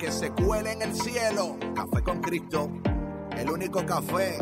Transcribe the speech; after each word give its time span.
que 0.00 0.10
se 0.10 0.30
cuele 0.30 0.72
en 0.72 0.82
el 0.82 0.94
cielo. 0.94 1.58
Café 1.74 2.02
con 2.02 2.20
Cristo, 2.22 2.70
el 3.36 3.50
único 3.50 3.84
café 3.84 4.38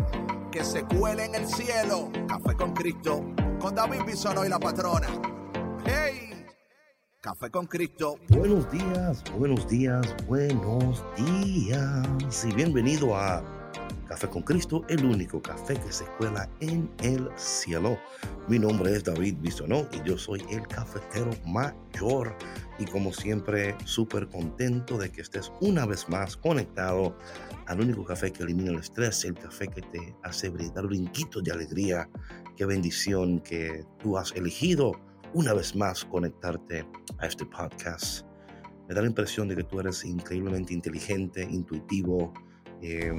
que 0.52 0.62
se 0.62 0.84
cuele 0.84 1.24
en 1.24 1.34
el 1.34 1.46
cielo. 1.48 2.10
Café 2.28 2.54
con 2.54 2.72
Cristo, 2.72 3.24
con 3.58 3.74
David 3.74 4.02
Bisono 4.06 4.46
y 4.46 4.48
la 4.48 4.60
patrona. 4.60 5.08
¡Hey! 5.84 6.46
Café 7.20 7.50
con 7.50 7.66
Cristo. 7.66 8.14
Buenos 8.28 8.70
días, 8.70 9.24
buenos 9.36 9.68
días, 9.68 10.14
buenos 10.28 11.04
días. 11.16 12.44
Y 12.46 12.54
bienvenido 12.54 13.16
a 13.16 13.57
Café 14.08 14.26
con 14.26 14.42
Cristo, 14.42 14.84
el 14.88 15.04
único 15.04 15.42
café 15.42 15.74
que 15.74 15.92
se 15.92 16.06
cuela 16.16 16.48
en 16.60 16.90
el 17.02 17.28
cielo. 17.36 17.98
Mi 18.48 18.58
nombre 18.58 18.96
es 18.96 19.04
David 19.04 19.36
Bisonó 19.40 19.86
y 19.92 20.08
yo 20.08 20.16
soy 20.16 20.42
el 20.50 20.66
cafetero 20.66 21.30
mayor 21.44 22.34
y 22.78 22.86
como 22.86 23.12
siempre 23.12 23.76
súper 23.84 24.26
contento 24.28 24.96
de 24.96 25.12
que 25.12 25.20
estés 25.20 25.52
una 25.60 25.84
vez 25.84 26.08
más 26.08 26.38
conectado 26.38 27.18
al 27.66 27.82
único 27.82 28.02
café 28.02 28.32
que 28.32 28.44
elimina 28.44 28.70
el 28.70 28.78
estrés, 28.78 29.26
el 29.26 29.34
café 29.34 29.68
que 29.68 29.82
te 29.82 30.16
hace 30.22 30.48
brindar 30.48 30.86
brinquitos 30.86 31.44
de 31.44 31.52
alegría. 31.52 32.08
Qué 32.56 32.64
bendición 32.64 33.40
que 33.40 33.84
tú 34.02 34.16
has 34.16 34.32
elegido 34.32 34.92
una 35.34 35.52
vez 35.52 35.76
más 35.76 36.06
conectarte 36.06 36.86
a 37.18 37.26
este 37.26 37.44
podcast. 37.44 38.24
Me 38.88 38.94
da 38.94 39.02
la 39.02 39.08
impresión 39.08 39.48
de 39.48 39.56
que 39.56 39.64
tú 39.64 39.80
eres 39.80 40.02
increíblemente 40.06 40.72
inteligente, 40.72 41.42
intuitivo, 41.42 42.32
eh, 42.82 43.12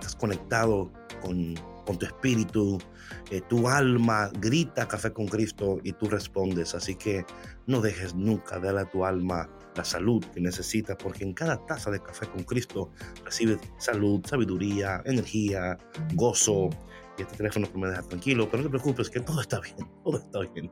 estás 0.00 0.16
conectado 0.16 0.92
con 1.22 1.54
con 1.86 1.98
tu 1.98 2.04
espíritu, 2.04 2.78
eh, 3.30 3.40
tu 3.48 3.68
alma 3.68 4.30
grita 4.40 4.86
café 4.86 5.12
con 5.12 5.26
Cristo 5.26 5.78
y 5.82 5.92
tú 5.92 6.08
respondes. 6.08 6.74
Así 6.74 6.96
que 6.96 7.24
no 7.66 7.80
dejes 7.80 8.14
nunca 8.14 8.58
darle 8.58 8.82
a 8.82 8.90
tu 8.90 9.06
alma 9.06 9.48
la 9.76 9.84
salud 9.84 10.22
que 10.34 10.40
necesita, 10.40 10.98
porque 10.98 11.24
en 11.24 11.32
cada 11.32 11.64
taza 11.64 11.90
de 11.90 12.00
café 12.00 12.26
con 12.26 12.42
Cristo 12.42 12.90
recibes 13.24 13.58
salud, 13.78 14.20
sabiduría, 14.26 15.00
energía, 15.06 15.78
gozo. 16.14 16.68
Y 17.18 17.22
este 17.22 17.36
teléfono 17.36 17.66
me 17.74 17.88
deja 17.88 18.02
tranquilo, 18.02 18.46
pero 18.50 18.62
no 18.62 18.68
te 18.68 18.70
preocupes, 18.70 19.08
que 19.08 19.20
todo 19.20 19.40
está 19.40 19.60
bien, 19.60 19.76
todo 20.04 20.18
está 20.18 20.40
bien. 20.52 20.70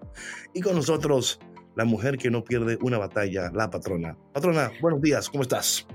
Y 0.53 0.61
con 0.61 0.75
nosotros, 0.75 1.39
la 1.75 1.85
mujer 1.85 2.19
que 2.19 2.31
no 2.31 2.45
pierde 2.45 2.77
una 2.83 2.99
batalla, 2.99 3.51
la 3.55 3.71
patrona. 3.71 4.19
Patrona, 4.33 4.71
buenos 4.83 5.01
días, 5.01 5.31
¿cómo 5.31 5.43
estás? 5.43 5.87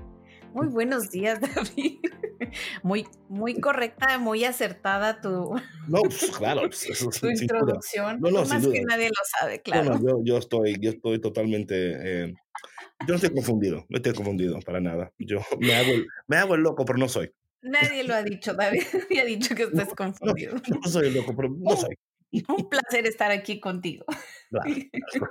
Muy 0.52 0.68
buenos 0.68 1.10
días, 1.10 1.40
David. 1.76 1.98
Muy, 2.82 3.06
muy 3.28 3.60
correcta, 3.60 4.18
muy 4.18 4.44
acertada 4.44 5.20
tu, 5.20 5.54
no, 5.88 6.02
pues, 6.02 6.30
claro, 6.36 6.62
pues, 6.62 6.80
tu 7.20 7.28
introducción. 7.28 8.20
No, 8.20 8.30
no, 8.30 8.44
Más 8.44 8.66
que 8.66 8.82
nadie 8.82 9.08
lo 9.08 9.38
sabe, 9.38 9.60
claro. 9.62 9.98
No, 9.98 10.00
yo, 10.00 10.20
yo, 10.24 10.38
estoy, 10.38 10.76
yo 10.80 10.90
estoy 10.90 11.20
totalmente. 11.20 11.74
Eh, 11.76 12.34
yo 13.00 13.06
no 13.08 13.14
estoy 13.14 13.30
confundido, 13.30 13.86
no 13.88 13.96
estoy 13.96 14.14
confundido 14.14 14.58
para 14.60 14.80
nada. 14.80 15.12
Yo 15.18 15.40
me 15.58 15.74
hago, 15.74 15.92
el, 15.92 16.06
me 16.26 16.36
hago 16.36 16.54
el 16.54 16.62
loco, 16.62 16.84
pero 16.84 16.98
no 16.98 17.08
soy. 17.08 17.32
Nadie 17.62 18.04
lo 18.04 18.14
ha 18.14 18.22
dicho, 18.22 18.54
David. 18.54 18.82
Nadie 19.10 19.20
ha 19.20 19.24
dicho 19.24 19.54
que 19.54 19.64
estés 19.64 19.94
confundido. 19.94 20.54
No, 20.68 20.90
soy 20.90 21.08
el 21.08 21.14
loco, 21.14 21.34
pero 21.36 21.48
no 21.50 21.76
soy. 21.76 21.96
Un 22.48 22.68
placer 22.68 23.06
estar 23.06 23.30
aquí 23.30 23.60
contigo. 23.60 24.04
Claro, 24.50 24.74
claro. 25.12 25.30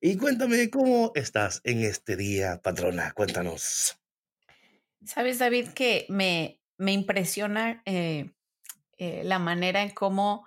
Y 0.00 0.16
cuéntame 0.16 0.70
cómo 0.70 1.12
estás 1.14 1.60
en 1.64 1.82
este 1.84 2.16
día, 2.16 2.60
patrona. 2.62 3.12
Cuéntanos. 3.12 4.00
Sabes, 5.04 5.38
David, 5.38 5.68
que 5.68 6.06
me, 6.08 6.60
me 6.76 6.92
impresiona 6.92 7.82
eh, 7.84 8.30
eh, 8.96 9.22
la 9.24 9.38
manera 9.38 9.82
en 9.82 9.90
cómo, 9.90 10.46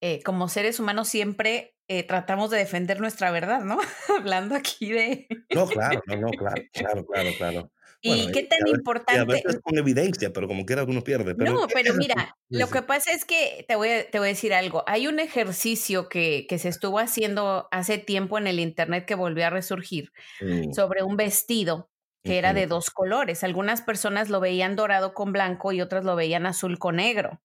eh, 0.00 0.22
como 0.24 0.48
seres 0.48 0.80
humanos, 0.80 1.08
siempre 1.08 1.70
tratamos 2.08 2.50
de 2.50 2.56
defender 2.56 2.98
nuestra 2.98 3.30
verdad, 3.30 3.60
¿no? 3.60 3.78
Hablando 4.18 4.54
aquí 4.56 4.90
de. 4.90 5.28
No, 5.54 5.66
claro, 5.66 6.02
no, 6.06 6.16
no, 6.16 6.30
claro, 6.30 6.62
claro, 6.72 7.06
claro, 7.06 7.30
claro. 7.36 7.72
¿Y 8.04 8.32
qué 8.32 8.42
tan 8.42 8.66
importante? 8.68 9.20
a 9.20 9.24
veces 9.24 9.60
con 9.62 9.78
evidencia, 9.78 10.32
pero 10.32 10.46
como 10.46 10.66
quiera 10.66 10.84
uno 10.84 11.02
pierde. 11.02 11.34
Pero 11.34 11.52
no, 11.52 11.66
pero 11.68 11.94
mira, 11.94 12.36
lo 12.50 12.68
que 12.68 12.82
pasa 12.82 13.12
es 13.12 13.24
que 13.24 13.64
te 13.66 13.76
voy, 13.76 13.88
a, 13.88 14.10
te 14.10 14.18
voy 14.18 14.28
a 14.28 14.30
decir 14.30 14.52
algo. 14.52 14.84
Hay 14.86 15.06
un 15.06 15.20
ejercicio 15.20 16.08
que, 16.08 16.46
que, 16.48 16.58
se 16.58 16.68
estuvo 16.68 16.98
haciendo 16.98 17.68
hace 17.70 17.98
tiempo 17.98 18.36
en 18.36 18.46
el 18.46 18.60
Internet 18.60 19.06
que 19.06 19.14
volvió 19.14 19.46
a 19.46 19.50
resurgir 19.50 20.12
mm. 20.40 20.72
sobre 20.72 21.02
un 21.02 21.16
vestido 21.16 21.90
que 22.22 22.38
era 22.38 22.54
de 22.54 22.66
dos 22.66 22.90
colores. 22.90 23.44
Algunas 23.44 23.82
personas 23.82 24.30
lo 24.30 24.40
veían 24.40 24.76
dorado 24.76 25.12
con 25.12 25.32
blanco 25.32 25.72
y 25.72 25.82
otras 25.82 26.04
lo 26.04 26.16
veían 26.16 26.46
azul 26.46 26.78
con 26.78 26.96
negro. 26.96 27.42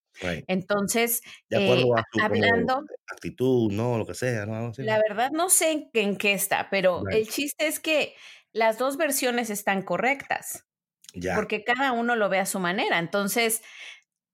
Entonces, 0.48 1.22
de 1.50 1.64
acuerdo 1.64 1.98
a 1.98 2.04
tu 2.12 2.22
hablando, 2.22 2.84
actitud, 3.08 3.72
no, 3.72 3.98
lo 3.98 4.06
que 4.06 4.14
sea, 4.14 4.46
¿no? 4.46 4.72
La 4.78 5.00
verdad 5.08 5.32
no 5.32 5.50
sé 5.50 5.90
en, 5.94 6.18
qué 6.18 6.34
está, 6.34 6.70
pero 6.70 7.04
el 7.10 7.28
chiste 7.28 7.68
es 7.68 7.80
que 7.80 8.16
las 8.54 8.78
dos 8.78 8.98
versiones 8.98 9.50
están 9.50 9.82
correctas. 9.82 10.66
Ya. 11.14 11.36
Porque 11.36 11.64
cada 11.64 11.92
uno 11.92 12.16
lo 12.16 12.30
ve 12.30 12.40
a 12.40 12.46
su 12.46 12.60
manera. 12.60 13.00
Entonces, 13.00 13.64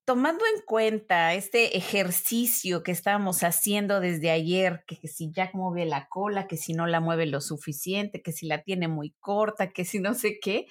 tomando 0.06 0.46
en 0.46 0.62
cuenta 0.66 1.34
este 1.34 1.78
ejercicio 1.78 2.84
que 2.84 2.92
estábamos 2.92 3.44
haciendo 3.44 4.00
desde 4.00 4.30
ayer, 4.30 4.84
que, 4.86 5.08
si 5.08 5.31
Jack 5.31 5.56
mueve 5.56 5.86
la 5.86 6.08
cola, 6.08 6.48
que 6.48 6.58
si 6.58 6.74
no 6.74 6.86
la 6.86 7.00
mueve 7.00 7.26
lo 7.26 7.42
suficiente, 7.42 8.22
que 8.22 8.31
si 8.31 8.46
la 8.46 8.62
tiene 8.62 8.88
muy 8.88 9.16
corta, 9.20 9.72
que 9.72 9.84
si 9.84 10.00
no 10.00 10.14
sé 10.14 10.38
qué, 10.40 10.68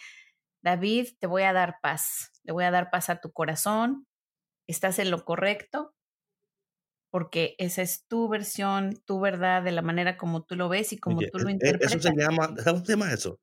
David, 0.62 1.08
te 1.18 1.26
voy 1.26 1.42
a 1.42 1.52
dar 1.52 1.76
paz, 1.82 2.30
le 2.44 2.52
voy 2.52 2.64
a 2.64 2.70
dar 2.70 2.90
paz 2.90 3.10
a 3.10 3.20
tu 3.20 3.32
corazón, 3.32 4.06
estás 4.66 4.98
en 4.98 5.10
lo 5.10 5.24
correcto, 5.24 5.93
porque 7.14 7.54
esa 7.58 7.80
es 7.80 8.06
tu 8.08 8.28
versión, 8.28 9.00
tu 9.04 9.20
verdad, 9.20 9.62
de 9.62 9.70
la 9.70 9.82
manera 9.82 10.16
como 10.16 10.42
tú 10.42 10.56
lo 10.56 10.68
ves 10.68 10.92
y 10.92 10.98
como 10.98 11.20
tú 11.20 11.38
lo 11.38 11.48
interpretas. 11.48 11.94
Eso 11.94 12.08
se 12.08 12.16
llama, 12.16 12.52
¿cómo 12.64 12.84
se 12.84 12.90
llama 12.90 13.12
eso? 13.12 13.40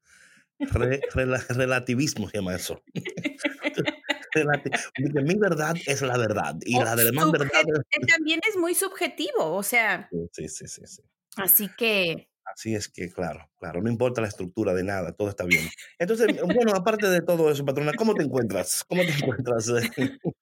relativismo 0.59 2.28
se 2.28 2.40
llama 2.40 2.54
eso. 2.54 2.84
mi 5.24 5.36
verdad 5.36 5.78
es 5.88 6.02
la 6.02 6.18
verdad 6.18 6.58
y 6.66 6.78
la 6.78 6.98
demás 6.98 7.32
verdad 7.32 7.48
eh, 7.48 8.06
también 8.08 8.42
es 8.46 8.58
muy 8.58 8.76
subjetivo, 8.76 9.56
o 9.56 9.64
sea. 9.64 10.09
Sí, 10.34 10.50
sí, 10.50 10.68
sí, 10.68 10.82
sí. 10.86 11.02
Así 11.38 11.70
que. 11.78 12.28
Así 12.44 12.76
es 12.76 12.90
que, 12.90 13.09
claro, 13.09 13.50
claro, 13.58 13.82
no 13.82 13.90
importa 13.90 14.20
la 14.20 14.28
estructura 14.28 14.74
de 14.74 14.84
nada, 14.84 15.14
todo 15.14 15.30
está 15.30 15.46
bien. 15.46 15.70
Entonces, 15.98 16.28
bueno, 16.44 16.74
aparte 16.76 17.08
de 17.08 17.22
todo 17.22 17.50
eso, 17.50 17.64
patrona, 17.64 17.94
¿cómo 17.94 18.16
te 18.16 18.24
encuentras? 18.24 18.84
¿Cómo 18.84 19.06
te 19.06 19.14
encuentras? 19.14 19.68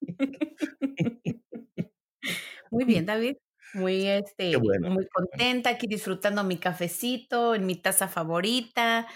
Muy 2.70 2.86
bien, 2.86 3.06
David. 3.06 3.38
Muy, 3.74 4.08
este, 4.08 4.66
muy 4.80 5.08
contenta 5.08 5.70
aquí 5.72 5.86
disfrutando 5.88 6.44
mi 6.44 6.58
cafecito 6.58 7.54
en 7.54 7.66
mi 7.68 7.76
taza 7.76 8.08
favorita, 8.08 9.08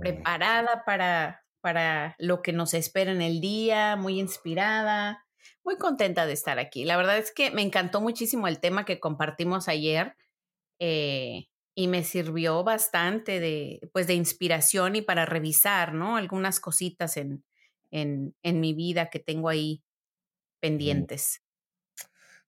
preparada 0.00 0.82
para, 0.84 1.44
para 1.60 2.16
lo 2.18 2.42
que 2.42 2.52
nos 2.52 2.74
espera 2.74 3.12
en 3.12 3.22
el 3.22 3.40
día, 3.40 3.94
muy 3.96 4.18
inspirada, 4.18 5.24
muy 5.64 5.76
contenta 5.76 6.26
de 6.26 6.32
estar 6.32 6.58
aquí. 6.58 6.84
La 6.84 6.96
verdad 6.96 7.18
es 7.18 7.32
que 7.32 7.52
me 7.52 7.62
encantó 7.62 8.00
muchísimo 8.00 8.48
el 8.48 8.58
tema 8.60 8.84
que 8.84 8.98
compartimos 8.98 9.68
ayer 9.68 10.16
eh, 10.80 11.46
y 11.74 11.88
me 11.88 12.04
sirvió 12.04 12.64
bastante 12.64 13.40
de, 13.40 13.80
pues, 13.92 14.06
de 14.08 14.14
inspiración 14.14 14.96
y 14.96 15.02
para 15.02 15.26
revisar, 15.26 15.94
¿no? 15.94 16.16
Algunas 16.16 16.60
cositas 16.60 17.16
en, 17.16 17.44
en, 17.90 18.34
en 18.42 18.60
mi 18.60 18.74
vida 18.74 19.10
que 19.10 19.20
tengo 19.20 19.48
ahí 19.48 19.82
pendientes. 20.60 21.42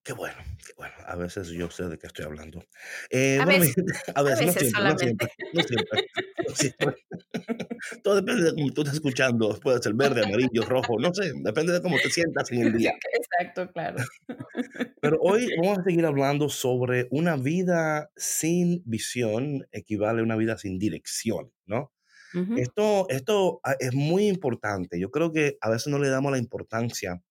Qué 0.05 0.13
bueno, 0.15 0.37
qué 0.67 0.73
bueno. 0.77 0.95
A 1.07 1.15
veces 1.15 1.49
yo 1.51 1.71
sé 1.71 1.85
de 1.85 1.97
qué 1.97 2.09
estoy 2.09 2.25
hablando. 2.25 2.65
Eh, 3.09 3.39
a, 3.41 3.45
veces, 3.45 3.75
a, 4.13 4.23
veces, 4.23 4.47
no 4.47 4.53
siempre, 4.53 4.71
solamente. 4.71 5.29
No 5.53 5.63
siempre, 5.63 6.09
no 6.49 6.55
siempre, 6.57 6.95
Todo 8.03 8.17
depende 8.17 8.43
de 8.43 8.55
cómo 8.55 8.73
tú 8.73 8.83
estés 8.83 8.95
escuchando. 8.95 9.59
Puede 9.61 9.81
ser 9.81 9.95
verde, 9.95 10.25
amarillo, 10.25 10.65
rojo, 10.67 10.99
no 10.99 11.15
sé. 11.15 11.33
Depende 11.45 11.73
de 11.73 11.83
cómo 11.83 11.97
te 11.99 12.11
sientas 12.11 12.51
en 12.51 12.63
el 12.63 12.73
día. 12.77 12.95
Exacto, 13.13 13.71
claro. 13.73 14.03
Pero 15.01 15.19
hoy 15.23 15.55
vamos 15.57 15.79
a 15.79 15.85
seguir 15.85 16.05
hablando 16.05 16.49
sobre 16.49 17.07
una 17.13 17.37
vida 17.37 18.11
sin 18.17 18.83
visión 18.85 19.69
equivale 19.71 20.21
a 20.21 20.25
una 20.25 20.37
vida 20.37 20.59
sin 20.59 20.79
dirección, 20.79 21.53
¿no? 21.67 21.93
esto, 22.57 23.07
esto 23.11 23.61
ah, 23.63 23.77
es 23.79 23.93
muy 23.93 24.27
importante. 24.27 24.99
Yo 24.99 25.11
creo 25.11 25.33
que 25.33 25.59
a 25.61 25.69
veces 25.69 25.89
no 25.89 25.99
le 25.99 26.09
damos 26.09 26.33
la 26.33 26.39
importancia 26.39 27.23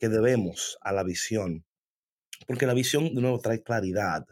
que 0.00 0.08
debemos 0.08 0.78
a 0.80 0.90
la 0.92 1.04
visión 1.04 1.64
Porque 2.46 2.66
la 2.66 2.74
visión, 2.74 3.14
de 3.14 3.20
nuevo, 3.20 3.40
trae 3.40 3.62
claridad. 3.62 4.26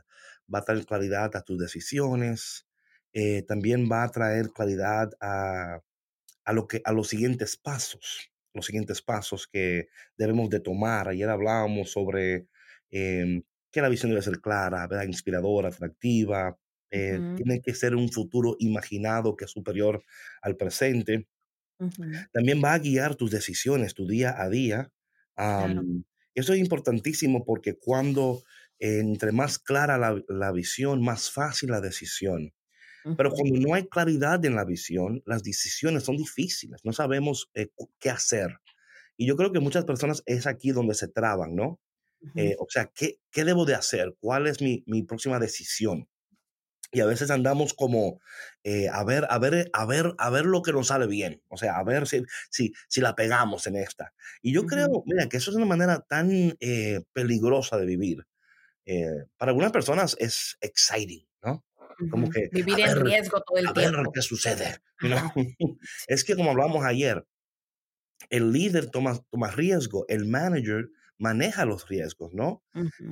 Va 0.52 0.60
a 0.60 0.64
traer 0.64 0.84
claridad 0.86 1.34
a 1.36 1.42
tus 1.42 1.58
decisiones. 1.58 2.66
Eh, 3.12 3.42
también 3.42 3.88
va 3.90 4.04
a 4.04 4.10
traer 4.10 4.50
claridad 4.50 5.10
a, 5.20 5.80
a, 6.44 6.52
lo 6.52 6.66
que, 6.68 6.80
a 6.84 6.92
los 6.92 7.08
siguientes 7.08 7.56
pasos. 7.56 8.30
Los 8.54 8.66
siguientes 8.66 9.02
pasos 9.02 9.46
que 9.48 9.88
debemos 10.16 10.50
de 10.50 10.60
tomar. 10.60 11.08
Ayer 11.08 11.28
hablábamos 11.28 11.90
sobre 11.92 12.48
em, 12.90 13.42
que 13.70 13.82
la 13.82 13.88
visión 13.88 14.10
debe 14.10 14.22
ser 14.22 14.40
clara, 14.40 14.86
¿verdad? 14.88 15.04
inspiradora, 15.06 15.68
atractiva. 15.68 16.58
Eh, 16.90 17.22
tiene 17.34 17.60
que 17.62 17.74
ser 17.74 17.94
un 17.94 18.10
futuro 18.10 18.56
imaginado 18.58 19.36
que 19.36 19.44
es 19.44 19.52
superior 19.52 20.02
al 20.42 20.56
presente. 20.56 21.28
También 22.32 22.60
va 22.62 22.72
a 22.74 22.78
guiar 22.78 23.14
tus 23.16 23.30
decisiones, 23.30 23.94
tu 23.94 24.06
día 24.06 24.34
a 24.40 24.48
día. 24.48 24.90
Eso 26.34 26.52
es 26.52 26.58
importantísimo 26.58 27.44
porque 27.44 27.74
cuando 27.74 28.42
entre 28.80 29.30
más 29.30 29.58
clara 29.58 29.98
la, 29.98 30.52
visión, 30.52 31.02
más 31.02 31.30
fácil 31.30 31.70
la 31.70 31.80
decisión. 31.80 32.52
Pero 33.16 33.30
cuando 33.30 33.58
no 33.58 33.74
hay 33.74 33.86
claridad 33.86 34.44
en 34.44 34.56
la 34.56 34.64
visión, 34.64 35.22
las 35.24 35.42
decisiones 35.42 36.02
son 36.02 36.16
difíciles, 36.16 36.80
no 36.84 36.92
sabemos 36.92 37.50
eh, 37.54 37.68
qué 37.98 38.10
hacer. 38.10 38.58
Y 39.16 39.26
yo 39.26 39.36
creo 39.36 39.52
que 39.52 39.60
muchas 39.60 39.84
personas 39.84 40.22
es 40.26 40.46
aquí 40.46 40.72
donde 40.72 40.94
se 40.94 41.08
traban, 41.08 41.54
¿no? 41.54 41.80
Eh, 42.34 42.56
o 42.58 42.66
sea, 42.68 42.90
¿qué, 42.94 43.18
¿qué, 43.30 43.44
debo 43.44 43.64
de 43.64 43.74
hacer? 43.74 44.14
¿Cuál 44.20 44.46
es 44.46 44.60
mi, 44.60 44.82
mi 44.86 45.02
próxima 45.02 45.38
decisión? 45.38 46.09
Y 46.92 47.00
a 47.00 47.06
veces 47.06 47.30
andamos 47.30 47.74
como 47.74 48.20
eh, 48.64 48.88
a 48.88 49.04
ver, 49.04 49.26
a 49.30 49.38
ver, 49.38 49.70
a 49.72 49.86
ver, 49.86 50.14
a 50.18 50.30
ver 50.30 50.44
lo 50.44 50.62
que 50.62 50.72
nos 50.72 50.88
sale 50.88 51.06
bien, 51.06 51.42
o 51.48 51.56
sea, 51.56 51.76
a 51.76 51.84
ver 51.84 52.06
si, 52.06 52.24
si, 52.50 52.72
si 52.88 53.00
la 53.00 53.14
pegamos 53.14 53.66
en 53.66 53.76
esta. 53.76 54.12
Y 54.42 54.52
yo 54.52 54.66
creo, 54.66 55.02
mira, 55.06 55.28
que 55.28 55.38
eso 55.38 55.50
es 55.50 55.56
una 55.56 55.66
manera 55.66 56.00
tan 56.00 56.56
eh, 56.60 57.00
peligrosa 57.12 57.78
de 57.78 57.86
vivir. 57.86 58.26
Eh, 58.84 59.24
para 59.36 59.50
algunas 59.50 59.72
personas 59.72 60.16
es 60.18 60.58
exciting, 60.60 61.26
¿no? 61.42 61.64
Como 62.10 62.30
que 62.30 62.48
vivir 62.50 62.80
en 62.80 63.04
riesgo 63.04 63.42
todo 63.42 63.58
el 63.58 63.68
a 63.68 63.72
tiempo. 63.72 63.98
Ver 63.98 64.06
qué 64.12 64.22
sucede. 64.22 64.78
es 66.08 66.24
que 66.24 66.34
como 66.34 66.50
hablamos 66.50 66.84
ayer, 66.84 67.24
el 68.30 68.52
líder 68.52 68.90
toma, 68.90 69.18
toma 69.30 69.50
riesgo, 69.50 70.06
el 70.08 70.26
manager 70.26 70.90
maneja 71.20 71.66
los 71.66 71.88
riesgos, 71.88 72.34
¿no? 72.34 72.64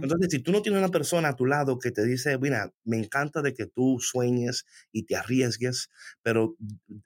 Entonces, 0.02 0.28
si 0.32 0.40
tú 0.40 0.52
no 0.52 0.62
tienes 0.62 0.80
una 0.80 0.90
persona 0.90 1.30
a 1.30 1.36
tu 1.36 1.46
lado 1.46 1.78
que 1.78 1.92
te 1.92 2.04
dice, 2.06 2.38
mira, 2.38 2.72
me 2.84 2.98
encanta 2.98 3.42
de 3.42 3.54
que 3.54 3.66
tú 3.66 3.98
sueñes 4.00 4.66
y 4.92 5.04
te 5.04 5.16
arriesgues, 5.16 5.90
pero 6.22 6.56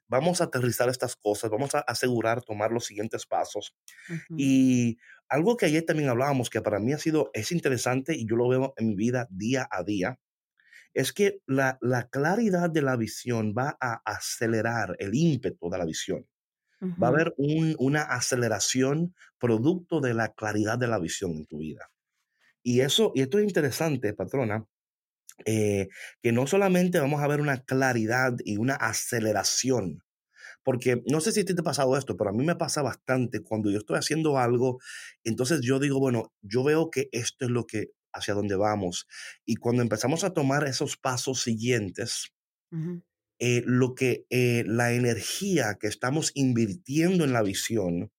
vamos 0.07 0.41
a 0.41 0.45
aterrizar 0.45 0.89
estas 0.89 1.15
cosas, 1.15 1.51
vamos 1.51 1.75
a 1.75 1.79
asegurar 1.79 2.43
tomar 2.43 2.71
los 2.71 2.85
siguientes 2.85 3.25
pasos. 3.25 3.75
Y 4.35 4.97
algo 5.29 5.57
que 5.57 5.67
ayer 5.67 5.83
también 5.85 6.09
hablábamos, 6.09 6.49
que 6.49 6.61
para 6.61 6.79
mí 6.79 6.93
ha 6.93 6.97
sido, 6.99 7.31
es 7.33 7.51
interesante 7.51 8.15
y 8.15 8.27
yo 8.27 8.35
lo 8.35 8.47
veo 8.49 8.73
en 8.77 8.89
mi 8.89 8.95
vida 8.95 9.27
día 9.31 9.67
a 9.71 9.83
día, 9.83 10.19
es 10.93 11.13
que 11.13 11.41
la, 11.47 11.77
la 11.81 12.09
claridad 12.09 12.69
de 12.69 12.81
la 12.81 12.95
visión 12.97 13.53
va 13.57 13.77
a 13.81 14.01
acelerar 14.05 14.95
el 14.99 15.15
ímpetu 15.15 15.69
de 15.69 15.77
la 15.77 15.85
visión. 15.85 16.27
Va 17.01 17.07
a 17.07 17.11
haber 17.11 17.33
una 17.37 18.01
aceleración 18.01 19.15
producto 19.39 20.01
de 20.01 20.13
la 20.13 20.33
claridad 20.33 20.77
de 20.77 20.87
la 20.87 20.99
visión 20.99 21.31
en 21.31 21.45
tu 21.45 21.59
vida. 21.59 21.89
Y 22.63 22.81
eso, 22.81 23.11
y 23.15 23.21
esto 23.21 23.39
es 23.39 23.45
interesante, 23.45 24.13
patrona, 24.13 24.65
eh, 25.45 25.89
que 26.21 26.31
no 26.31 26.47
solamente 26.47 26.99
vamos 26.99 27.21
a 27.21 27.27
ver 27.27 27.41
una 27.41 27.63
claridad 27.63 28.33
y 28.45 28.57
una 28.57 28.75
aceleración, 28.75 30.03
porque 30.63 31.03
no 31.07 31.21
sé 31.21 31.31
si 31.31 31.43
te 31.43 31.53
ha 31.53 31.63
pasado 31.63 31.97
esto, 31.97 32.17
pero 32.17 32.29
a 32.29 32.33
mí 32.33 32.45
me 32.45 32.55
pasa 32.55 32.81
bastante 32.81 33.41
cuando 33.41 33.71
yo 33.71 33.79
estoy 33.79 33.97
haciendo 33.97 34.37
algo, 34.37 34.79
entonces 35.23 35.61
yo 35.61 35.79
digo, 35.79 35.99
bueno, 35.99 36.33
yo 36.41 36.63
veo 36.63 36.89
que 36.91 37.09
esto 37.11 37.45
es 37.45 37.51
lo 37.51 37.65
que 37.65 37.91
hacia 38.13 38.33
dónde 38.35 38.55
vamos. 38.55 39.07
Y 39.45 39.55
cuando 39.55 39.81
empezamos 39.81 40.23
a 40.23 40.33
tomar 40.33 40.65
esos 40.65 40.97
pasos 40.97 41.41
siguientes, 41.41 42.33
eh, 43.45 43.61
lo 43.65 43.93
que 43.93 44.25
eh, 44.29 44.63
la 44.65 44.93
energía 44.93 45.75
que 45.77 45.87
estamos 45.87 46.31
invirtiendo 46.33 47.25
en 47.25 47.33
la 47.33 47.41
visión, 47.41 48.09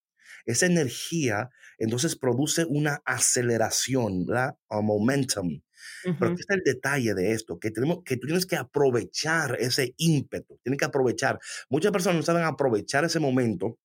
esa 0.45 0.67
energía 0.67 1.49
entonces 1.79 2.15
produce 2.15 2.63
una 2.65 3.01
aceleración, 3.05 4.27
¿verdad? 4.27 4.55
O 4.67 4.83
momentum. 4.83 5.63
Pero 6.03 6.35
¿qué 6.35 6.41
es 6.41 6.49
el 6.49 6.61
detalle 6.63 7.15
de 7.15 7.31
esto? 7.31 7.57
Que, 7.57 7.71
tenemos, 7.71 8.03
que 8.05 8.17
tú 8.17 8.27
tienes 8.27 8.45
que 8.45 8.55
aprovechar 8.55 9.57
ese 9.59 9.95
ímpetu, 9.97 10.59
tienes 10.61 10.77
que 10.77 10.85
aprovechar. 10.85 11.39
Muchas 11.69 11.91
personas 11.91 12.17
no 12.17 12.21
saben 12.21 12.43
aprovechar 12.43 13.03
ese 13.03 13.19
momento 13.19 13.79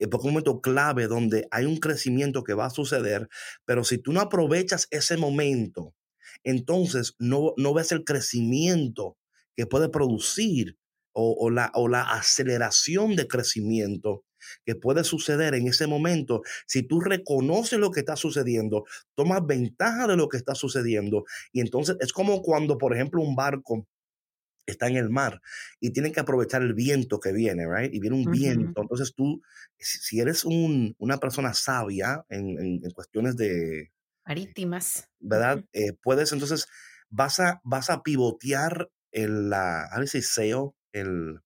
es 0.00 0.08
porque 0.08 0.26
un 0.26 0.32
momento 0.32 0.60
clave 0.60 1.06
donde 1.06 1.46
hay 1.52 1.66
un 1.66 1.76
crecimiento 1.76 2.42
que 2.42 2.54
va 2.54 2.66
a 2.66 2.70
suceder, 2.70 3.28
pero 3.64 3.84
si 3.84 3.98
tú 3.98 4.12
no 4.12 4.20
aprovechas 4.20 4.88
ese 4.90 5.16
momento, 5.16 5.94
entonces 6.42 7.14
no, 7.20 7.54
no 7.56 7.74
ves 7.74 7.92
el 7.92 8.02
crecimiento 8.02 9.16
que 9.56 9.66
puede 9.66 9.88
producir 9.88 10.76
o, 11.18 11.48
la, 11.50 11.72
o 11.74 11.88
la 11.88 12.02
aceleración 12.02 13.16
de 13.16 13.26
crecimiento 13.26 14.24
que 14.64 14.74
puede 14.74 15.02
suceder 15.02 15.54
en 15.54 15.66
ese 15.66 15.86
momento, 15.86 16.42
si 16.66 16.82
tú 16.82 17.00
reconoces 17.00 17.78
lo 17.78 17.90
que 17.90 18.00
está 18.00 18.16
sucediendo, 18.16 18.84
tomas 19.14 19.44
ventaja 19.46 20.06
de 20.06 20.16
lo 20.16 20.28
que 20.28 20.36
está 20.36 20.54
sucediendo, 20.54 21.24
y 21.52 21.60
entonces 21.60 21.96
es 22.00 22.12
como 22.12 22.42
cuando, 22.42 22.76
por 22.76 22.94
ejemplo, 22.94 23.22
un 23.22 23.34
barco 23.34 23.88
está 24.66 24.88
en 24.88 24.96
el 24.96 25.10
mar 25.10 25.40
y 25.80 25.90
tiene 25.90 26.12
que 26.12 26.20
aprovechar 26.20 26.62
el 26.62 26.74
viento 26.74 27.20
que 27.20 27.32
viene, 27.32 27.66
right? 27.66 27.94
Y 27.94 28.00
viene 28.00 28.16
un 28.16 28.30
viento. 28.30 28.82
Entonces 28.82 29.14
tú, 29.14 29.40
si 29.78 30.20
eres 30.20 30.44
un, 30.44 30.94
una 30.98 31.18
persona 31.18 31.54
sabia 31.54 32.24
en, 32.28 32.82
en, 32.84 32.90
cuestiones 32.90 33.36
de... 33.36 33.92
Marítimas. 34.26 35.08
¿Verdad? 35.20 35.64
Eh, 35.72 35.92
puedes 36.02 36.32
entonces, 36.32 36.66
vas 37.08 37.38
a, 37.38 37.60
vas 37.62 37.90
a 37.90 38.02
pivotear 38.02 38.90
el, 39.16 39.48
la, 39.48 39.84
a 39.86 39.98
ver 39.98 40.08
si 40.08 40.20
sail, 40.20 40.70
el... 40.92 41.40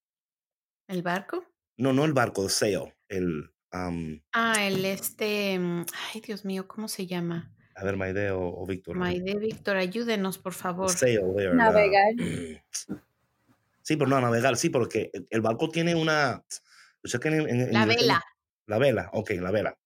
¿El 0.88 1.02
barco? 1.02 1.44
No, 1.76 1.93
no 1.93 2.05
el 2.05 2.12
barco, 2.12 2.43
el 2.43 2.50
sail, 2.50 2.93
el... 3.08 3.50
ah, 3.70 4.55
el 4.58 4.84
este, 4.84 5.58
mm, 5.58 5.87
ay 6.12 6.20
Dios 6.20 6.44
mío, 6.44 6.67
¿cómo 6.67 6.88
se 6.88 7.06
llama? 7.06 7.55
A 7.76 7.84
ver, 7.84 7.96
Maide 7.96 8.32
o, 8.32 8.40
o 8.43 8.67
Víctor. 8.67 8.96
Maide, 8.96 9.38
Víctor, 9.38 9.76
ayúdenos, 9.76 10.38
por 10.38 10.52
favor. 10.52 10.90
Sail, 10.90 11.22
Navegar. 11.55 12.14
Sí, 13.82 13.96
pero 13.96 14.08
no, 14.08 14.20
navegar, 14.20 14.56
sí, 14.56 14.69
porque 14.69 15.11
el 15.31 15.40
barco 15.40 15.69
tiene 15.69 15.96
una... 15.96 16.44
la 17.02 17.87
vela. 17.87 18.22
La 18.67 18.78
vela, 18.78 19.11
ok, 19.12 19.31
la 19.40 19.50
vela. 19.50 19.80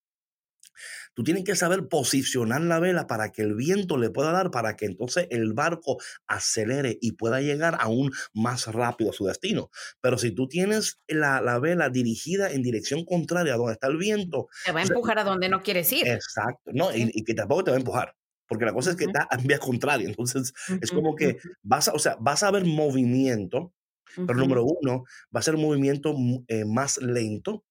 Tú 1.15 1.23
tienes 1.23 1.45
que 1.45 1.57
saber 1.57 1.89
posicionar 1.89 2.61
la 2.63 2.81
vela 2.81 3.07
para 3.07 3.31
que 3.31 3.43
el 3.43 3.55
viento 3.55 3.97
le 3.97 4.11
pueda 4.11 4.33
dar, 4.33 4.51
para 4.51 4.77
que 4.77 4.87
entonces 4.87 5.27
el 5.31 5.53
barco 5.53 5.99
acelere 6.27 6.99
y 7.01 7.13
pueda 7.13 7.41
llegar 7.41 7.77
aún 7.81 8.13
más 8.33 8.67
rápido 8.67 9.11
a 9.11 9.13
su 9.13 9.27
destino. 9.27 9.71
Pero 10.01 10.19
si 10.19 10.33
tú 10.33 10.49
tienes 10.49 11.01
la, 11.07 11.59
vela 11.59 11.89
dirigida 11.91 12.51
en 12.51 12.63
dirección 12.63 13.05
contraria 13.05 13.55
a 13.55 13.57
donde 13.57 13.75
está 13.75 13.87
el 13.87 13.97
viento... 13.97 14.49
Te 14.65 14.73
va 14.73 14.81
a 14.81 14.83
empujar 14.85 15.19
a 15.19 15.25
donde 15.25 15.49
no 15.49 15.63
quieres 15.63 15.93
ir. 15.93 16.07
Exacto. 16.07 16.71
No, 16.73 16.95
y, 16.95 17.25
que 17.25 17.35
tampoco 17.35 17.65
te 17.65 17.71
va 17.71 17.77
a 17.77 17.81
empujar 17.81 18.15
porque 18.47 18.67
la 18.67 18.75
cosa 18.75 18.91
es 18.91 18.97
que 18.97 19.07
está 19.07 19.27
en 19.31 19.47
vía 19.47 19.59
contraria. 19.59 20.07
Entonces, 20.07 20.53
es 20.81 20.91
como 20.91 21.17
que 21.17 21.39
vas 21.63 21.89
a, 21.89 21.93
o 21.93 21.99
sea, 21.99 22.17
vas 22.21 22.43
a 22.43 22.51
ver 22.51 22.65
movimiento, 22.65 23.73
pero 24.15 24.35
número 24.35 24.65
uno, 24.65 25.05
va 25.35 25.41
a 25.41 25.43
ser 25.43 25.55
un 25.55 25.63
movimiento 25.63 26.15
eh, 26.49 26.65
más 26.65 26.99
lento. 26.99 27.65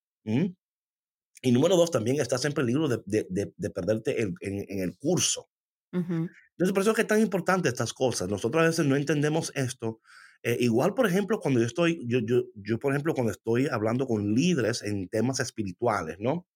Y 1.46 1.52
número 1.52 1.76
dos, 1.76 1.92
también 1.92 2.22
estás 2.22 2.46
en 2.46 2.54
peligro 2.54 2.88
de, 2.88 3.04
de, 3.06 3.70
perderte 3.70 4.22
en, 4.22 4.80
el 4.80 4.98
curso. 4.98 5.50
Entonces, 5.92 6.74
por 6.74 6.82
eso 6.82 6.92
es 6.92 6.96
que 6.96 7.02
es 7.02 7.08
tan 7.08 7.20
importante 7.20 7.68
estas 7.68 7.94
cosas. 7.94 8.30
Nosotros 8.30 8.64
a 8.64 8.68
veces 8.68 8.86
no 8.86 8.96
entendemos 8.96 9.52
esto. 9.54 10.00
Eh, 10.42 10.56
igual, 10.62 10.94
por 10.94 11.06
ejemplo, 11.06 11.42
cuando 11.42 11.60
yo 11.60 11.66
estoy, 11.66 12.02
yo, 12.08 12.20
yo, 12.20 12.44
yo, 12.56 12.80
por 12.80 12.94
ejemplo, 12.94 13.14
cuando 13.14 13.34
estoy 13.34 13.68
hablando 13.68 14.08
con 14.08 14.34
líderes 14.34 14.84
en 14.84 15.10
temas 15.10 15.42
espirituales, 15.42 16.16
¿no? 16.18 16.48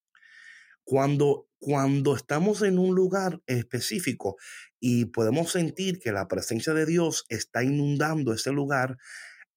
Cuando, 0.85 1.49
cuando 1.59 2.15
estamos 2.15 2.61
en 2.61 2.79
un 2.79 2.95
lugar 2.95 3.41
específico 3.45 4.37
y 4.79 5.05
podemos 5.05 5.51
sentir 5.51 5.99
que 5.99 6.13
la 6.13 6.29
presencia 6.29 6.73
de 6.73 6.85
Dios 6.85 7.25
está 7.27 7.61
inundando 7.61 8.31
ese 8.31 8.53
lugar, 8.53 8.97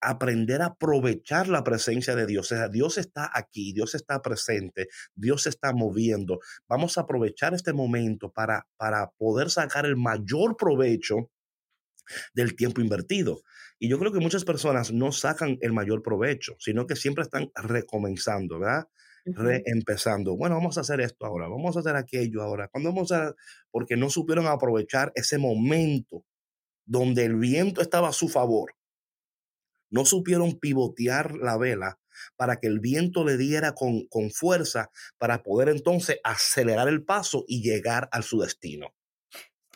aprender 0.01 0.61
a 0.61 0.67
aprovechar 0.67 1.47
la 1.47 1.63
presencia 1.63 2.15
de 2.15 2.25
Dios. 2.25 2.51
O 2.51 2.55
sea, 2.55 2.67
Dios 2.67 2.97
está 2.97 3.29
aquí, 3.33 3.71
Dios 3.71 3.95
está 3.95 4.21
presente, 4.21 4.87
Dios 5.15 5.47
está 5.47 5.73
moviendo. 5.73 6.39
Vamos 6.67 6.97
a 6.97 7.01
aprovechar 7.01 7.53
este 7.53 7.71
momento 7.73 8.31
para, 8.31 8.67
para 8.77 9.11
poder 9.11 9.49
sacar 9.49 9.85
el 9.85 9.95
mayor 9.95 10.57
provecho 10.57 11.29
del 12.33 12.55
tiempo 12.55 12.81
invertido. 12.81 13.43
Y 13.79 13.87
yo 13.87 13.99
creo 13.99 14.11
que 14.11 14.19
muchas 14.19 14.43
personas 14.43 14.91
no 14.91 15.11
sacan 15.11 15.57
el 15.61 15.73
mayor 15.73 16.01
provecho, 16.01 16.55
sino 16.59 16.85
que 16.85 16.95
siempre 16.95 17.23
están 17.23 17.51
recomenzando, 17.55 18.59
¿verdad? 18.59 18.87
Reempezando. 19.23 20.35
Bueno, 20.35 20.55
vamos 20.55 20.77
a 20.77 20.81
hacer 20.81 20.99
esto 20.99 21.25
ahora, 21.25 21.47
vamos 21.47 21.77
a 21.77 21.81
hacer 21.81 21.95
aquello 21.95 22.41
ahora. 22.41 22.67
Cuando 22.67 22.89
vamos 22.89 23.11
a, 23.11 23.35
porque 23.69 23.95
no 23.95 24.09
supieron 24.09 24.47
aprovechar 24.47 25.11
ese 25.15 25.37
momento 25.37 26.25
donde 26.85 27.25
el 27.25 27.35
viento 27.35 27.81
estaba 27.81 28.09
a 28.09 28.13
su 28.13 28.27
favor 28.27 28.73
no 29.91 30.05
supieron 30.05 30.59
pivotear 30.59 31.35
la 31.35 31.57
vela 31.57 31.99
para 32.35 32.59
que 32.59 32.67
el 32.67 32.79
viento 32.79 33.23
le 33.23 33.37
diera 33.37 33.73
con, 33.73 34.07
con 34.07 34.31
fuerza 34.31 34.89
para 35.17 35.43
poder 35.43 35.69
entonces 35.69 36.19
acelerar 36.23 36.87
el 36.87 37.03
paso 37.03 37.45
y 37.47 37.61
llegar 37.61 38.09
a 38.11 38.21
su 38.21 38.39
destino. 38.39 38.93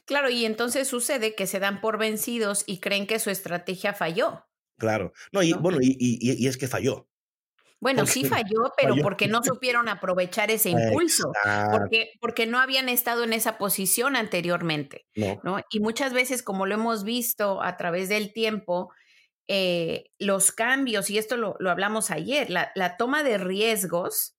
Claro, 0.06 0.30
y 0.30 0.46
entonces 0.46 0.88
sucede 0.88 1.36
que 1.36 1.48
se 1.48 1.60
dan 1.60 1.82
por 1.82 1.98
vencidos 1.98 2.64
y 2.68 2.80
creen 2.80 3.08
que 3.08 3.20
su 3.20 3.30
estrategia 3.30 3.94
falló. 3.94 4.46
Claro. 4.78 5.14
No, 5.32 5.42
y 5.42 5.54
bueno, 5.54 5.80
y, 5.82 5.96
y, 6.00 6.48
es 6.48 6.58
que 6.58 6.68
falló. 6.68 7.08
Bueno, 7.80 8.06
sí 8.06 8.24
falló, 8.26 8.72
pero 8.78 8.96
porque 9.02 9.28
no 9.28 9.44
supieron 9.44 9.90
aprovechar 9.90 10.52
ese 10.52 10.70
impulso, 10.70 11.32
porque, 11.72 12.12
porque 12.20 12.46
no 12.46 12.60
habían 12.60 12.88
estado 12.88 13.24
en 13.24 13.34
esa 13.34 13.58
posición 13.58 14.16
anteriormente. 14.16 15.08
No. 15.16 15.60
Y 15.72 15.80
muchas 15.80 16.14
veces, 16.14 16.44
como 16.44 16.66
lo 16.66 16.76
hemos 16.76 17.04
visto 17.04 17.64
a 17.64 17.76
través 17.78 18.10
del 18.10 18.32
tiempo, 18.32 18.92
eh, 19.48 20.12
los 20.20 20.52
cambios, 20.52 21.10
y 21.10 21.18
esto 21.18 21.38
lo, 21.38 21.56
lo 21.60 21.72
hablamos 21.72 22.12
ayer, 22.12 22.50
la, 22.50 22.72
la, 22.76 22.98
toma 22.98 23.24
de 23.24 23.38
riesgos 23.38 24.36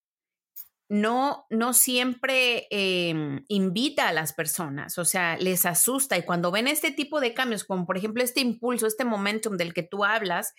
no, 0.88 1.46
no 1.50 1.74
siempre 1.74 2.68
em, 2.70 3.44
invita 3.48 4.08
a 4.08 4.12
las 4.12 4.32
personas, 4.32 4.98
o 4.98 5.04
sea, 5.04 5.36
les 5.36 5.66
asusta 5.66 6.16
y 6.16 6.22
cuando 6.22 6.52
ven 6.52 6.68
este 6.68 6.92
tipo 6.92 7.20
de 7.20 7.34
cambios, 7.34 7.64
como 7.64 7.86
por 7.86 7.96
ejemplo 7.96 8.22
este 8.22 8.40
impulso, 8.40 8.86
este 8.86 9.04
momentum 9.04 9.56
del 9.56 9.74
que 9.74 9.82
tú 9.82 10.04
hablas, 10.04 10.54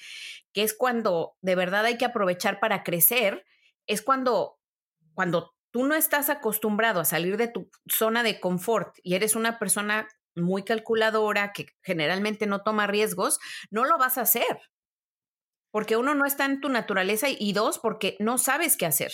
que 0.53 0.63
es 0.63 0.73
cuando 0.73 1.35
de 1.41 1.55
verdad 1.55 1.85
hay 1.85 1.97
que 1.97 2.05
aprovechar 2.05 2.59
para 2.59 2.83
crecer, 2.83 3.45
es 3.85 4.01
cuando, 4.01 4.59
cuando 5.13 5.55
tú 5.71 5.85
no 5.85 5.95
estás 5.95 6.29
acostumbrado 6.29 6.99
a 6.99 7.05
salir 7.05 7.37
de 7.37 7.47
tu 7.47 7.69
zona 7.87 8.21
de 8.21 8.39
confort 8.41 8.97
y 9.03 9.15
eres 9.15 9.35
una 9.35 9.59
persona 9.59 10.09
muy 10.37 10.63
calculadora 10.63 11.51
que 11.53 11.67
generalmente 11.81 12.47
no 12.47 12.63
toma 12.63 12.87
riesgos, 12.87 13.39
no 13.69 13.85
lo 13.85 13.97
vas 13.97 14.17
a 14.17 14.21
hacer. 14.21 14.61
Porque 15.71 15.95
uno 15.97 16.13
no 16.15 16.25
está 16.25 16.45
en 16.45 16.59
tu 16.61 16.69
naturaleza 16.69 17.27
y 17.29 17.53
dos, 17.53 17.79
porque 17.79 18.17
no 18.19 18.37
sabes 18.37 18.77
qué 18.77 18.85
hacer. 18.85 19.11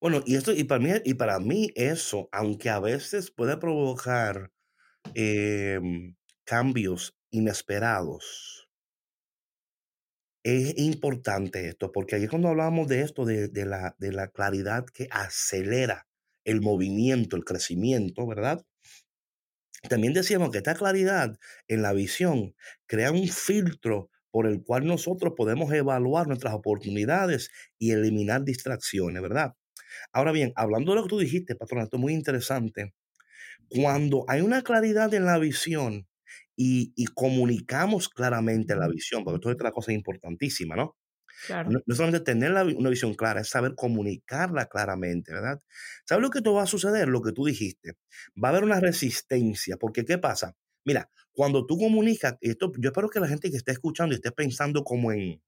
Bueno, 0.00 0.22
y 0.26 0.36
esto, 0.36 0.52
y 0.52 0.64
para 0.64 0.80
mí, 0.80 0.90
y 1.04 1.14
para 1.14 1.38
mí 1.40 1.68
eso, 1.74 2.28
aunque 2.32 2.68
a 2.70 2.80
veces 2.80 3.30
puede 3.30 3.56
provocar 3.56 4.50
em, 5.14 6.16
cambios 6.44 7.16
inesperados, 7.30 8.68
es 10.42 10.76
importante 10.78 11.68
esto, 11.68 11.90
porque 11.90 12.16
aquí 12.16 12.28
cuando 12.28 12.48
hablamos 12.48 12.86
de 12.88 13.00
esto, 13.00 13.24
de, 13.24 13.48
de, 13.48 13.64
la, 13.64 13.96
de 13.98 14.12
la 14.12 14.28
claridad 14.28 14.84
que 14.84 15.08
acelera 15.10 16.06
el 16.44 16.60
movimiento, 16.60 17.36
el 17.36 17.44
crecimiento, 17.44 18.26
¿verdad? 18.26 18.64
También 19.88 20.14
decíamos 20.14 20.50
que 20.50 20.58
esta 20.58 20.74
claridad 20.74 21.38
en 21.68 21.82
la 21.82 21.92
visión 21.92 22.54
crea 22.86 23.12
un 23.12 23.28
filtro 23.28 24.10
por 24.30 24.46
el 24.46 24.62
cual 24.64 24.86
nosotros 24.86 25.34
podemos 25.36 25.72
evaluar 25.72 26.26
nuestras 26.26 26.54
oportunidades 26.54 27.50
y 27.78 27.92
eliminar 27.92 28.44
distracciones, 28.44 29.22
¿verdad? 29.22 29.54
Ahora 30.12 30.32
bien, 30.32 30.52
hablando 30.56 30.92
de 30.92 30.96
lo 30.96 31.02
que 31.04 31.10
tú 31.10 31.18
dijiste, 31.18 31.54
patrón, 31.56 31.82
esto 31.82 31.96
es 31.96 32.00
muy 32.00 32.14
interesante. 32.14 32.94
Cuando 33.68 34.24
hay 34.28 34.42
una 34.42 34.62
claridad 34.62 35.12
en 35.14 35.26
la 35.26 35.38
visión 35.38 36.08
y, 36.56 36.92
comunicamos 37.14 38.08
claramente 38.08 38.76
la 38.76 38.88
visión, 38.88 39.24
porque 39.24 39.36
esto 39.36 39.50
es 39.50 39.54
otra 39.56 39.72
cosa 39.72 39.92
importantísima, 39.92 40.76
¿no? 40.76 40.96
No, 41.64 41.80
solamente 41.94 42.24
tener 42.24 42.52
una 42.52 42.90
visión 42.90 43.14
clara, 43.14 43.40
es 43.40 43.48
saber 43.48 43.74
comunicarla 43.74 44.66
claramente, 44.66 45.32
¿verdad? 45.32 45.60
¿Sabes 46.06 46.22
lo 46.22 46.30
que 46.30 46.42
te 46.42 46.50
va 46.50 46.62
a 46.62 46.66
suceder? 46.66 47.08
Lo 47.08 47.22
que 47.22 47.32
tú 47.32 47.44
dijiste. 47.46 47.94
Va 48.42 48.48
a 48.48 48.50
haber 48.52 48.64
una 48.64 48.80
resistencia, 48.80 49.76
porque 49.76 50.04
¿qué 50.04 50.18
pasa? 50.18 50.54
Mira, 50.84 51.10
cuando 51.32 51.66
tú 51.66 51.78
comunicas, 51.78 52.36
esto, 52.40 52.72
yo 52.78 52.90
espero 52.90 53.08
que 53.08 53.20
la 53.20 53.28
gente 53.28 53.50
que 53.50 53.56
esté 53.56 53.72
escuchando 53.72 54.14
y 54.14 54.16
esté 54.16 54.30
pensando 54.32 54.84
como 54.84 55.12
en, 55.12 55.42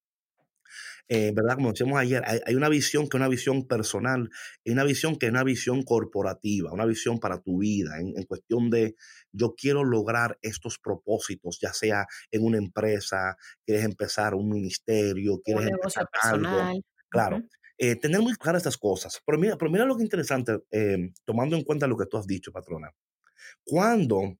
eh, 1.08 1.32
¿verdad? 1.34 1.54
Como 1.54 1.70
decíamos 1.70 1.98
ayer, 1.98 2.22
hay, 2.26 2.54
una 2.54 2.68
visión 2.68 3.04
que 3.04 3.16
es 3.16 3.20
una 3.20 3.28
visión 3.28 3.66
personal, 3.66 4.30
y 4.64 4.72
una 4.72 4.84
visión 4.84 5.16
que 5.16 5.26
es 5.26 5.32
una 5.32 5.44
visión 5.44 5.82
corporativa, 5.82 6.72
una 6.72 6.84
visión 6.84 7.20
para 7.20 7.40
tu 7.40 7.58
vida, 7.58 7.98
en, 8.00 8.22
cuestión 8.24 8.70
de 8.70 8.96
yo 9.32 9.54
quiero 9.56 9.84
lograr 9.84 10.38
estos 10.42 10.78
propósitos, 10.78 11.58
ya 11.60 11.72
sea 11.72 12.06
en 12.30 12.44
una 12.44 12.58
empresa, 12.58 13.36
quieres 13.64 13.84
empezar 13.84 14.34
un 14.34 14.48
ministerio, 14.48 15.40
quieres 15.44 15.68
empezar 15.68 16.08
algo. 16.22 16.80
Claro. 17.08 17.42
Eh, 17.78 17.94
tener 17.96 18.20
muy 18.20 18.34
claras 18.34 18.60
estas 18.60 18.78
cosas. 18.78 19.20
Pero 19.24 19.38
mira, 19.38 19.56
pero 19.56 19.70
mira 19.70 19.84
lo 19.84 19.96
que 19.96 20.02
es 20.02 20.06
interesante, 20.06 20.58
eh, 20.70 21.12
tomando 21.24 21.56
en 21.56 21.62
cuenta 21.62 21.86
lo 21.86 21.96
que 21.96 22.06
tú 22.06 22.16
has 22.16 22.26
dicho, 22.26 22.50
patrona. 22.50 22.90
Cuando 23.64 24.38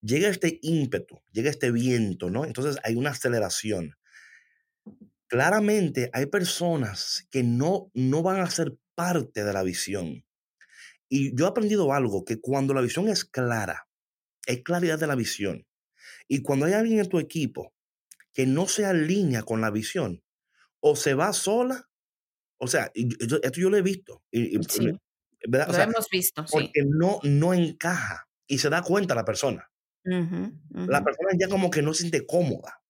llega 0.00 0.28
este 0.28 0.58
ímpetu, 0.62 1.20
llega 1.32 1.50
este 1.50 1.70
viento, 1.70 2.28
¿no? 2.28 2.44
Entonces 2.44 2.78
hay 2.82 2.96
una 2.96 3.10
aceleración 3.10 3.96
claramente 5.28 6.10
hay 6.12 6.26
personas 6.26 7.26
que 7.30 7.42
no, 7.42 7.90
no 7.94 8.22
van 8.22 8.40
a 8.40 8.50
ser 8.50 8.76
parte 8.94 9.44
de 9.44 9.52
la 9.52 9.62
visión. 9.62 10.24
Y 11.08 11.36
yo 11.36 11.46
he 11.46 11.48
aprendido 11.48 11.92
algo, 11.92 12.24
que 12.24 12.40
cuando 12.40 12.74
la 12.74 12.80
visión 12.80 13.08
es 13.08 13.24
clara, 13.24 13.86
hay 14.46 14.62
claridad 14.62 14.98
de 14.98 15.06
la 15.06 15.14
visión. 15.14 15.66
Y 16.28 16.42
cuando 16.42 16.66
hay 16.66 16.72
alguien 16.72 16.98
en 16.98 17.08
tu 17.08 17.18
equipo 17.18 17.72
que 18.32 18.46
no 18.46 18.66
se 18.66 18.84
alinea 18.84 19.42
con 19.42 19.60
la 19.60 19.70
visión, 19.70 20.22
o 20.80 20.96
se 20.96 21.14
va 21.14 21.32
sola, 21.32 21.88
o 22.58 22.66
sea, 22.68 22.90
esto 22.94 23.60
yo 23.60 23.70
lo 23.70 23.76
he 23.76 23.82
visto. 23.82 24.22
Y, 24.30 24.58
sí, 24.68 24.92
lo 25.42 25.78
hemos 25.78 26.08
visto, 26.10 26.44
porque 26.50 26.82
no, 26.86 27.20
no 27.22 27.54
encaja 27.54 28.28
y 28.46 28.58
se 28.58 28.70
da 28.70 28.82
cuenta 28.82 29.14
la 29.14 29.24
persona. 29.24 29.70
La 30.04 31.02
persona 31.02 31.30
ya 31.38 31.48
como 31.48 31.70
que 31.70 31.82
no 31.82 31.92
se 31.92 32.00
siente 32.00 32.26
cómoda. 32.26 32.80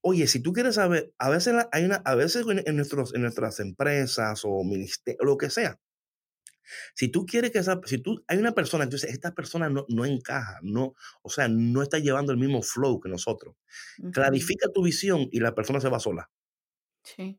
Oye, 0.00 0.26
si 0.26 0.40
tú 0.40 0.52
quieres 0.52 0.76
saber, 0.76 1.12
a 1.18 1.28
veces 1.28 1.54
hay 1.72 1.84
una, 1.84 1.96
a 1.96 2.14
veces 2.14 2.46
en, 2.48 2.76
nuestros, 2.76 3.14
en 3.14 3.22
nuestras 3.22 3.60
empresas 3.60 4.42
o 4.44 4.62
ministerios, 4.64 5.24
lo 5.24 5.36
que 5.36 5.50
sea, 5.50 5.78
si 6.94 7.08
tú 7.08 7.26
quieres 7.26 7.50
que 7.50 7.58
esa, 7.58 7.80
si 7.84 7.98
tú, 7.98 8.22
hay 8.26 8.38
una 8.38 8.52
persona, 8.52 8.84
entonces 8.84 9.10
esta 9.10 9.34
persona 9.34 9.68
no, 9.68 9.86
no 9.88 10.04
encaja, 10.04 10.58
no, 10.62 10.94
o 11.22 11.30
sea, 11.30 11.48
no 11.48 11.82
está 11.82 11.98
llevando 11.98 12.32
el 12.32 12.38
mismo 12.38 12.62
flow 12.62 13.00
que 13.00 13.08
nosotros. 13.08 13.56
Clarifica 14.12 14.68
tu 14.72 14.82
visión 14.82 15.28
y 15.32 15.40
la 15.40 15.54
persona 15.54 15.80
se 15.80 15.88
va 15.88 16.00
sola. 16.00 16.30
Sí. 17.02 17.38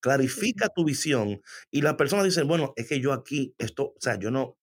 Clarifica 0.00 0.68
tu 0.68 0.84
visión 0.84 1.40
y 1.70 1.82
la 1.82 1.96
persona 1.96 2.24
dice, 2.24 2.42
bueno, 2.42 2.72
es 2.76 2.88
que 2.88 3.00
yo 3.00 3.12
aquí, 3.12 3.54
esto, 3.58 3.92
o 3.96 4.00
sea, 4.00 4.18
yo 4.18 4.30
no. 4.30 4.56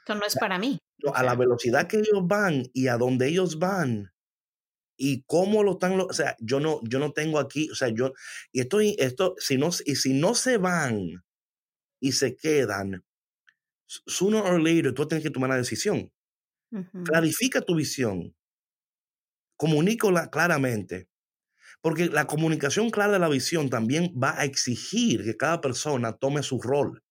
Esto 0.00 0.14
no 0.14 0.26
es 0.26 0.36
para 0.36 0.58
mí. 0.58 0.78
a 1.14 1.22
la 1.22 1.34
velocidad 1.36 1.86
que 1.86 1.98
ellos 1.98 2.26
van 2.26 2.64
y 2.72 2.88
a 2.88 2.96
donde 2.96 3.28
ellos 3.28 3.58
van, 3.58 4.12
y 5.02 5.22
cómo 5.22 5.62
lo 5.62 5.72
están, 5.72 5.98
o 5.98 6.12
sea, 6.12 6.36
yo 6.40 6.60
no, 6.60 6.78
yo 6.82 6.98
no 6.98 7.12
tengo 7.12 7.38
aquí, 7.38 7.70
o 7.70 7.74
sea, 7.74 7.88
yo, 7.88 8.12
y 8.52 8.60
estoy, 8.60 8.96
esto, 8.98 9.34
si 9.38 9.56
no, 9.56 9.70
y 9.86 9.96
si 9.96 10.12
no 10.12 10.34
se 10.34 10.58
van 10.58 11.24
y 12.00 12.12
se 12.12 12.36
quedan, 12.36 13.02
sooner 13.86 14.42
or 14.42 14.60
later 14.60 14.92
tú 14.92 15.08
tienes 15.08 15.24
que 15.24 15.30
tomar 15.30 15.48
una 15.48 15.56
decisión. 15.56 16.12
Clarifica 17.02 17.62
tu 17.62 17.74
visión. 17.76 18.36
Comunícola 19.56 20.28
claramente. 20.28 21.08
Porque 21.80 22.08
la 22.08 22.26
comunicación 22.26 22.90
clara 22.90 23.14
de 23.14 23.18
la 23.20 23.30
visión 23.30 23.70
también 23.70 24.12
va 24.22 24.38
a 24.38 24.44
exigir 24.44 25.24
que 25.24 25.38
cada 25.38 25.62
persona 25.62 26.12
tome 26.12 26.42
su 26.42 26.60
rol. 26.60 27.02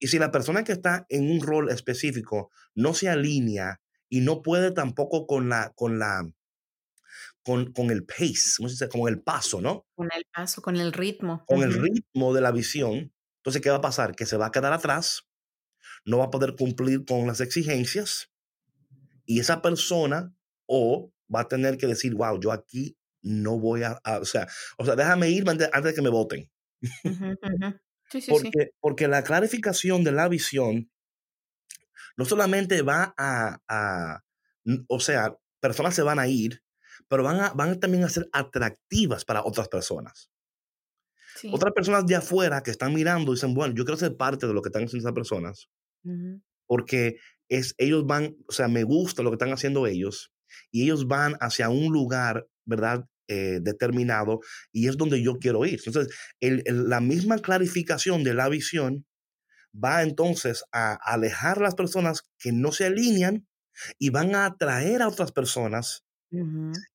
Y 0.00 0.08
si 0.08 0.18
la 0.18 0.32
persona 0.32 0.64
que 0.64 0.72
está 0.72 1.06
en 1.08 1.30
un 1.30 1.40
rol 1.40 1.70
específico 1.70 2.50
no 2.74 2.94
se 2.94 3.08
alinea 3.08 3.80
y 4.08 4.22
no 4.22 4.42
puede 4.42 4.72
tampoco 4.72 5.28
con 5.28 5.48
la, 5.48 5.72
con 5.76 6.00
la, 6.00 6.28
con, 7.44 7.72
con 7.72 7.90
el 7.90 8.04
pace, 8.04 8.54
¿cómo 8.56 8.68
se 8.68 8.74
dice? 8.74 8.88
Con 8.88 9.08
el 9.08 9.20
paso, 9.22 9.60
¿no? 9.60 9.86
Con 9.94 10.08
el 10.16 10.24
paso, 10.32 10.62
con 10.62 10.76
el 10.76 10.92
ritmo. 10.92 11.44
Con 11.46 11.62
el 11.62 11.74
ritmo 11.74 12.34
de 12.34 12.40
la 12.40 12.50
visión. 12.50 13.12
Entonces, 13.36 13.60
¿qué 13.62 13.70
va 13.70 13.76
a 13.76 13.82
pasar? 13.82 14.16
Que 14.16 14.26
se 14.26 14.36
va 14.36 14.46
a 14.46 14.50
quedar 14.50 14.72
atrás, 14.72 15.28
no 16.04 16.18
va 16.18 16.24
a 16.24 16.30
poder 16.30 16.56
cumplir 16.56 17.04
con 17.04 17.26
las 17.26 17.40
exigencias 17.40 18.30
y 19.26 19.40
esa 19.40 19.62
persona 19.62 20.34
o 20.66 21.12
va 21.32 21.42
a 21.42 21.48
tener 21.48 21.76
que 21.76 21.86
decir, 21.86 22.14
wow, 22.14 22.40
yo 22.40 22.52
aquí 22.52 22.96
no 23.22 23.58
voy 23.58 23.82
a, 23.82 24.00
o, 24.20 24.24
sea, 24.24 24.46
o 24.78 24.84
sea, 24.84 24.96
déjame 24.96 25.30
ir 25.30 25.48
antes, 25.48 25.70
de 25.70 25.94
que 25.94 26.02
me 26.02 26.10
voten. 26.10 26.50
Sí, 28.10 28.20
sí, 28.20 28.30
porque, 28.30 28.50
sí. 28.52 28.70
porque 28.80 29.08
la 29.08 29.24
clarificación 29.24 30.04
de 30.04 30.12
la 30.12 30.28
visión 30.28 30.90
no 32.16 32.24
solamente 32.24 32.82
va 32.82 33.14
a, 33.16 33.58
a, 33.66 34.22
o 34.88 35.00
sea, 35.00 35.36
personas 35.58 35.94
se 35.94 36.02
van 36.02 36.18
a 36.18 36.28
ir, 36.28 36.62
pero 37.14 37.22
van, 37.22 37.38
a, 37.38 37.50
van 37.50 37.78
también 37.78 38.02
a 38.02 38.08
ser 38.08 38.28
atractivas 38.32 39.24
para 39.24 39.44
otras 39.44 39.68
personas. 39.68 40.32
Otras 41.52 41.72
personas 41.72 42.06
de 42.06 42.16
afuera 42.16 42.60
que 42.60 42.72
están 42.72 42.92
mirando 42.92 43.30
dicen, 43.30 43.54
bueno, 43.54 43.72
yo 43.72 43.84
quiero 43.84 43.96
ser 43.96 44.16
parte 44.16 44.48
de 44.48 44.52
lo 44.52 44.62
que 44.62 44.68
están 44.68 44.82
haciendo 44.82 45.06
esas 45.06 45.14
personas, 45.14 45.68
porque 46.66 47.18
es, 47.48 47.76
ellos 47.78 48.04
van, 48.04 48.34
o 48.48 48.52
sea, 48.52 48.66
me 48.66 48.82
gusta 48.82 49.22
lo 49.22 49.30
que 49.30 49.36
están 49.36 49.52
haciendo 49.52 49.86
ellos, 49.86 50.32
y 50.72 50.82
ellos 50.82 51.06
van 51.06 51.34
hacia 51.38 51.68
un 51.68 51.92
lugar, 51.92 52.48
¿verdad? 52.64 53.06
Eh, 53.28 53.60
determinado, 53.62 54.40
y 54.72 54.88
es 54.88 54.96
donde 54.96 55.22
yo 55.22 55.38
quiero 55.38 55.64
ir. 55.66 55.80
Entonces, 55.86 56.12
la 56.40 57.00
misma 57.00 57.38
clarificación 57.38 58.24
de 58.24 58.34
la 58.34 58.48
visión 58.48 59.06
va 59.72 60.02
entonces 60.02 60.64
a 60.72 60.94
alejar 60.94 61.58
a 61.58 61.62
las 61.62 61.76
personas 61.76 62.22
que 62.40 62.50
no 62.50 62.72
se 62.72 62.86
alinean 62.86 63.46
y 64.00 64.10
van 64.10 64.34
a 64.34 64.46
atraer 64.46 65.00
a 65.00 65.06
otras 65.06 65.30
personas 65.30 66.03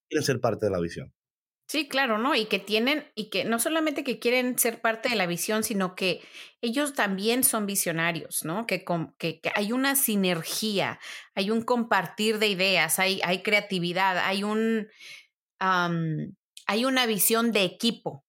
quieren 0.08 0.24
ser 0.24 0.40
parte 0.40 0.66
de 0.66 0.72
la 0.72 0.80
visión. 0.80 1.12
Sí, 1.70 1.86
claro, 1.86 2.18
¿no? 2.18 2.34
Y 2.34 2.46
que 2.46 2.58
tienen, 2.58 3.04
y 3.14 3.30
que 3.30 3.44
no 3.44 3.60
solamente 3.60 4.02
que 4.02 4.18
quieren 4.18 4.58
ser 4.58 4.80
parte 4.80 5.08
de 5.08 5.14
la 5.14 5.26
visión, 5.26 5.62
sino 5.62 5.94
que 5.94 6.20
ellos 6.60 6.94
también 6.94 7.44
son 7.44 7.64
visionarios, 7.64 8.44
¿no? 8.44 8.66
Que, 8.66 8.84
que, 9.18 9.40
hay 9.54 9.70
una 9.70 9.94
sinergia, 9.94 10.98
hay 11.36 11.50
un 11.52 11.62
compartir 11.62 12.40
de 12.40 12.48
ideas, 12.48 12.98
hay, 12.98 13.20
hay 13.22 13.44
creatividad, 13.44 14.18
hay 14.18 14.42
un, 14.42 14.88
hay 15.60 16.84
una 16.84 17.06
visión 17.06 17.52
de 17.52 17.62
equipo, 17.62 18.24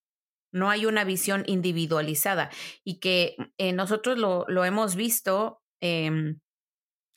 no 0.52 0.70
hay 0.70 0.86
una 0.86 1.04
visión 1.04 1.44
individualizada. 1.48 2.52
Y 2.84 3.00
que 3.00 3.36
eh, 3.58 3.74
nosotros 3.74 4.20
lo, 4.20 4.46
lo, 4.50 4.66
hemos 4.66 4.96
visto. 4.96 5.64
Eh, 5.82 6.36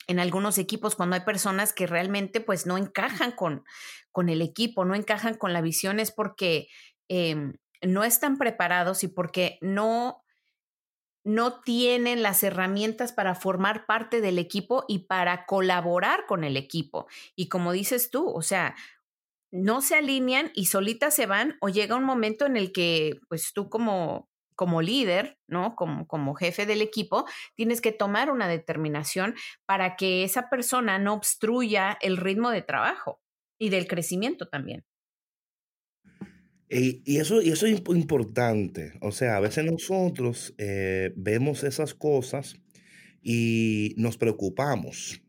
en 0.07 0.19
algunos 0.19 0.57
equipos 0.57 0.95
cuando 0.95 1.15
hay 1.15 1.21
personas 1.21 1.73
que 1.73 1.87
realmente 1.87 2.41
pues 2.41 2.65
no 2.65 2.77
encajan 2.77 3.31
con, 3.31 3.63
con 4.11 4.29
el 4.29 4.41
equipo, 4.41 4.85
no 4.85 4.95
encajan 4.95 5.35
con 5.35 5.53
la 5.53 5.61
visión, 5.61 5.99
es 5.99 6.11
porque 6.11 6.67
em, 7.07 7.53
no 7.81 8.03
están 8.03 8.37
preparados 8.37 9.03
y 9.03 9.07
porque 9.07 9.57
no, 9.61 10.23
no 11.23 11.61
tienen 11.61 12.23
las 12.23 12.43
herramientas 12.43 13.13
para 13.13 13.35
formar 13.35 13.85
parte 13.85 14.21
del 14.21 14.39
equipo 14.39 14.85
y 14.87 14.99
para 14.99 15.45
colaborar 15.45 16.25
con 16.27 16.43
el 16.43 16.57
equipo. 16.57 17.07
Y 17.35 17.49
como 17.49 17.71
dices 17.71 18.09
tú, 18.09 18.29
o 18.29 18.41
sea, 18.41 18.75
no 19.51 19.81
se 19.81 19.95
alinean 19.95 20.51
y 20.53 20.65
solitas 20.65 21.15
se 21.15 21.25
van 21.25 21.57
o 21.61 21.69
llega 21.69 21.95
un 21.95 22.03
momento 22.03 22.45
en 22.45 22.57
el 22.57 22.71
que 22.71 23.19
pues 23.29 23.53
tú 23.53 23.69
como 23.69 24.29
como 24.55 24.81
líder, 24.81 25.37
¿no? 25.47 25.75
Como, 25.75 26.07
como 26.07 26.35
jefe 26.35 26.65
del 26.65 26.81
equipo, 26.81 27.25
tienes 27.55 27.81
que 27.81 27.91
tomar 27.91 28.31
una 28.31 28.47
determinación 28.47 29.35
para 29.65 29.95
que 29.95 30.23
esa 30.23 30.49
persona 30.49 30.97
no 30.97 31.13
obstruya 31.13 31.97
el 32.01 32.17
ritmo 32.17 32.49
de 32.49 32.61
trabajo 32.61 33.21
y 33.59 33.69
del 33.69 33.87
crecimiento 33.87 34.47
también. 34.47 34.83
Y, 36.67 37.17
eso, 37.17 37.41
y 37.41 37.49
eso 37.49 37.67
es 37.67 37.79
importante. 37.87 38.93
O 39.01 39.11
sea, 39.11 39.37
a 39.37 39.39
veces 39.39 39.65
nosotros 39.65 40.55
eh, 40.57 41.13
vemos 41.15 41.63
esas 41.63 41.93
cosas 41.93 42.57
y 43.21 43.93
nos 43.97 44.17
preocupamos. 44.17 45.21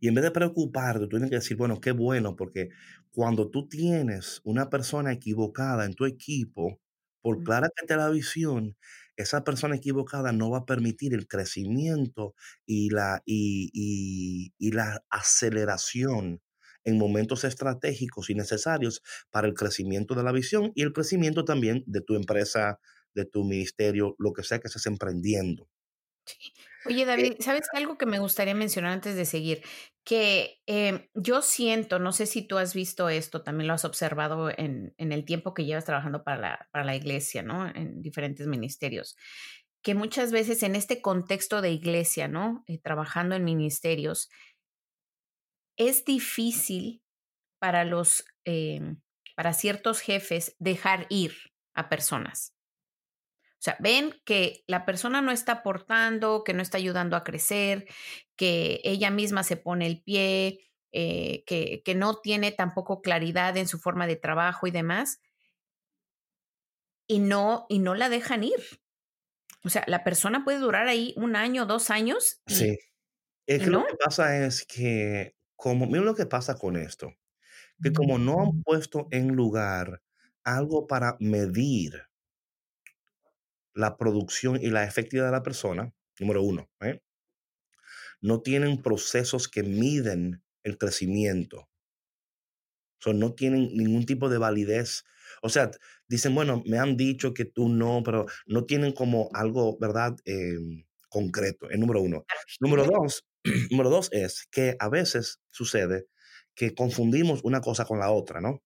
Y 0.00 0.08
en 0.08 0.14
vez 0.14 0.24
de 0.24 0.30
preocuparte, 0.30 1.00
tú 1.00 1.10
tienes 1.10 1.30
que 1.30 1.36
decir, 1.36 1.56
bueno, 1.56 1.80
qué 1.80 1.92
bueno, 1.92 2.36
porque 2.36 2.70
cuando 3.10 3.50
tú 3.50 3.68
tienes 3.68 4.40
una 4.44 4.70
persona 4.70 5.12
equivocada 5.12 5.84
en 5.84 5.94
tu 5.94 6.06
equipo, 6.06 6.80
por 7.24 7.42
clara 7.42 7.70
que 7.74 7.84
esté 7.84 7.96
la 7.96 8.10
visión, 8.10 8.76
esa 9.16 9.44
persona 9.44 9.76
equivocada 9.76 10.30
no 10.32 10.50
va 10.50 10.58
a 10.58 10.66
permitir 10.66 11.14
el 11.14 11.26
crecimiento 11.26 12.34
y 12.66 12.90
la, 12.90 13.22
y, 13.24 14.52
la 14.58 15.02
aceleración 15.08 16.42
en 16.84 16.98
momentos 16.98 17.44
estratégicos 17.44 18.28
y 18.28 18.34
necesarios 18.34 19.02
para 19.30 19.46
el 19.48 19.54
crecimiento 19.54 20.14
de 20.14 20.22
la 20.22 20.32
visión 20.32 20.70
y 20.74 20.82
el 20.82 20.92
crecimiento 20.92 21.46
también 21.46 21.82
de 21.86 22.02
tu 22.02 22.14
empresa, 22.14 22.78
de 23.14 23.24
tu 23.24 23.42
ministerio, 23.44 24.16
lo 24.18 24.34
que 24.34 24.42
sea 24.42 24.58
que 24.58 24.66
estés 24.66 24.84
emprendiendo. 24.84 25.70
Oye, 26.86 27.02
eh, 27.02 27.06
David, 27.06 27.34
¿sabes 27.40 27.66
algo 27.72 27.96
que 27.96 28.06
me 28.06 28.18
gustaría 28.18 28.54
mencionar 28.54 28.92
antes 28.92 29.16
de 29.16 29.24
seguir? 29.24 29.62
Que 30.04 30.60
em, 30.66 31.08
yo 31.14 31.42
siento, 31.42 31.98
no 31.98 32.12
sé 32.12 32.26
si 32.26 32.42
tú 32.42 32.58
has 32.58 32.74
visto 32.74 33.08
esto, 33.08 33.42
también 33.42 33.68
lo 33.68 33.74
has 33.74 33.84
observado 33.84 34.50
en, 34.50 34.94
el 34.98 35.24
tiempo 35.24 35.54
que 35.54 35.64
llevas 35.64 35.84
trabajando 35.84 36.24
para 36.24 36.38
la, 36.38 36.68
para 36.72 36.84
la 36.84 36.96
iglesia, 36.96 37.42
¿no? 37.42 37.66
En 37.66 38.02
diferentes 38.02 38.46
ministerios, 38.46 39.16
que 39.82 39.94
muchas 39.94 40.32
veces 40.32 40.62
en 40.62 40.76
este 40.76 41.00
contexto 41.00 41.60
de 41.60 41.70
iglesia, 41.70 42.28
¿no? 42.28 42.64
Eh, 42.66 42.78
trabajando 42.78 43.34
en 43.34 43.44
ministerios, 43.44 44.30
es 45.76 46.04
difícil 46.04 47.02
para 47.58 47.84
los, 47.84 48.24
para 49.34 49.52
ciertos 49.54 50.00
jefes 50.00 50.54
dejar 50.58 51.06
ir 51.08 51.34
a 51.74 51.88
personas. 51.88 52.54
O 53.64 53.70
sea, 53.70 53.78
ven 53.80 54.14
que 54.26 54.62
la 54.66 54.84
persona 54.84 55.22
no 55.22 55.32
está 55.32 55.52
aportando, 55.52 56.44
que 56.44 56.52
no 56.52 56.60
está 56.60 56.76
ayudando 56.76 57.16
a 57.16 57.24
crecer, 57.24 57.86
que 58.36 58.82
ella 58.84 59.10
misma 59.10 59.42
se 59.42 59.56
pone 59.56 59.86
el 59.86 60.02
pie, 60.02 60.70
eh, 60.92 61.44
que, 61.46 61.80
que 61.82 61.94
no 61.94 62.20
tiene 62.20 62.52
tampoco 62.52 63.00
claridad 63.00 63.56
en 63.56 63.66
su 63.66 63.78
forma 63.78 64.06
de 64.06 64.16
trabajo 64.16 64.66
y 64.66 64.70
demás, 64.70 65.22
y 67.06 67.20
no, 67.20 67.64
y 67.70 67.78
no 67.78 67.94
la 67.94 68.10
dejan 68.10 68.44
ir. 68.44 68.60
O 69.64 69.70
sea, 69.70 69.82
la 69.86 70.04
persona 70.04 70.44
puede 70.44 70.58
durar 70.58 70.86
ahí 70.86 71.14
un 71.16 71.34
año, 71.34 71.64
dos 71.64 71.88
años. 71.88 72.42
sí. 72.46 72.76
Es 73.46 73.62
que 73.62 73.70
lo 73.70 73.86
que 73.86 73.96
pasa 73.96 74.44
es 74.44 74.66
que, 74.66 75.36
como, 75.56 75.86
mira 75.86 76.02
lo 76.02 76.14
que 76.14 76.26
pasa 76.26 76.58
con 76.58 76.76
esto, 76.76 77.14
que 77.82 77.94
como 77.94 78.18
no 78.18 78.42
han 78.42 78.62
puesto 78.62 79.08
en 79.10 79.28
lugar 79.28 80.02
algo 80.44 80.86
para 80.86 81.16
medir 81.18 82.04
la 83.74 83.96
producción 83.96 84.56
y 84.60 84.70
la 84.70 84.84
efectividad 84.84 85.26
de 85.26 85.32
la 85.32 85.42
persona, 85.42 85.92
número 86.18 86.42
uno, 86.42 86.70
¿eh? 86.80 87.00
no 88.20 88.40
tienen 88.40 88.80
procesos 88.80 89.48
que 89.48 89.62
miden 89.62 90.42
el 90.62 90.78
crecimiento. 90.78 91.68
O 93.04 93.12
no 93.12 93.34
tienen 93.34 93.68
ningún 93.76 94.06
tipo 94.06 94.30
de 94.30 94.38
validez. 94.38 95.04
O 95.42 95.50
sea, 95.50 95.70
dicen, 96.08 96.34
bueno, 96.34 96.62
me 96.64 96.78
han 96.78 96.96
dicho 96.96 97.34
que 97.34 97.44
tú 97.44 97.68
no, 97.68 98.00
pero 98.02 98.24
no 98.46 98.64
tienen 98.64 98.92
como 98.92 99.28
algo, 99.34 99.76
¿verdad? 99.78 100.16
Em, 100.24 100.86
concreto, 101.10 101.68
el 101.68 101.80
número 101.80 102.00
uno. 102.00 102.24
Número 102.60 102.86
dos, 102.86 103.26
número 103.70 103.90
dos 103.90 104.08
es 104.10 104.48
que 104.50 104.74
a 104.78 104.88
veces 104.88 105.42
sucede 105.50 106.06
que 106.54 106.74
confundimos 106.74 107.44
una 107.44 107.60
cosa 107.60 107.84
con 107.84 107.98
la 107.98 108.10
otra, 108.10 108.40
¿no? 108.40 108.62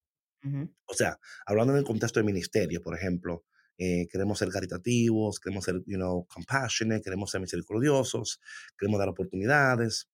O 0.87 0.95
sea, 0.95 1.19
hablando 1.47 1.73
en 1.73 1.81
el 1.81 1.85
contexto 1.85 2.21
de 2.21 2.25
ministerio, 2.25 2.81
por 2.81 2.95
ejemplo, 2.97 3.45
eh, 3.79 4.09
queremos 4.11 4.39
ser 4.39 4.49
caritativos, 4.49 5.39
queremos 5.39 5.65
ser, 5.65 5.77
you 5.87 5.97
know, 5.97 6.27
compassionate, 6.27 7.03
queremos 7.03 7.31
ser 7.31 7.41
misericordiosos, 7.41 8.41
queremos 8.77 8.99
dar 8.99 9.09
oportunidades. 9.09 10.09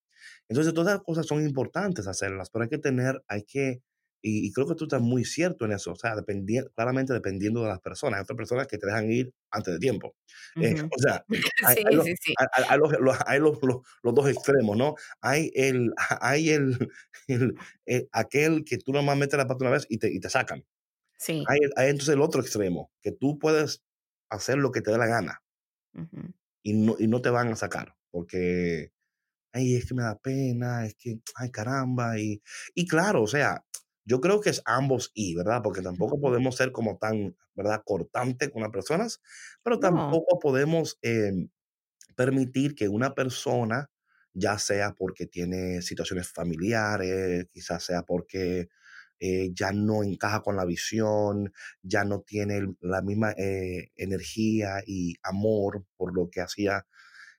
Entonces, 0.49 0.75
todas 0.75 0.95
las 0.95 1.03
cosas 1.03 1.27
son 1.27 1.43
importantes 1.45 2.07
hacerlas, 2.07 2.51
pero 2.51 2.65
hay 2.65 2.69
que 2.69 2.79
tener, 2.79 3.23
hay 3.27 3.43
que, 3.45 3.83
y, 4.27 4.51
creo 4.53 4.67
que 4.67 4.75
tú 4.75 4.85
estás 4.85 5.03
muy 5.03 5.25
cierto 5.25 5.67
en 5.67 5.73
eso, 5.73 5.93
o 5.93 5.97
sea, 5.97 6.15
claramente 6.75 7.13
dependiendo 7.13 7.63
de 7.63 7.69
las 7.69 7.81
personas. 7.81 8.19
Hay 8.19 8.23
otras 8.23 8.37
personas 8.39 8.67
que 8.67 8.79
te 8.79 8.87
dejan 8.87 9.11
ir 9.11 9.33
antes 9.51 9.75
de 9.75 9.81
tiempo. 9.81 10.15
Eh, 10.57 10.83
o 10.83 10.99
sea, 10.99 11.25
hay, 11.67 11.85
hay, 13.27 13.39
los, 13.39 13.59
los, 14.03 14.15
dos 14.15 14.29
extremos, 14.31 14.79
¿no? 14.79 14.95
Hay 15.21 15.51
el, 15.55 15.93
hay 16.23 16.51
el, 16.51 16.89
el, 17.29 17.55
eh, 17.87 18.09
aquel 18.13 18.65
que 18.65 18.79
tú 18.79 18.93
nomás 18.93 19.17
metes 19.19 19.37
la 19.37 19.47
pata 19.47 19.65
una 19.65 19.73
vez 19.73 19.87
y 19.91 19.99
te, 19.99 20.11
y 20.11 20.21
te 20.21 20.31
sacan. 20.31 20.65
Sí. 21.19 21.45
Hay, 21.47 21.59
entonces 21.89 22.15
el 22.15 22.21
otro 22.23 22.41
extremo, 22.41 22.93
que 23.03 23.13
tú 23.13 23.39
puedes 23.39 23.83
hacer 24.31 24.59
lo 24.59 24.73
que 24.73 24.81
te 24.83 24.91
dé 24.91 24.99
la 24.99 25.07
gana 25.07 25.43
y, 26.63 26.75
no, 26.75 26.97
y 26.99 27.07
no 27.09 27.21
te 27.23 27.31
van 27.31 27.49
a 27.53 27.57
sacar, 27.57 27.97
porque, 28.11 28.93
ay, 29.53 29.77
es 29.77 29.87
que 29.87 29.95
me 29.95 30.03
da 30.05 30.19
pena, 30.19 30.87
es 30.87 30.97
que, 30.97 31.21
ay, 31.37 31.51
caramba, 31.51 32.19
y, 32.21 32.43
y 32.75 32.87
claro, 32.89 33.23
o 33.25 33.29
sea, 33.29 33.65
yo 34.05 34.21
creo 34.21 34.41
que 34.41 34.51
es 34.51 34.63
ambos 34.67 35.13
y, 35.15 35.35
¿verdad? 35.37 35.63
Porque 35.65 35.83
tampoco 35.83 36.21
podemos 36.21 36.57
ser 36.57 36.73
como 36.73 36.99
tan, 36.99 37.37
¿verdad? 37.55 37.83
Cortante 37.87 38.51
con 38.51 38.63
las 38.63 38.73
personas, 38.73 39.23
pero 39.63 39.81
tampoco 39.81 40.39
podemos 40.41 40.99
em, 41.03 41.51
permitir 42.17 42.75
que 42.75 42.89
una 42.89 43.15
persona, 43.15 43.91
ya 44.35 44.59
sea 44.59 44.95
porque 44.95 45.27
tiene 45.27 45.83
situaciones 45.83 46.29
familiares, 46.33 47.47
quizás 47.53 47.85
sea 47.85 48.03
porque 48.03 48.69
eh, 49.21 49.51
ya 49.55 49.73
no 49.73 50.03
encaja 50.03 50.43
con 50.43 50.57
la 50.57 50.65
visión, 50.65 51.53
ya 51.83 52.05
no 52.05 52.21
tiene 52.21 52.75
la 52.81 53.03
misma 53.03 53.33
eh, 53.33 53.91
energía 53.97 54.83
y 54.87 55.15
amor 55.23 55.85
por 55.97 56.15
lo 56.15 56.29
que 56.31 56.41
hacía. 56.41 56.87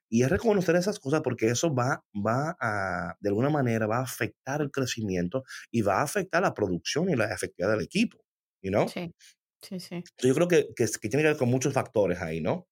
Y 0.09 0.23
es 0.23 0.29
reconocer 0.29 0.75
esas 0.75 0.99
cosas 0.99 1.21
porque 1.21 1.47
eso 1.47 1.73
va, 1.73 2.03
va 2.15 2.55
a, 2.59 3.15
de 3.19 3.29
alguna 3.29 3.49
manera, 3.49 3.87
va 3.87 3.97
a 3.97 4.03
afectar 4.03 4.61
el 4.61 4.71
crecimiento 4.71 5.43
y 5.71 5.81
va 5.81 5.99
a 5.99 6.03
afectar 6.03 6.41
la 6.41 6.53
producción 6.53 7.09
y 7.09 7.15
la 7.15 7.33
efectividad 7.33 7.71
del 7.71 7.81
equipo, 7.81 8.19
you 8.61 8.71
know? 8.71 8.87
Sí, 8.87 9.13
sí, 9.61 9.79
sí. 9.79 10.03
yo 10.19 10.35
creo 10.35 10.47
que, 10.47 10.67
que, 10.75 10.87
tiene 11.09 11.23
que 11.23 11.29
ver 11.29 11.37
con 11.37 11.49
muchos 11.49 11.73
factores 11.73 12.21
ahí, 12.21 12.39
¿no? 12.39 12.67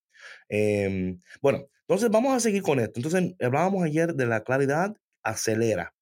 Em, 0.47 1.19
bueno, 1.41 1.67
entonces 1.81 2.09
vamos 2.09 2.33
a 2.33 2.39
seguir 2.39 2.61
con 2.61 2.79
esto. 2.79 2.93
Entonces, 2.99 3.35
hablábamos 3.41 3.83
ayer 3.83 4.13
de 4.13 4.25
la 4.25 4.43
claridad 4.43 4.95
acelera. 5.23 5.93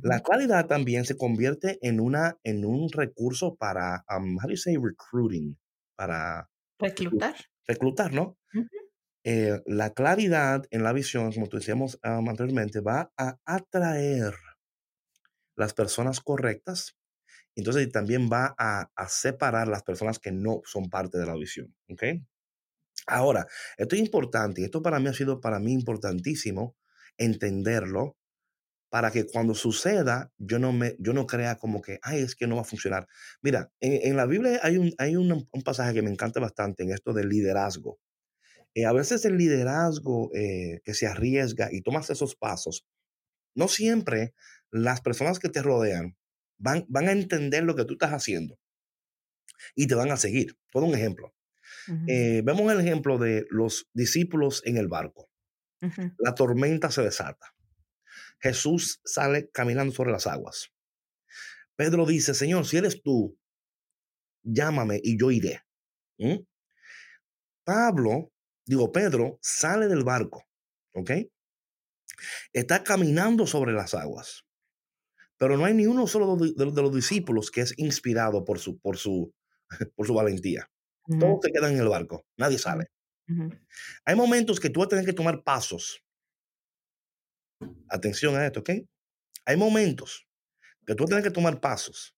La 0.00 0.20
claridad 0.20 0.66
también 0.66 1.04
se 1.04 1.16
convierte 1.16 1.78
en, 1.82 2.00
una, 2.00 2.38
en 2.44 2.64
un 2.64 2.90
recurso 2.90 3.56
para, 3.56 4.04
um, 4.08 4.36
how 4.36 4.44
do 4.44 4.50
you 4.50 4.56
say 4.56 4.76
recruiting? 4.76 5.58
Para 5.96 6.48
reclutar. 6.78 7.34
Reclutar, 7.66 8.12
¿no? 8.12 8.38
Eh, 9.24 9.60
la 9.66 9.90
claridad 9.90 10.64
en 10.70 10.82
la 10.82 10.92
visión, 10.92 11.32
como 11.32 11.46
decíamos 11.46 11.98
um, 12.04 12.28
anteriormente, 12.28 12.80
va 12.80 13.12
a 13.16 13.38
atraer 13.44 14.34
las 15.56 15.74
personas 15.74 16.20
correctas. 16.20 16.96
Entonces 17.54 17.90
también 17.92 18.30
va 18.32 18.54
a, 18.58 18.90
a, 18.96 19.08
separar 19.08 19.68
las 19.68 19.82
personas 19.82 20.18
que 20.18 20.32
no 20.32 20.62
son 20.64 20.88
parte 20.88 21.18
de 21.18 21.26
la 21.26 21.34
visión. 21.34 21.74
¿Ok? 21.88 22.02
Ahora, 23.06 23.46
esto 23.76 23.94
es 23.94 24.00
importante 24.00 24.60
y 24.60 24.64
esto 24.64 24.80
para 24.82 24.98
mí 24.98 25.08
ha 25.08 25.12
sido 25.12 25.40
para 25.40 25.58
mí 25.58 25.72
importantísimo 25.72 26.76
entenderlo 27.18 28.16
para 28.92 29.10
que 29.10 29.26
cuando 29.26 29.54
suceda 29.54 30.30
yo 30.36 30.58
no, 30.58 30.70
me, 30.70 30.96
yo 30.98 31.14
no 31.14 31.26
crea 31.26 31.56
como 31.56 31.80
que, 31.80 31.98
ay, 32.02 32.20
es 32.20 32.36
que 32.36 32.46
no 32.46 32.56
va 32.56 32.60
a 32.60 32.66
funcionar. 32.66 33.08
Mira, 33.40 33.72
en, 33.80 34.18
la 34.18 34.26
Biblia 34.26 34.60
hay, 34.62 34.76
un, 34.76 34.92
hay 34.98 35.16
un, 35.16 35.48
pasaje 35.64 35.94
que 35.94 36.02
me 36.02 36.10
encanta 36.10 36.40
bastante 36.40 36.82
en 36.82 36.90
esto 36.90 37.14
del 37.14 37.30
liderazgo. 37.30 37.98
Eh, 38.74 38.84
a 38.84 38.92
veces 38.92 39.24
el 39.24 39.38
liderazgo 39.38 40.30
eh, 40.34 40.82
que 40.84 40.92
se 40.92 41.06
arriesga 41.06 41.70
y 41.72 41.80
tomas 41.80 42.10
esos 42.10 42.36
pasos, 42.36 42.84
no 43.54 43.66
siempre 43.66 44.34
las 44.70 45.00
personas 45.00 45.38
que 45.38 45.48
te 45.48 45.62
rodean 45.62 46.18
van, 46.58 46.84
van 46.86 47.08
a 47.08 47.12
entender 47.12 47.64
lo 47.64 47.74
que 47.74 47.86
tú 47.86 47.94
estás 47.94 48.10
haciendo 48.10 48.58
y 49.74 49.86
te 49.86 49.94
van 49.94 50.10
a 50.10 50.18
seguir. 50.18 50.58
Todo 50.70 50.84
un 50.84 50.94
ejemplo. 50.94 51.34
Eh, 52.08 52.42
vemos 52.44 52.70
el 52.70 52.80
ejemplo 52.80 53.16
de 53.16 53.46
los 53.48 53.88
discípulos 53.94 54.60
en 54.66 54.76
el 54.76 54.88
barco. 54.88 55.30
La 56.18 56.34
tormenta 56.34 56.90
se 56.90 57.00
desata. 57.00 57.54
Jesús 58.42 59.00
sale 59.04 59.48
caminando 59.50 59.92
sobre 59.94 60.10
las 60.10 60.26
aguas. 60.26 60.72
Pedro 61.76 62.04
dice, 62.04 62.34
Señor, 62.34 62.66
si 62.66 62.76
eres 62.76 63.00
tú, 63.02 63.38
llámame 64.42 65.00
y 65.02 65.18
yo 65.18 65.30
iré. 65.30 65.62
¿Mm? 66.18 66.40
Pablo, 67.64 68.32
digo, 68.66 68.90
Pedro, 68.90 69.38
sale 69.40 69.86
del 69.86 70.02
barco, 70.02 70.44
¿ok? 70.94 71.10
Está 72.52 72.82
caminando 72.82 73.46
sobre 73.46 73.72
las 73.72 73.94
aguas, 73.94 74.44
pero 75.38 75.56
no 75.56 75.64
hay 75.64 75.74
ni 75.74 75.86
uno 75.86 76.06
solo 76.06 76.36
de, 76.36 76.52
los 76.56 76.94
discípulos 76.94 77.50
que 77.50 77.60
es 77.62 77.74
inspirado 77.78 78.44
por 78.44 78.58
su, 78.58 78.78
por 78.78 78.98
su, 78.98 79.32
por 79.96 80.06
su 80.06 80.14
valentía. 80.14 80.68
Todos 81.18 81.40
se 81.42 81.52
quedan 81.52 81.72
en 81.74 81.80
el 81.80 81.88
barco, 81.88 82.24
nadie 82.36 82.58
sale. 82.58 82.90
Hay 84.04 84.14
momentos 84.14 84.60
que 84.60 84.68
tú 84.68 84.80
vas 84.80 84.86
a 84.86 84.90
tener 84.90 85.04
que 85.04 85.12
tomar 85.12 85.42
pasos 85.42 86.04
Atención 87.88 88.36
a 88.36 88.46
esto, 88.46 88.60
¿ok? 88.60 88.70
Hay 89.44 89.56
momentos 89.56 90.26
que 90.86 90.94
tú 90.94 91.04
tienes 91.04 91.24
que 91.24 91.30
tomar 91.30 91.60
pasos 91.60 92.16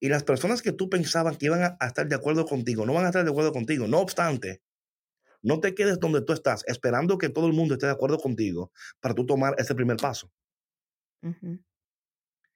y 0.00 0.08
las 0.08 0.24
personas 0.24 0.62
que 0.62 0.72
tú 0.72 0.90
pensabas 0.90 1.38
que 1.38 1.46
iban 1.46 1.62
a, 1.62 1.86
estar 1.86 2.06
de 2.06 2.14
acuerdo 2.14 2.44
contigo 2.44 2.84
no 2.84 2.94
van 2.94 3.04
a 3.04 3.08
estar 3.08 3.24
de 3.24 3.30
acuerdo 3.30 3.52
contigo. 3.52 3.86
No 3.86 4.00
obstante, 4.00 4.62
no 5.42 5.60
te 5.60 5.74
quedes 5.74 6.00
donde 6.00 6.22
tú 6.22 6.32
estás 6.32 6.64
esperando 6.66 7.18
que 7.18 7.28
todo 7.28 7.46
el 7.46 7.52
mundo 7.52 7.74
esté 7.74 7.86
de 7.86 7.92
acuerdo 7.92 8.18
contigo 8.18 8.72
para 9.00 9.14
tú 9.14 9.26
tomar 9.26 9.54
ese 9.58 9.74
primer 9.74 9.96
paso. 9.96 10.30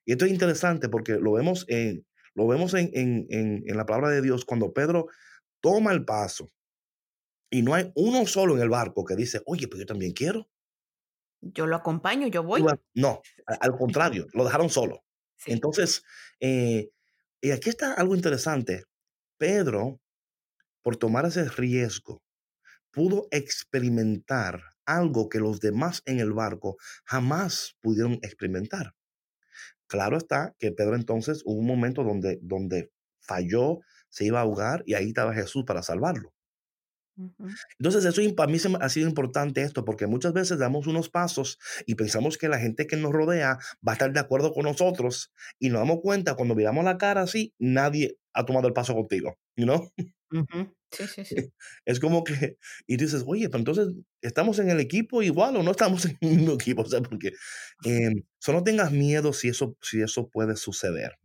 Y 0.05 0.13
esto 0.13 0.25
es 0.27 0.31
interesante 0.31 0.89
porque 0.89 1.19
lo 1.19 1.33
vemos, 1.33 1.65
en, 1.69 2.07
lo 2.35 2.47
vemos 2.47 2.75
en, 2.75 2.91
en, 2.93 3.65
la 3.67 3.87
palabra 3.87 4.11
de 4.11 4.23
Dios 4.23 4.45
cuando 4.45 4.73
Pedro 4.73 5.09
toma 5.61 5.93
el 5.93 6.05
paso 6.05 6.53
y 7.51 7.63
no 7.63 7.75
hay 7.75 7.93
uno 7.95 8.27
solo 8.27 8.57
en 8.57 8.63
el 8.63 8.69
barco 8.69 9.05
que 9.05 9.17
dice, 9.17 9.41
oye, 9.47 9.69
pues 9.69 9.81
yo 9.81 9.87
también 9.87 10.13
quiero. 10.13 10.49
Yo 11.41 11.67
lo 11.67 11.77
acompaño, 11.77 12.27
yo 12.27 12.43
voy. 12.43 12.65
No, 12.95 13.23
al 13.47 13.77
contrario, 13.77 14.27
lo 14.33 14.45
dejaron 14.45 14.71
solo. 14.71 15.05
Entonces, 15.47 16.03
eh, 16.41 16.91
y 17.41 17.51
aquí 17.53 17.71
está 17.71 17.95
algo 17.95 18.17
interesante. 18.17 18.85
Pedro, 19.37 20.01
por 20.83 20.97
tomar 20.97 21.27
ese 21.27 21.49
riesgo, 21.49 22.23
pudo 22.91 23.29
experimentar 23.31 24.61
algo 24.85 25.29
que 25.29 25.39
los 25.39 25.61
demás 25.61 26.03
en 26.07 26.19
el 26.19 26.33
barco 26.33 26.77
jamás 27.05 27.77
pudieron 27.81 28.15
experimentar. 28.23 28.95
Claro 29.87 30.17
está 30.17 30.55
que 30.59 30.73
Pedro 30.73 30.97
entonces 30.97 31.43
hubo 31.45 31.61
un 31.61 31.67
momento 31.67 32.03
donde, 32.03 32.39
donde 32.43 32.91
falló, 33.21 33.81
se 34.09 34.25
iba 34.25 34.41
a 34.41 34.43
ahogar 34.43 34.83
y 34.87 34.95
ahí 34.95 35.09
estaba 35.09 35.35
Jesús 35.35 35.65
para 35.65 35.83
salvarlo. 35.83 36.33
Entonces, 37.79 38.05
eso 38.05 38.23
para 38.35 38.51
mí 38.51 38.59
ha 38.81 38.89
sido 38.89 39.09
importante 39.09 39.63
esto, 39.63 39.85
porque 39.85 40.07
muchas 40.07 40.33
veces 40.33 40.59
damos 40.59 40.87
unos 40.87 41.09
pasos 41.09 41.59
y 41.87 41.95
pensamos 41.95 42.39
que 42.39 42.49
la 42.49 42.59
gente 42.59 42.87
que 42.87 42.97
nos 42.97 43.13
rodea 43.13 43.59
va 43.87 43.93
a 43.93 43.95
estar 43.95 44.13
de 44.13 44.21
acuerdo 44.21 44.53
con 44.53 44.65
nosotros 44.65 45.33
y 45.59 45.69
nos 45.71 45.81
damos 45.81 45.99
cuenta 46.03 46.35
cuando 46.35 46.55
miramos 46.55 46.85
la 46.85 46.99
cara 46.99 47.23
así, 47.23 47.55
nadie 47.59 48.19
ha 48.33 48.45
tomado 48.45 48.69
el 48.69 48.75
paso 48.75 48.95
contigo, 48.95 49.37
¿no? 49.57 49.91
Sí, 50.91 51.07
sí, 51.07 51.25
sí. 51.25 51.35
Es 51.85 52.01
como 52.01 52.25
que, 52.25 52.57
y 52.87 52.97
dices, 52.97 53.25
oye, 53.27 53.49
pero 53.49 53.59
entonces, 53.59 53.89
¿estamos 54.23 54.59
en 54.59 54.71
el 54.71 54.81
equipo 54.81 55.23
igual 55.23 55.57
o 55.57 55.63
no 55.63 55.73
estamos 55.73 56.05
en 56.05 56.17
el 56.21 56.37
mismo 56.37 56.55
equipo? 56.55 56.83
O 56.83 56.87
sea, 56.87 57.01
porque 57.01 57.33
eh, 57.85 58.11
solo 58.39 58.63
tengas 58.63 58.93
miedo 58.93 59.33
si 59.33 59.49
eso, 59.49 59.77
si 59.83 60.01
eso 60.01 60.29
puede 60.29 60.57
suceder. 60.57 61.19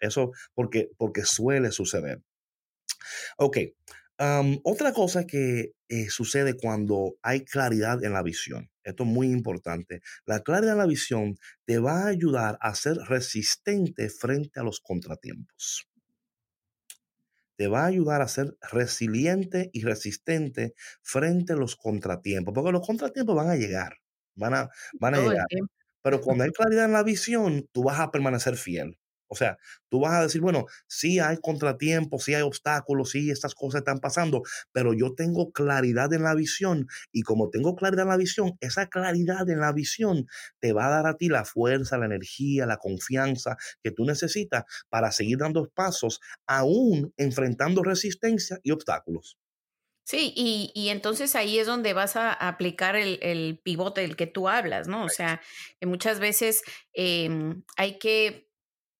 Eso 0.00 0.32
porque, 0.54 0.90
porque 0.96 1.24
suele 1.24 1.70
suceder. 1.72 2.22
Ok, 3.38 3.58
otra 4.62 4.92
cosa 4.92 5.26
que 5.26 5.72
eh, 5.88 6.08
sucede 6.08 6.54
cuando 6.54 7.16
hay 7.22 7.44
claridad 7.44 8.02
en 8.04 8.12
la 8.12 8.22
visión, 8.22 8.70
esto 8.82 9.04
es 9.04 9.08
muy 9.08 9.30
importante, 9.30 10.00
la 10.24 10.40
claridad 10.40 10.72
en 10.72 10.78
la 10.78 10.86
visión 10.86 11.36
te 11.64 11.78
va 11.78 12.04
a 12.04 12.08
ayudar 12.08 12.58
a 12.60 12.74
ser 12.74 12.96
resistente 13.08 14.08
frente 14.08 14.60
a 14.60 14.62
los 14.62 14.80
contratiempos. 14.80 15.88
Te 17.56 17.68
va 17.68 17.84
a 17.84 17.86
ayudar 17.86 18.20
a 18.20 18.28
ser 18.28 18.56
resiliente 18.70 19.70
y 19.72 19.82
resistente 19.82 20.74
frente 21.02 21.54
a 21.54 21.56
los 21.56 21.74
contratiempos, 21.76 22.52
porque 22.54 22.72
los 22.72 22.86
contratiempos 22.86 23.34
van 23.34 23.48
a 23.48 23.56
llegar, 23.56 23.98
van 24.34 24.54
a, 24.54 24.68
van 25.00 25.14
a 25.14 25.20
llegar. 25.20 25.46
Pero 26.02 26.20
cuando 26.20 26.44
hay 26.44 26.50
claridad 26.52 26.84
en 26.84 26.92
la 26.92 27.02
visión, 27.02 27.68
tú 27.72 27.84
vas 27.84 27.98
a 28.00 28.10
permanecer 28.10 28.56
fiel. 28.56 28.98
O 29.28 29.36
sea, 29.36 29.58
tú 29.88 30.00
vas 30.00 30.14
a 30.14 30.22
decir, 30.22 30.40
bueno, 30.40 30.66
sí 30.86 31.18
hay 31.18 31.38
contratiempos, 31.38 32.24
sí 32.24 32.34
hay 32.34 32.42
obstáculos, 32.42 33.10
sí 33.10 33.30
estas 33.30 33.54
cosas 33.54 33.80
están 33.80 33.98
pasando, 33.98 34.42
pero 34.72 34.94
yo 34.94 35.14
tengo 35.14 35.52
claridad 35.52 36.12
en 36.12 36.22
la 36.22 36.34
visión 36.34 36.86
y 37.12 37.22
como 37.22 37.50
tengo 37.50 37.76
claridad 37.76 38.04
en 38.04 38.10
la 38.10 38.16
visión, 38.16 38.56
esa 38.60 38.86
claridad 38.86 39.48
en 39.48 39.60
la 39.60 39.72
visión 39.72 40.26
te 40.60 40.72
va 40.72 40.86
a 40.86 40.90
dar 40.90 41.06
a 41.06 41.16
ti 41.16 41.28
la 41.28 41.44
fuerza, 41.44 41.98
la 41.98 42.06
energía, 42.06 42.66
la 42.66 42.76
confianza 42.76 43.56
que 43.82 43.90
tú 43.90 44.04
necesitas 44.04 44.64
para 44.88 45.12
seguir 45.12 45.38
dando 45.38 45.68
pasos, 45.74 46.20
aún 46.46 47.12
enfrentando 47.16 47.82
resistencia 47.82 48.58
y 48.62 48.70
obstáculos. 48.70 49.38
Sí, 50.06 50.32
y, 50.36 50.88
entonces 50.90 51.34
ahí 51.34 51.58
es 51.58 51.66
donde 51.66 51.92
vas 51.92 52.14
a 52.14 52.32
aplicar 52.32 52.94
el, 52.94 53.60
pivote 53.64 54.02
del 54.02 54.14
que 54.14 54.28
tú 54.28 54.48
hablas, 54.48 54.86
¿no? 54.86 55.04
O 55.04 55.08
sea, 55.08 55.40
que 55.80 55.86
muchas 55.86 56.20
veces 56.20 56.62
em, 56.92 57.64
hay 57.76 57.98
que 57.98 58.45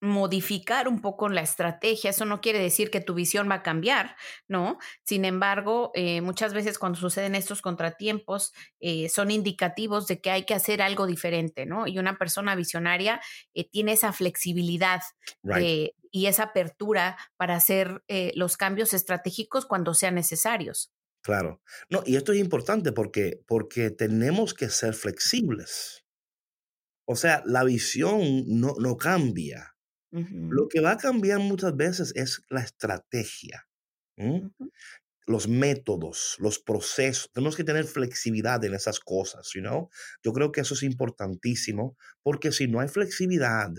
modificar 0.00 0.88
un 0.88 1.00
poco 1.00 1.28
la 1.28 1.40
estrategia. 1.40 2.10
Eso 2.10 2.24
no 2.24 2.40
quiere 2.40 2.58
decir 2.58 2.90
que 2.90 3.00
tu 3.00 3.14
visión 3.14 3.48
va 3.50 3.56
a 3.56 3.62
cambiar, 3.62 4.16
¿no? 4.48 4.78
Sin 5.04 5.24
embargo, 5.24 5.90
eh, 5.94 6.20
muchas 6.20 6.52
veces 6.52 6.78
cuando 6.78 6.98
suceden 6.98 7.34
estos 7.34 7.62
contratiempos 7.62 8.52
eh, 8.80 9.08
son 9.08 9.30
indicativos 9.30 10.06
de 10.06 10.20
que 10.20 10.30
hay 10.30 10.44
que 10.44 10.54
hacer 10.54 10.82
algo 10.82 11.06
diferente, 11.06 11.66
¿no? 11.66 11.86
Y 11.86 11.98
una 11.98 12.18
persona 12.18 12.54
visionaria 12.54 13.20
eh, 13.54 13.68
tiene 13.68 13.92
esa 13.92 14.12
flexibilidad 14.12 15.02
y 16.10 16.26
esa 16.26 16.44
apertura 16.44 17.18
para 17.36 17.56
hacer 17.56 18.02
los 18.34 18.56
cambios 18.56 18.94
estratégicos 18.94 19.66
cuando 19.66 19.92
sean 19.94 20.14
necesarios. 20.14 20.92
Claro. 21.22 21.60
No, 21.90 22.02
y 22.06 22.16
esto 22.16 22.32
es 22.32 22.38
importante 22.38 22.92
porque, 22.92 23.42
porque 23.46 23.90
tenemos 23.90 24.54
que 24.54 24.70
ser 24.70 24.94
flexibles. 24.94 26.04
O 27.04 27.16
sea, 27.16 27.42
la 27.46 27.64
visión 27.64 28.44
no, 28.46 28.74
no 28.78 28.96
cambia. 28.96 29.75
Lo 30.10 30.68
que 30.68 30.80
va 30.80 30.92
a 30.92 30.96
cambiar 30.96 31.40
muchas 31.40 31.76
veces 31.76 32.12
es 32.14 32.40
la 32.48 32.60
estrategia, 32.60 33.66
los 35.26 35.48
métodos, 35.48 36.36
los 36.38 36.58
procesos. 36.58 37.30
Tenemos 37.32 37.56
que 37.56 37.64
tener 37.64 37.84
flexibilidad 37.84 38.64
en 38.64 38.74
esas 38.74 39.00
cosas, 39.00 39.50
you 39.54 39.60
know? 39.60 39.90
Yo 40.22 40.32
creo 40.32 40.52
que 40.52 40.60
eso 40.60 40.74
es 40.74 40.82
importantísimo 40.84 41.96
porque 42.22 42.52
si 42.52 42.68
no 42.68 42.80
hay 42.80 42.88
flexibilidad, 42.88 43.72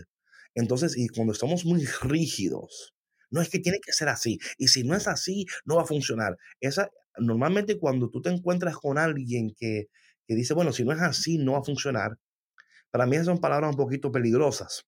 entonces, 0.53 0.97
y 0.97 1.07
cuando 1.07 1.33
estamos 1.33 1.65
muy 1.65 1.85
rígidos, 2.01 2.93
no 3.29 3.41
es 3.41 3.49
que 3.49 3.59
tiene 3.59 3.79
que 3.79 3.93
ser 3.93 4.09
así. 4.09 4.39
Y 4.57 4.67
si 4.67 4.83
no 4.83 4.95
es 4.95 5.07
así, 5.07 5.45
no 5.65 5.77
va 5.77 5.83
a 5.83 5.85
funcionar. 5.85 6.37
Esa, 6.59 6.89
normalmente 7.17 7.77
cuando 7.79 8.09
tú 8.09 8.21
te 8.21 8.29
encuentras 8.29 8.75
con 8.77 8.97
alguien 8.97 9.53
que, 9.57 9.87
que 10.27 10.35
dice, 10.35 10.53
bueno, 10.53 10.73
si 10.73 10.83
no 10.83 10.91
es 10.91 11.01
así, 11.01 11.37
no 11.37 11.53
va 11.53 11.59
a 11.59 11.63
funcionar, 11.63 12.17
para 12.91 13.05
mí 13.05 13.15
esas 13.15 13.27
son 13.27 13.39
palabras 13.39 13.71
un 13.71 13.77
poquito 13.77 14.11
peligrosas 14.11 14.85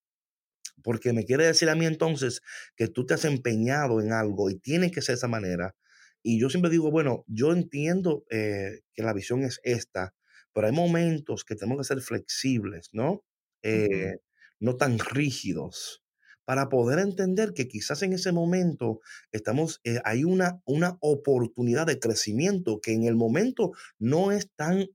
porque 0.83 1.13
me 1.13 1.25
quiere 1.25 1.45
decir 1.45 1.69
a 1.69 1.75
mí 1.75 1.85
entonces 1.85 2.41
que 2.75 2.87
tú 2.87 3.05
te 3.05 3.13
has 3.13 3.25
empeñado 3.25 4.01
en 4.01 4.13
algo 4.13 4.49
y 4.49 4.55
tiene 4.55 4.91
que 4.91 5.01
ser 5.01 5.15
de 5.15 5.17
esa 5.17 5.27
manera. 5.27 5.75
Y 6.21 6.39
yo 6.39 6.49
siempre 6.49 6.71
digo, 6.71 6.91
bueno, 6.91 7.23
yo 7.27 7.53
entiendo 7.53 8.25
eh, 8.29 8.81
que 8.93 9.03
la 9.03 9.13
visión 9.13 9.43
es 9.43 9.59
esta, 9.63 10.13
pero 10.53 10.67
hay 10.67 10.73
momentos 10.73 11.45
que 11.45 11.55
tenemos 11.55 11.77
que 11.77 11.93
ser 11.93 12.01
flexibles, 12.03 12.89
¿no? 12.91 13.23
Eh, 13.63 14.17
no 14.59 14.75
tan 14.75 14.99
rígidos, 14.99 16.03
para 16.43 16.67
poder 16.67 16.99
entender 16.99 17.53
que 17.53 17.67
quizás 17.67 18.01
en 18.01 18.13
ese 18.13 18.31
momento 18.31 18.99
estamos, 19.31 19.79
eh, 19.83 19.99
hay 20.03 20.23
una, 20.23 20.61
una 20.65 20.97
oportunidad 20.99 21.85
de 21.85 21.99
crecimiento 21.99 22.81
que 22.81 22.93
en 22.93 23.03
el 23.03 23.15
momento 23.15 23.71
no 23.99 24.31
es 24.31 24.49
tan 24.55 24.87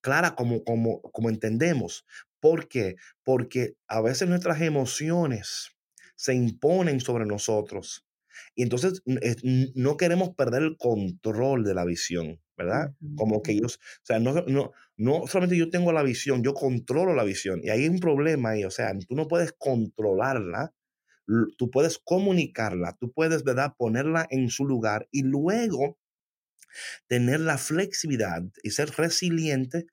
clara 0.00 0.34
como, 0.34 0.62
como, 0.64 1.02
como 1.02 1.28
entendemos, 1.28 2.04
¿Por 2.40 2.68
qué? 2.68 2.96
Porque 3.24 3.74
a 3.88 4.00
veces 4.00 4.28
nuestras 4.28 4.60
emociones 4.62 5.70
se 6.16 6.34
imponen 6.34 7.00
sobre 7.00 7.26
nosotros 7.26 8.04
Y 8.54 8.62
entonces 8.62 9.02
no 9.74 9.96
queremos 9.96 10.30
perder 10.34 10.62
el 10.62 10.76
control 10.76 11.64
de 11.64 11.74
la 11.74 11.84
visión, 11.84 12.40
¿verdad? 12.56 12.94
Como 13.14 13.42
que 13.42 13.52
ellos, 13.52 13.76
o 13.76 14.06
sea, 14.06 14.18
no, 14.20 14.32
no, 14.46 14.72
no 14.96 15.26
solamente 15.26 15.56
yo 15.58 15.70
tengo 15.70 15.92
la 15.92 16.02
visión, 16.02 16.42
yo 16.42 16.54
controlo 16.54 17.14
la 17.14 17.24
visión. 17.24 17.60
Y 17.62 17.70
hay 17.70 17.88
un 17.88 17.98
problema 18.00 18.50
ahí, 18.50 18.64
o 18.64 18.70
sea, 18.70 18.92
tú 19.08 19.14
no 19.16 19.28
puedes 19.28 19.52
controlarla, 19.58 20.72
tú 21.58 21.70
puedes 21.70 21.98
comunicarla, 21.98 22.96
tú 23.00 23.12
puedes, 23.12 23.44
¿verdad? 23.44 23.74
Ponerla 23.78 24.26
en 24.30 24.50
su 24.50 24.66
lugar 24.66 25.08
y 25.12 25.22
luego 25.22 25.98
tener 27.06 27.40
la 27.40 27.58
flexibilidad 27.58 28.42
y 28.62 28.70
ser 28.70 28.90
resiliente 28.96 29.86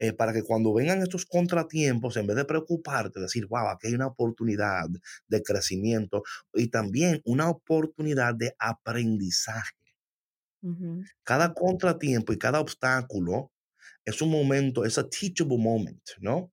eh, 0.00 0.12
para 0.14 0.32
que 0.32 0.42
cuando 0.42 0.74
vengan 0.74 1.02
estos 1.02 1.26
contratiempos, 1.26 2.16
en 2.16 2.26
vez 2.26 2.36
de 2.36 2.44
preocuparte, 2.46 3.20
decir, 3.20 3.46
wow, 3.46 3.68
aquí 3.68 3.88
hay 3.88 3.94
una 3.94 4.08
oportunidad 4.08 4.86
de 5.28 5.42
crecimiento 5.42 6.22
y 6.54 6.68
también 6.68 7.22
una 7.24 7.50
oportunidad 7.50 8.34
de 8.34 8.54
aprendizaje. 8.58 9.76
Cada 11.24 11.54
contratiempo 11.54 12.32
y 12.32 12.38
cada 12.38 12.60
obstáculo 12.60 13.50
es 14.04 14.22
un 14.22 14.30
momento, 14.30 14.84
es 14.84 14.98
a 14.98 15.08
teachable 15.08 15.58
moment, 15.58 16.02
¿no? 16.20 16.52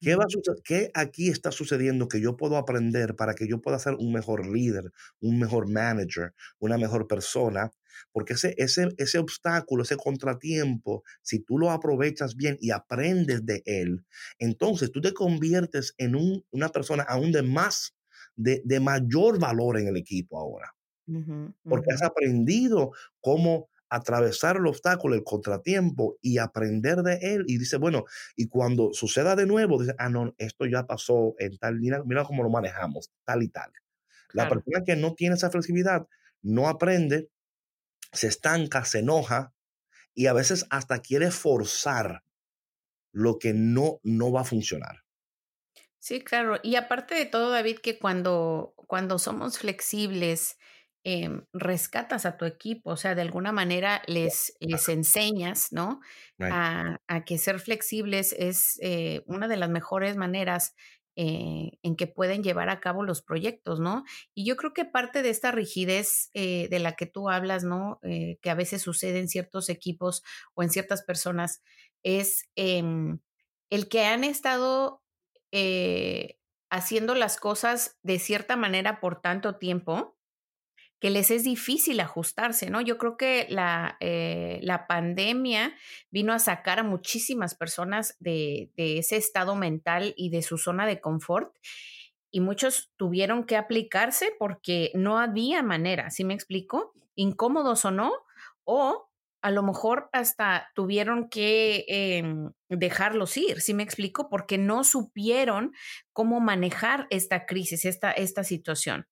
¿Qué, 0.00 0.16
va 0.16 0.24
a 0.24 0.54
¿Qué 0.64 0.90
aquí 0.94 1.30
está 1.30 1.50
sucediendo 1.50 2.08
que 2.08 2.20
yo 2.20 2.36
puedo 2.36 2.56
aprender 2.58 3.16
para 3.16 3.34
que 3.34 3.48
yo 3.48 3.60
pueda 3.62 3.78
ser 3.78 3.94
un 3.94 4.12
mejor 4.12 4.46
líder, 4.46 4.92
un 5.20 5.38
mejor 5.38 5.70
manager, 5.70 6.34
una 6.58 6.76
mejor 6.78 7.06
persona? 7.08 7.70
Porque 8.12 8.34
ese, 8.34 8.54
ese, 8.58 8.88
ese 8.98 9.18
obstáculo, 9.18 9.82
ese 9.82 9.96
contratiempo, 9.96 11.02
si 11.22 11.40
tú 11.40 11.58
lo 11.58 11.70
aprovechas 11.70 12.36
bien 12.36 12.56
y 12.60 12.70
aprendes 12.70 13.44
de 13.44 13.62
él, 13.66 14.04
entonces 14.38 14.90
tú 14.92 15.00
te 15.00 15.12
conviertes 15.12 15.94
en 15.98 16.16
una 16.50 16.68
persona 16.68 17.04
aún 17.04 17.32
de 17.32 17.42
más, 17.42 17.94
de, 18.36 18.62
de, 18.64 18.80
mayor 18.80 19.38
valor 19.38 19.78
en 19.78 19.88
el 19.88 19.96
equipo 19.96 20.38
ahora. 20.38 20.74
Porque 21.64 21.92
has 21.92 22.02
aprendido 22.02 22.92
cómo 23.20 23.68
atravesar 23.94 24.56
el 24.56 24.66
obstáculo, 24.66 25.14
el 25.14 25.22
contratiempo 25.22 26.16
y 26.20 26.38
aprender 26.38 27.02
de 27.02 27.18
él. 27.20 27.44
Y 27.46 27.58
dice, 27.58 27.76
bueno, 27.76 28.04
y 28.36 28.48
cuando 28.48 28.92
suceda 28.92 29.36
de 29.36 29.46
nuevo, 29.46 29.80
dice, 29.80 29.94
ah, 29.98 30.08
no, 30.08 30.34
esto 30.38 30.66
ya 30.66 30.86
pasó 30.86 31.34
en 31.38 31.56
tal, 31.58 31.78
mira, 31.78 32.02
mira 32.04 32.24
cómo 32.24 32.42
lo 32.42 32.50
manejamos, 32.50 33.10
tal 33.24 33.42
y 33.42 33.48
tal. 33.48 33.70
La 34.32 34.48
persona 34.48 34.82
que 34.84 34.96
no 34.96 35.14
tiene 35.14 35.36
esa 35.36 35.50
flexibilidad 35.50 36.08
no 36.42 36.68
aprende, 36.68 37.28
se 38.14 38.28
estanca, 38.28 38.84
se 38.84 39.00
enoja 39.00 39.52
y 40.14 40.26
a 40.26 40.32
veces 40.32 40.66
hasta 40.70 41.00
quiere 41.00 41.30
forzar 41.30 42.24
lo 43.12 43.38
que 43.38 43.52
no, 43.52 44.00
no 44.02 44.32
va 44.32 44.42
a 44.42 44.44
funcionar. 44.44 45.04
Sí, 45.98 46.20
claro. 46.20 46.58
Y 46.62 46.76
aparte 46.76 47.14
de 47.14 47.26
todo, 47.26 47.50
David, 47.50 47.78
que 47.78 47.98
cuando, 47.98 48.74
cuando 48.76 49.18
somos 49.18 49.58
flexibles, 49.58 50.56
Em, 51.06 51.44
rescatas 51.52 52.24
a 52.24 52.38
tu 52.38 52.46
equipo, 52.46 52.92
o 52.92 52.96
sea, 52.96 53.14
de 53.14 53.20
alguna 53.20 53.52
manera 53.52 54.00
les, 54.06 54.56
les 54.58 54.88
enseñas, 54.88 55.70
¿no? 55.70 56.00
A, 56.40 56.98
que 57.26 57.36
ser 57.36 57.60
flexibles 57.60 58.34
es 58.38 58.78
eh, 58.80 59.22
una 59.26 59.46
de 59.46 59.58
las 59.58 59.68
mejores 59.68 60.16
maneras 60.16 60.74
eh, 61.16 61.78
en 61.82 61.96
que 61.96 62.06
pueden 62.06 62.42
llevar 62.42 62.68
a 62.68 62.80
cabo 62.80 63.02
los 63.02 63.22
proyectos, 63.22 63.80
¿no? 63.80 64.04
Y 64.34 64.44
yo 64.44 64.56
creo 64.56 64.72
que 64.72 64.84
parte 64.84 65.22
de 65.22 65.30
esta 65.30 65.52
rigidez 65.52 66.30
eh, 66.34 66.68
de 66.68 66.78
la 66.78 66.96
que 66.96 67.06
tú 67.06 67.30
hablas, 67.30 67.64
¿no? 67.64 68.00
que 68.02 68.50
a 68.50 68.54
veces 68.54 68.82
sucede 68.82 69.18
en 69.18 69.28
ciertos 69.28 69.68
equipos 69.68 70.22
o 70.54 70.62
en 70.62 70.70
ciertas 70.70 71.02
personas, 71.02 71.62
es 72.02 72.48
em, 72.56 73.20
el 73.70 73.88
que 73.88 74.04
han 74.04 74.24
estado 74.24 75.02
haciendo 76.70 77.14
las 77.14 77.36
cosas 77.38 77.98
de 78.02 78.18
cierta 78.18 78.56
manera 78.56 79.00
por 79.00 79.20
tanto 79.20 79.56
tiempo 79.56 80.16
que 81.04 81.10
les 81.10 81.30
es 81.30 81.44
difícil 81.44 82.00
ajustarse, 82.00 82.70
¿no? 82.70 82.80
Yo 82.80 82.96
creo 82.96 83.18
que 83.18 83.46
la, 83.50 83.98
eh, 84.00 84.58
la 84.62 84.86
pandemia 84.86 85.74
vino 86.10 86.32
a 86.32 86.38
sacar 86.38 86.78
a 86.78 86.82
muchísimas 86.82 87.54
personas 87.54 88.16
de, 88.20 88.70
de, 88.78 88.96
ese 88.96 89.16
estado 89.16 89.54
mental 89.54 90.14
y 90.16 90.30
de 90.30 90.40
su 90.40 90.56
zona 90.56 90.86
de 90.86 91.02
confort 91.02 91.54
y 92.30 92.40
muchos 92.40 92.90
tuvieron 92.96 93.44
que 93.44 93.58
aplicarse 93.58 94.32
porque 94.38 94.92
no 94.94 95.18
había 95.18 95.62
manera, 95.62 96.08
¿sí 96.08 96.24
me 96.24 96.32
explico? 96.32 96.94
Incómodos 97.16 97.84
o 97.84 97.90
no, 97.90 98.10
o 98.64 99.10
a 99.42 99.50
lo 99.50 99.62
mejor 99.62 100.08
hasta 100.14 100.70
tuvieron 100.74 101.28
que 101.28 101.84
em, 101.86 102.52
dejarlos 102.70 103.36
ir, 103.36 103.60
¿sí 103.60 103.74
me 103.74 103.82
explico? 103.82 104.30
Porque 104.30 104.56
no 104.56 104.84
supieron 104.84 105.74
cómo 106.14 106.40
manejar 106.40 107.06
esta 107.10 107.44
crisis, 107.44 107.84
esta, 107.84 108.10
esta 108.10 108.42
situación. 108.42 109.06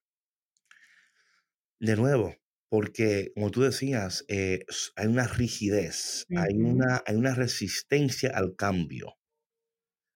De 1.83 1.97
nuevo, 1.97 2.37
porque 2.71 3.33
como 3.35 3.51
tú 3.51 3.63
decías, 3.63 4.25
eh, 4.29 4.65
hay 4.95 5.09
una 5.09 5.27
rigidez, 5.27 6.25
hay, 6.31 6.55
una, 6.55 7.03
hay 7.05 7.17
una 7.17 7.35
resistencia 7.35 8.31
al 8.33 8.55
cambio. 8.55 9.17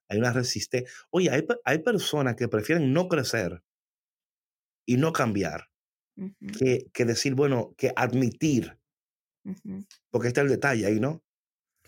Hay 0.09 0.19
una 0.19 0.33
resistencia. 0.33 0.89
Oye, 1.11 1.29
hay, 1.29 1.45
hay, 1.65 1.81
personas 1.81 2.37
que 2.37 2.47
prefieren 2.47 2.93
no 2.93 3.09
crecer 3.09 3.65
y 4.87 4.97
no 4.97 5.13
cambiar 5.13 5.69
que, 6.57 6.87
que, 6.95 7.05
decir, 7.05 7.35
bueno, 7.35 7.75
que 7.77 7.93
admitir. 7.97 8.79
Porque 10.13 10.29
está 10.29 10.43
el 10.43 10.49
detalle 10.49 10.87
ahí, 10.87 11.01
¿no? 11.01 11.25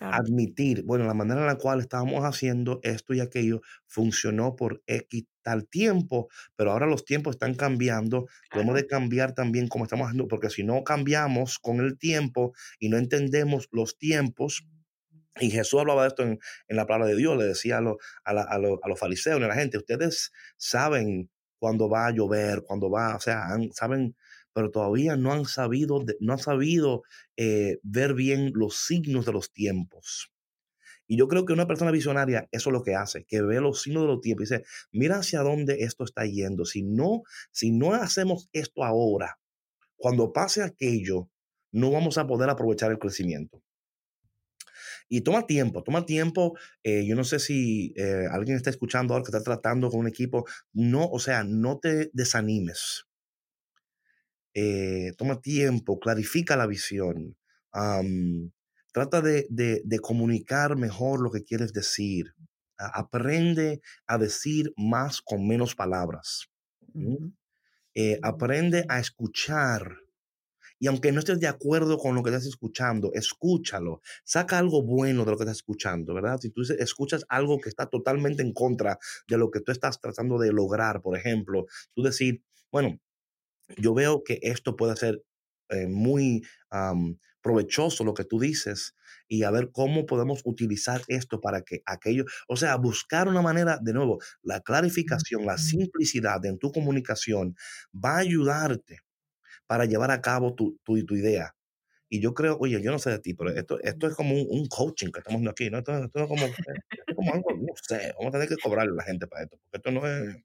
Admitir, 0.01 0.83
bueno, 0.85 1.05
la 1.05 1.15
manera 1.15 1.41
en 1.41 1.47
la 1.47 1.57
cual 1.57 1.81
estábamos 1.81 2.25
haciendo 2.25 2.81
esto 2.83 3.15
y 3.15 3.21
aquello 3.21 3.61
funcionó 3.87 4.57
por 4.57 4.83
X 4.87 5.25
tal 5.43 5.67
tiempo, 5.67 6.29
pero 6.57 6.73
ahora 6.73 6.87
los 6.87 7.05
tiempos 7.05 7.37
están 7.37 7.55
cambiando. 7.55 8.27
Tenemos 8.51 8.75
de 8.75 8.87
cambiar 8.87 9.35
también 9.35 9.69
como 9.69 9.85
estamos 9.85 10.07
haciendo, 10.07 10.29
porque 10.29 10.51
si 10.51 10.63
no 10.63 10.85
cambiamos 10.85 11.59
con 11.59 11.81
el 11.81 11.99
tiempo 11.99 12.53
y 12.79 12.89
no 12.89 12.99
entendemos 12.99 13.69
los 13.73 13.97
tiempos, 13.99 14.67
y 15.41 15.51
Jesús 15.51 15.81
hablaba 15.81 16.03
de 16.03 16.09
esto 16.09 16.23
en, 16.23 16.39
la 16.69 16.87
palabra 16.87 17.09
de 17.09 17.17
Dios, 17.17 17.37
le 17.37 17.45
decía 17.45 17.79
a, 17.79 18.31
a, 18.31 18.59
los 18.59 18.99
fariseos, 18.99 19.41
a 19.41 19.47
la 19.47 19.55
gente, 19.55 19.79
ustedes 19.79 20.33
saben 20.57 21.31
cuándo 21.59 21.89
va 21.89 22.07
a 22.07 22.11
llover, 22.11 22.63
cuándo 22.63 22.91
va, 22.91 23.17
o 23.17 23.21
sea, 23.21 23.49
saben 23.73 24.17
pero 24.59 24.73
todavía 24.73 25.17
no 25.17 25.33
han 25.33 25.45
sabido, 25.45 26.05
no 26.19 26.37
sabido 26.37 27.05
eh, 27.37 27.79
ver 27.85 28.15
bien 28.15 28.51
los 28.57 28.75
signos 28.77 29.25
de 29.25 29.33
los 29.33 29.53
tiempos. 29.53 30.33
Y 31.07 31.17
yo 31.17 31.29
creo 31.29 31.45
que 31.45 31.53
una 31.53 31.69
persona 31.69 31.93
visionaria, 31.93 32.49
eso 32.51 32.71
es 32.71 32.73
lo 32.73 32.83
que 32.83 32.97
hace, 32.97 33.25
que 33.25 33.41
ve 33.41 33.61
los 33.61 33.83
signos 33.83 34.03
de 34.03 34.09
los 34.09 34.21
tiempos 34.21 34.51
y 34.51 34.55
dice, 34.55 34.65
mira 34.91 35.19
hacia 35.19 35.43
dónde 35.43 35.85
esto 35.85 36.03
está 36.03 36.27
yendo. 36.27 36.65
Si 36.65 36.83
no, 36.83 37.23
si 37.53 37.71
no 37.71 37.95
hacemos 37.95 38.49
esto 38.53 38.83
ahora, 38.83 39.39
cuando 39.95 40.33
pase 40.33 40.65
aquello, 40.65 41.31
no 41.71 41.93
vamos 41.93 42.19
a 42.19 42.27
poder 42.27 42.51
aprovechar 42.51 42.91
el 42.91 42.99
crecimiento. 42.99 43.63
Y 45.09 45.21
toma 45.21 45.47
tiempo, 45.47 45.85
toma 45.85 46.05
tiempo. 46.05 46.59
Eh, 46.83 47.07
yo 47.07 47.15
no 47.15 47.23
sé 47.23 47.39
si 47.39 47.95
eh, 47.97 48.27
alguien 48.29 48.57
está 48.57 48.71
escuchando 48.71 49.15
ahora 49.15 49.23
que 49.23 49.31
está 49.31 49.45
tratando 49.45 49.89
con 49.89 50.01
un 50.01 50.09
equipo. 50.09 50.47
No, 50.73 51.09
o 51.09 51.21
sea, 51.21 51.45
no 51.45 51.79
te 51.79 52.11
desanimes. 52.13 53.08
Eh, 54.61 55.13
toma 55.17 55.41
tiempo, 55.41 56.01
clarifica 56.01 56.57
la 56.57 56.67
visión, 56.67 57.37
trata 58.93 59.21
de, 59.21 60.01
comunicar 60.03 60.75
mejor 60.77 61.21
lo 61.21 61.31
que 61.31 61.45
quieres 61.45 61.73
decir, 61.73 62.35
aprende 62.77 63.81
a 64.09 64.19
decir 64.19 64.73
más 64.77 65.23
con 65.23 65.47
menos 65.47 65.77
palabras, 65.77 66.49
eh, 67.95 68.19
aprende 68.21 68.85
a 68.89 68.99
escuchar. 68.99 69.97
Y 70.81 70.89
aunque 70.89 71.13
no 71.13 71.21
estés 71.21 71.39
de 71.39 71.47
acuerdo 71.47 71.97
con 71.97 72.17
lo 72.17 72.25
que 72.25 72.31
estás 72.31 72.47
escuchando, 72.47 73.13
escúchalo. 73.15 74.01
Saca 74.25 74.59
algo 74.59 74.83
bueno 74.83 75.25
de 75.25 75.31
lo 75.31 75.37
que 75.37 75.45
estás 75.45 75.59
escuchando, 75.59 76.15
¿verdad? 76.15 76.39
Si 76.41 76.51
tú 76.51 76.63
escuchas 76.63 77.25
algo 77.29 77.61
que 77.61 77.69
está 77.69 77.87
totalmente 77.87 78.43
en 78.43 78.53
contra 78.53 78.99
de 79.29 79.39
lo 79.39 79.53
que 79.53 79.61
tú 79.61 79.71
estás 79.71 80.01
tratando 80.01 80.37
de 80.37 80.53
lograr, 80.53 81.01
por 81.01 81.17
ejemplo, 81.17 81.67
tú 81.95 82.03
decir, 82.03 82.43
bueno, 82.73 82.99
yo 83.77 83.95
veo 83.95 84.23
que 84.25 84.39
esto 84.43 84.77
puede 84.77 84.97
ser 84.97 85.23
eh, 85.71 85.87
muy 85.87 86.43
provechoso 87.41 88.05
lo 88.05 88.15
que 88.15 88.25
tú 88.25 88.41
dices 88.41 88.95
y 89.29 89.43
a 89.43 89.51
ver 89.51 89.71
cómo 89.73 90.07
podemos 90.07 90.41
utilizar 90.45 91.03
esto 91.09 91.41
para 91.41 91.63
que 91.63 91.83
aquello, 91.87 92.25
o 92.49 92.57
sea, 92.57 92.77
buscar 92.77 93.29
una 93.29 93.43
manera, 93.43 93.79
de 93.81 93.93
nuevo, 93.93 94.19
la 94.43 94.61
clarificación, 94.61 95.47
la 95.47 95.59
simplicidad 95.59 96.45
en 96.47 96.59
tu 96.59 96.73
comunicación 96.73 97.57
va 97.95 98.17
a 98.17 98.19
ayudarte 98.19 99.01
para 99.67 99.85
llevar 99.85 100.11
a 100.11 100.21
cabo 100.21 100.55
tu, 100.55 100.79
tu, 100.83 101.05
tu 101.05 101.15
idea. 101.15 101.55
Y 102.11 102.21
yo 102.21 102.33
creo, 102.33 102.57
oye, 102.59 102.81
yo 102.81 102.91
no 102.91 102.99
sé 102.99 103.11
de 103.11 103.19
ti, 103.19 103.35
pero 103.35 103.51
esto, 103.51 103.79
esto 103.83 104.07
es 104.07 104.15
como 104.15 104.35
un, 104.35 104.67
coaching 104.67 105.11
que 105.11 105.21
estamos 105.21 105.37
haciendo 105.37 105.51
aquí, 105.51 105.71
¿no? 105.71 105.79
Esto, 105.79 106.05
esto 106.05 106.21
es, 106.21 106.27
como, 106.27 106.47
es 106.47 107.15
como 107.15 107.35
algo, 107.35 107.51
no 107.53 107.75
sé, 107.83 108.15
vamos 108.19 108.29
a 108.29 108.39
tener 108.39 108.49
que 108.49 108.57
cobrarle 108.57 108.93
a 108.93 108.97
la 108.97 109.03
gente 109.03 109.27
para 109.27 109.45
esto, 109.45 109.59
porque 109.59 109.77
esto 109.77 109.91
no 109.91 110.07
es... 110.07 110.37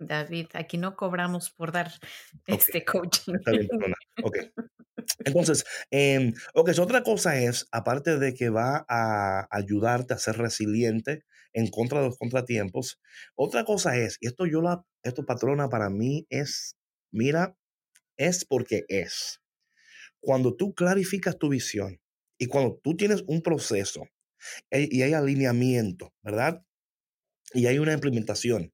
David, 0.00 0.48
aquí 0.54 0.78
no 0.78 0.96
cobramos 0.96 1.50
por 1.50 1.72
dar 1.72 1.92
este 2.46 2.84
coaching. 2.84 3.34
ok. 4.22 4.38
Entonces, 5.24 5.64
eh, 5.90 6.32
ok, 6.54 6.70
otra 6.78 7.02
cosa 7.02 7.38
es, 7.38 7.66
aparte 7.70 8.18
de 8.18 8.34
que 8.34 8.50
va 8.50 8.84
a 8.88 9.46
ayudarte 9.50 10.14
a 10.14 10.18
ser 10.18 10.36
resiliente 10.36 11.24
en 11.52 11.68
contra 11.68 12.00
de 12.00 12.06
los 12.06 12.18
contratiempos, 12.18 13.00
otra 13.34 13.64
cosa 13.64 13.96
es, 13.96 14.18
y 14.20 14.26
esto 14.26 14.46
yo 14.46 14.62
la, 14.62 14.84
esto 15.02 15.24
patrona 15.24 15.68
para 15.68 15.90
mí 15.90 16.26
es, 16.30 16.76
mira, 17.10 17.56
es 18.16 18.44
porque 18.44 18.84
es. 18.88 19.40
Cuando 20.20 20.54
tú 20.54 20.74
clarificas 20.74 21.38
tu 21.38 21.48
visión 21.48 22.00
y 22.38 22.46
cuando 22.46 22.78
tú 22.82 22.96
tienes 22.96 23.24
un 23.26 23.42
proceso 23.42 24.06
eh, 24.70 24.88
y 24.90 25.02
hay 25.02 25.14
alineamiento, 25.14 26.12
¿verdad? 26.22 26.62
Y 27.52 27.66
hay 27.66 27.78
una 27.78 27.94
implementación, 27.94 28.72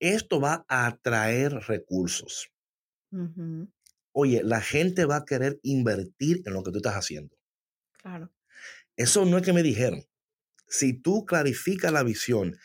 esto 0.00 0.40
va 0.40 0.64
a 0.68 0.86
atraer 0.86 1.52
recursos. 1.68 2.50
Oye, 4.12 4.42
la 4.42 4.60
gente 4.60 5.04
va 5.04 5.16
a 5.16 5.24
querer 5.24 5.60
invertir 5.62 6.42
en 6.46 6.54
lo 6.54 6.62
que 6.62 6.72
tú 6.72 6.78
estás 6.78 6.96
haciendo. 6.96 7.36
Claro. 7.98 8.32
Eso 8.96 9.24
no 9.24 9.38
es 9.38 9.44
que 9.44 9.52
me 9.52 9.62
dijeron. 9.62 10.04
Si 10.68 10.92
tú 10.92 11.24
clarificas 11.26 11.92
la 11.92 12.02
visión, 12.02 12.56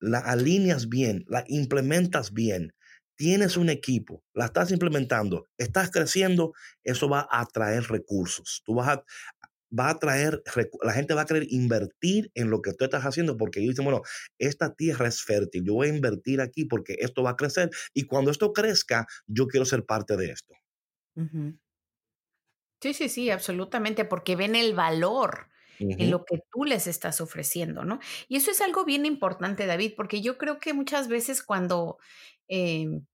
la 0.00 0.18
alineas 0.18 0.88
bien, 0.88 1.24
la 1.28 1.44
implementas 1.48 2.32
bien, 2.32 2.74
tienes 3.16 3.56
un 3.56 3.68
equipo, 3.68 4.22
la 4.32 4.46
estás 4.46 4.70
implementando, 4.70 5.48
estás 5.56 5.90
creciendo, 5.90 6.52
eso 6.84 7.08
va 7.08 7.26
a 7.30 7.40
atraer 7.40 7.84
recursos. 7.90 8.62
Tú 8.64 8.74
vas 8.74 8.88
a, 8.88 9.04
va 9.76 9.90
a 9.90 9.98
traer, 9.98 10.42
la 10.82 10.92
gente 10.92 11.14
va 11.14 11.22
a 11.22 11.26
querer 11.26 11.46
invertir 11.50 12.30
en 12.34 12.50
lo 12.50 12.62
que 12.62 12.72
tú 12.72 12.84
estás 12.84 13.04
haciendo 13.04 13.36
porque 13.36 13.60
ellos 13.60 13.72
dicen, 13.72 13.84
bueno, 13.84 14.02
esta 14.38 14.74
tierra 14.74 15.08
es 15.08 15.22
fértil, 15.22 15.64
yo 15.64 15.74
voy 15.74 15.88
a 15.88 15.94
invertir 15.94 16.40
aquí 16.40 16.64
porque 16.64 16.96
esto 17.00 17.22
va 17.22 17.30
a 17.30 17.36
crecer 17.36 17.70
y 17.94 18.04
cuando 18.04 18.30
esto 18.30 18.52
crezca, 18.52 19.06
yo 19.26 19.46
quiero 19.46 19.66
ser 19.66 19.84
parte 19.84 20.16
de 20.16 20.30
esto. 20.30 20.54
Sí, 22.80 22.94
sí, 22.94 23.08
sí, 23.08 23.30
absolutamente, 23.30 24.04
porque 24.04 24.36
ven 24.36 24.54
el 24.54 24.74
valor 24.74 25.48
en 25.80 26.10
lo 26.10 26.24
que 26.24 26.40
tú 26.50 26.64
les 26.64 26.86
estás 26.86 27.20
ofreciendo, 27.20 27.84
¿no? 27.84 28.00
Y 28.28 28.36
eso 28.36 28.50
es 28.50 28.60
algo 28.60 28.84
bien 28.84 29.06
importante, 29.06 29.66
David, 29.66 29.92
porque 29.96 30.20
yo 30.20 30.36
creo 30.38 30.58
que 30.58 30.74
muchas 30.74 31.08
veces 31.08 31.42
cuando 31.42 31.98
em, 32.48 33.06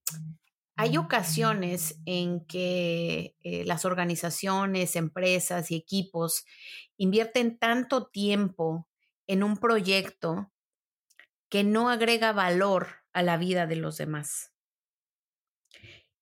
hay 0.77 0.97
ocasiones 0.97 2.01
en 2.05 2.45
que 2.47 3.37
eh, 3.43 3.65
las 3.65 3.85
organizaciones, 3.85 4.97
empresas 4.97 5.71
y 5.71 5.77
equipos 5.77 6.45
invierten 6.97 7.59
tanto 7.59 8.07
tiempo 8.09 8.89
en 9.27 9.43
un 9.43 9.57
proyecto 9.57 10.53
que 11.49 11.65
no 11.65 11.91
agrega 11.91 12.33
valor 12.33 12.89
a 13.13 13.23
la 13.23 13.37
vida 13.37 13.67
de 13.67 13.77
los 13.77 13.97
demás. 13.97 14.53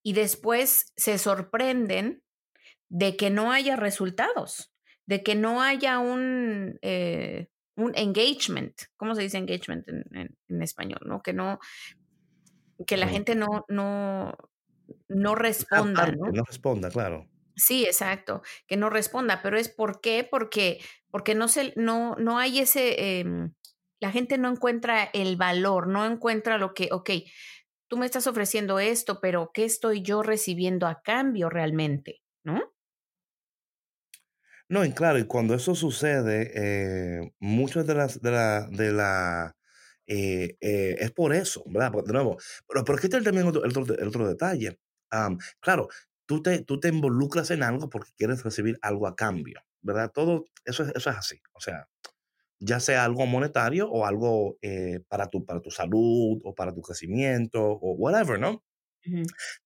Y 0.03 0.13
después 0.13 0.93
se 0.97 1.19
sorprenden 1.19 2.23
de 2.89 3.17
que 3.17 3.31
no 3.31 3.53
haya 3.53 3.77
resultados 3.77 4.73
de 5.07 5.23
que 5.23 5.35
no 5.35 5.63
haya 5.63 5.99
un, 5.99 6.79
eh, 6.83 7.49
engagement, 7.77 8.75
¿cómo 8.97 9.15
se 9.15 9.23
dice 9.23 9.39
engagement 9.39 9.87
en, 9.89 10.63
español? 10.63 11.01
¿no? 11.07 11.23
Que 11.23 11.33
no, 11.33 11.59
que 12.87 12.97
la 12.97 13.09
gente 13.09 13.35
no, 13.35 13.65
no, 13.69 14.37
no 15.09 15.35
responda. 15.35 16.07
¿no? 16.13 16.31
no 16.33 16.45
responda, 16.45 16.91
claro. 16.91 17.29
Sí, 17.55 17.85
exacto, 17.85 18.43
que 18.67 18.77
no 18.77 18.89
responda, 18.89 19.43
pero 19.43 19.59
es 19.59 19.69
por 19.69 20.01
qué, 20.01 20.27
porque, 20.29 20.81
porque 21.11 21.35
no, 21.35 21.49
se, 21.49 21.75
no, 21.77 22.17
no 22.17 22.39
hay 22.39 22.61
ese, 22.61 23.21
em, 23.21 23.53
la 24.01 24.11
gente 24.11 24.39
no 24.39 24.49
encuentra 24.49 25.05
el 25.13 25.37
valor, 25.37 25.87
no 25.87 26.07
encuentra 26.07 26.57
lo 26.57 26.73
que, 26.73 26.89
ok, 26.91 27.11
tú 27.89 27.99
me 27.99 28.07
estás 28.07 28.27
ofreciendo 28.27 28.79
esto, 28.79 29.21
pero 29.21 29.51
¿qué 29.53 29.65
estoy 29.65 30.03
yo 30.03 30.23
recibiendo 30.23 30.87
a 30.87 31.03
cambio 31.03 31.51
realmente? 31.51 32.23
¿No? 32.43 32.73
No, 34.69 34.87
y 34.87 34.93
claro, 34.93 35.19
y 35.19 35.27
cuando 35.27 35.55
eso 35.55 35.75
sucede, 35.75 36.51
eh, 36.55 37.35
muchas 37.39 37.87
de 37.87 37.95
las, 37.95 38.23
de 38.23 38.31
la, 38.31 38.67
de 38.71 38.91
la, 38.91 39.55
eh, 40.15 40.59
eh, 40.61 40.97
es 40.99 41.11
por 41.11 41.35
eso, 41.35 41.65
¿verdad? 41.67 41.91
de 42.05 42.13
nuevo, 42.13 42.37
pero, 42.69 42.85
pero 42.85 42.99
aquí 42.99 43.07
está 43.07 43.23
también 43.23 43.47
el 43.47 43.57
otro, 43.57 43.65
el 43.65 44.09
otro 44.09 44.29
detalle. 44.29 44.79
claro, 45.59 45.89
tú 46.27 46.43
te, 46.43 46.63
tú 46.63 46.79
te 46.79 46.89
involucras 46.89 47.51
en 47.51 47.63
algo 47.63 47.89
porque 47.89 48.11
quieres 48.19 48.43
recibir 48.45 48.79
algo 48.83 49.07
a 49.07 49.17
cambio, 49.17 49.63
¿verdad? 49.81 50.11
Todo 50.13 50.45
eso, 50.67 50.85
eso 50.85 51.11
es 51.11 51.17
así. 51.17 51.41
O 51.55 51.61
sea, 51.61 51.89
ya 52.59 52.79
sea 52.79 53.05
algo 53.05 53.25
monetario 53.25 53.91
o 53.91 54.05
algo 54.05 54.59
para, 55.09 55.29
tu, 55.29 55.47
para 55.47 55.63
tu 55.63 55.71
salud 55.71 56.41
o 56.45 56.55
para 56.55 56.75
tu 56.75 56.83
crecimiento 56.83 57.63
o 57.63 57.95
whatever, 57.95 58.39
¿no? 58.39 58.63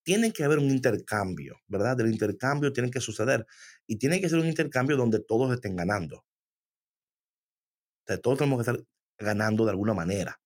Tiene 0.05 0.33
que 0.33 0.45
haber 0.45 0.59
un 0.59 0.71
intercambio, 0.71 1.57
¿verdad? 1.67 1.97
Del 1.97 2.13
intercambio 2.13 2.73
tiene 2.73 2.91
que 2.91 3.01
suceder. 3.01 3.47
Y 3.87 3.97
tiene 3.99 4.21
que 4.21 4.29
ser 4.29 4.39
un 4.39 4.47
intercambio 4.47 4.97
donde 4.97 5.21
todos 5.21 5.53
estén 5.53 5.75
ganando. 5.75 6.25
O 8.09 8.19
todos 8.21 8.39
tenemos 8.39 8.59
que 8.59 8.71
estar 8.71 8.87
ganando 9.19 9.65
de 9.65 9.71
alguna 9.71 9.95
manera. 9.95 10.41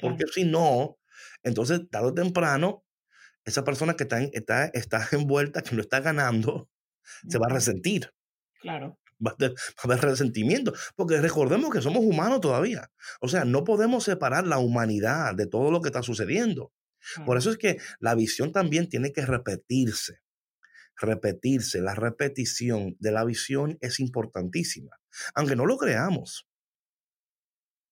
Porque 0.00 0.24
si 0.32 0.44
no, 0.44 0.98
entonces, 1.42 1.88
tarde 1.90 2.08
o 2.08 2.14
temprano, 2.14 2.84
esa 3.44 3.64
persona 3.64 3.94
que 3.94 4.04
está, 4.04 4.20
está, 4.20 4.66
está 4.66 5.08
envuelta, 5.12 5.62
que 5.62 5.74
no 5.74 5.82
está 5.82 6.00
ganando, 6.00 6.68
se 7.28 7.38
va 7.38 7.46
a 7.48 7.54
resentir. 7.54 8.12
Claro. 8.60 8.98
Va 9.24 9.36
a, 9.40 9.84
haber 9.84 10.00
resentimiento. 10.00 10.72
Porque 10.96 11.20
recordemos 11.20 11.70
que 11.70 11.80
somos 11.80 12.04
humanos 12.04 12.40
todavía. 12.40 12.90
O 13.20 13.28
sea, 13.28 13.44
no 13.44 13.64
podemos 13.64 14.04
separar 14.04 14.46
la 14.46 14.58
humanidad 14.58 15.34
de 15.34 15.46
todo 15.46 15.70
lo 15.70 15.80
que 15.80 15.88
está 15.88 16.02
sucediendo. 16.02 16.72
Por 17.26 17.36
eso 17.36 17.50
es 17.50 17.58
que 17.58 17.78
la 17.98 18.14
visión 18.14 18.52
también 18.52 18.88
tiene 18.88 19.12
que 19.12 19.26
repetirse. 19.26 20.20
Repetirse, 20.96 21.80
la 21.80 21.94
repetición 21.94 22.96
de 23.00 23.10
la 23.10 23.24
visión 23.24 23.78
es 23.80 23.98
importantísima, 23.98 25.00
aunque 25.34 25.56
no 25.56 25.66
lo 25.66 25.76
creamos. 25.76 26.46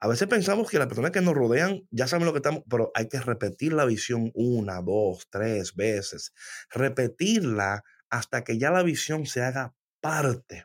A 0.01 0.09
veces 0.09 0.29
pensamos 0.29 0.71
que 0.71 0.79
las 0.79 0.87
personas 0.87 1.11
que 1.11 1.21
nos 1.21 1.35
rodean 1.35 1.83
ya 1.91 2.07
saben 2.07 2.27
lo 2.27 2.33
que 2.33 2.39
estamos, 2.39 2.63
pero 2.69 2.91
hay 2.95 3.09
que 3.09 3.21
repetir 3.21 3.73
la 3.75 3.85
visión 3.85 4.31
una, 4.35 4.81
dos, 4.81 5.29
tres 5.31 5.75
veces. 5.75 6.33
Repetirla 6.71 7.85
hasta 8.09 8.43
que 8.43 8.59
ya 8.59 8.71
la 8.71 8.83
visión 8.83 9.27
se 9.27 9.43
haga 9.43 9.75
parte 10.01 10.65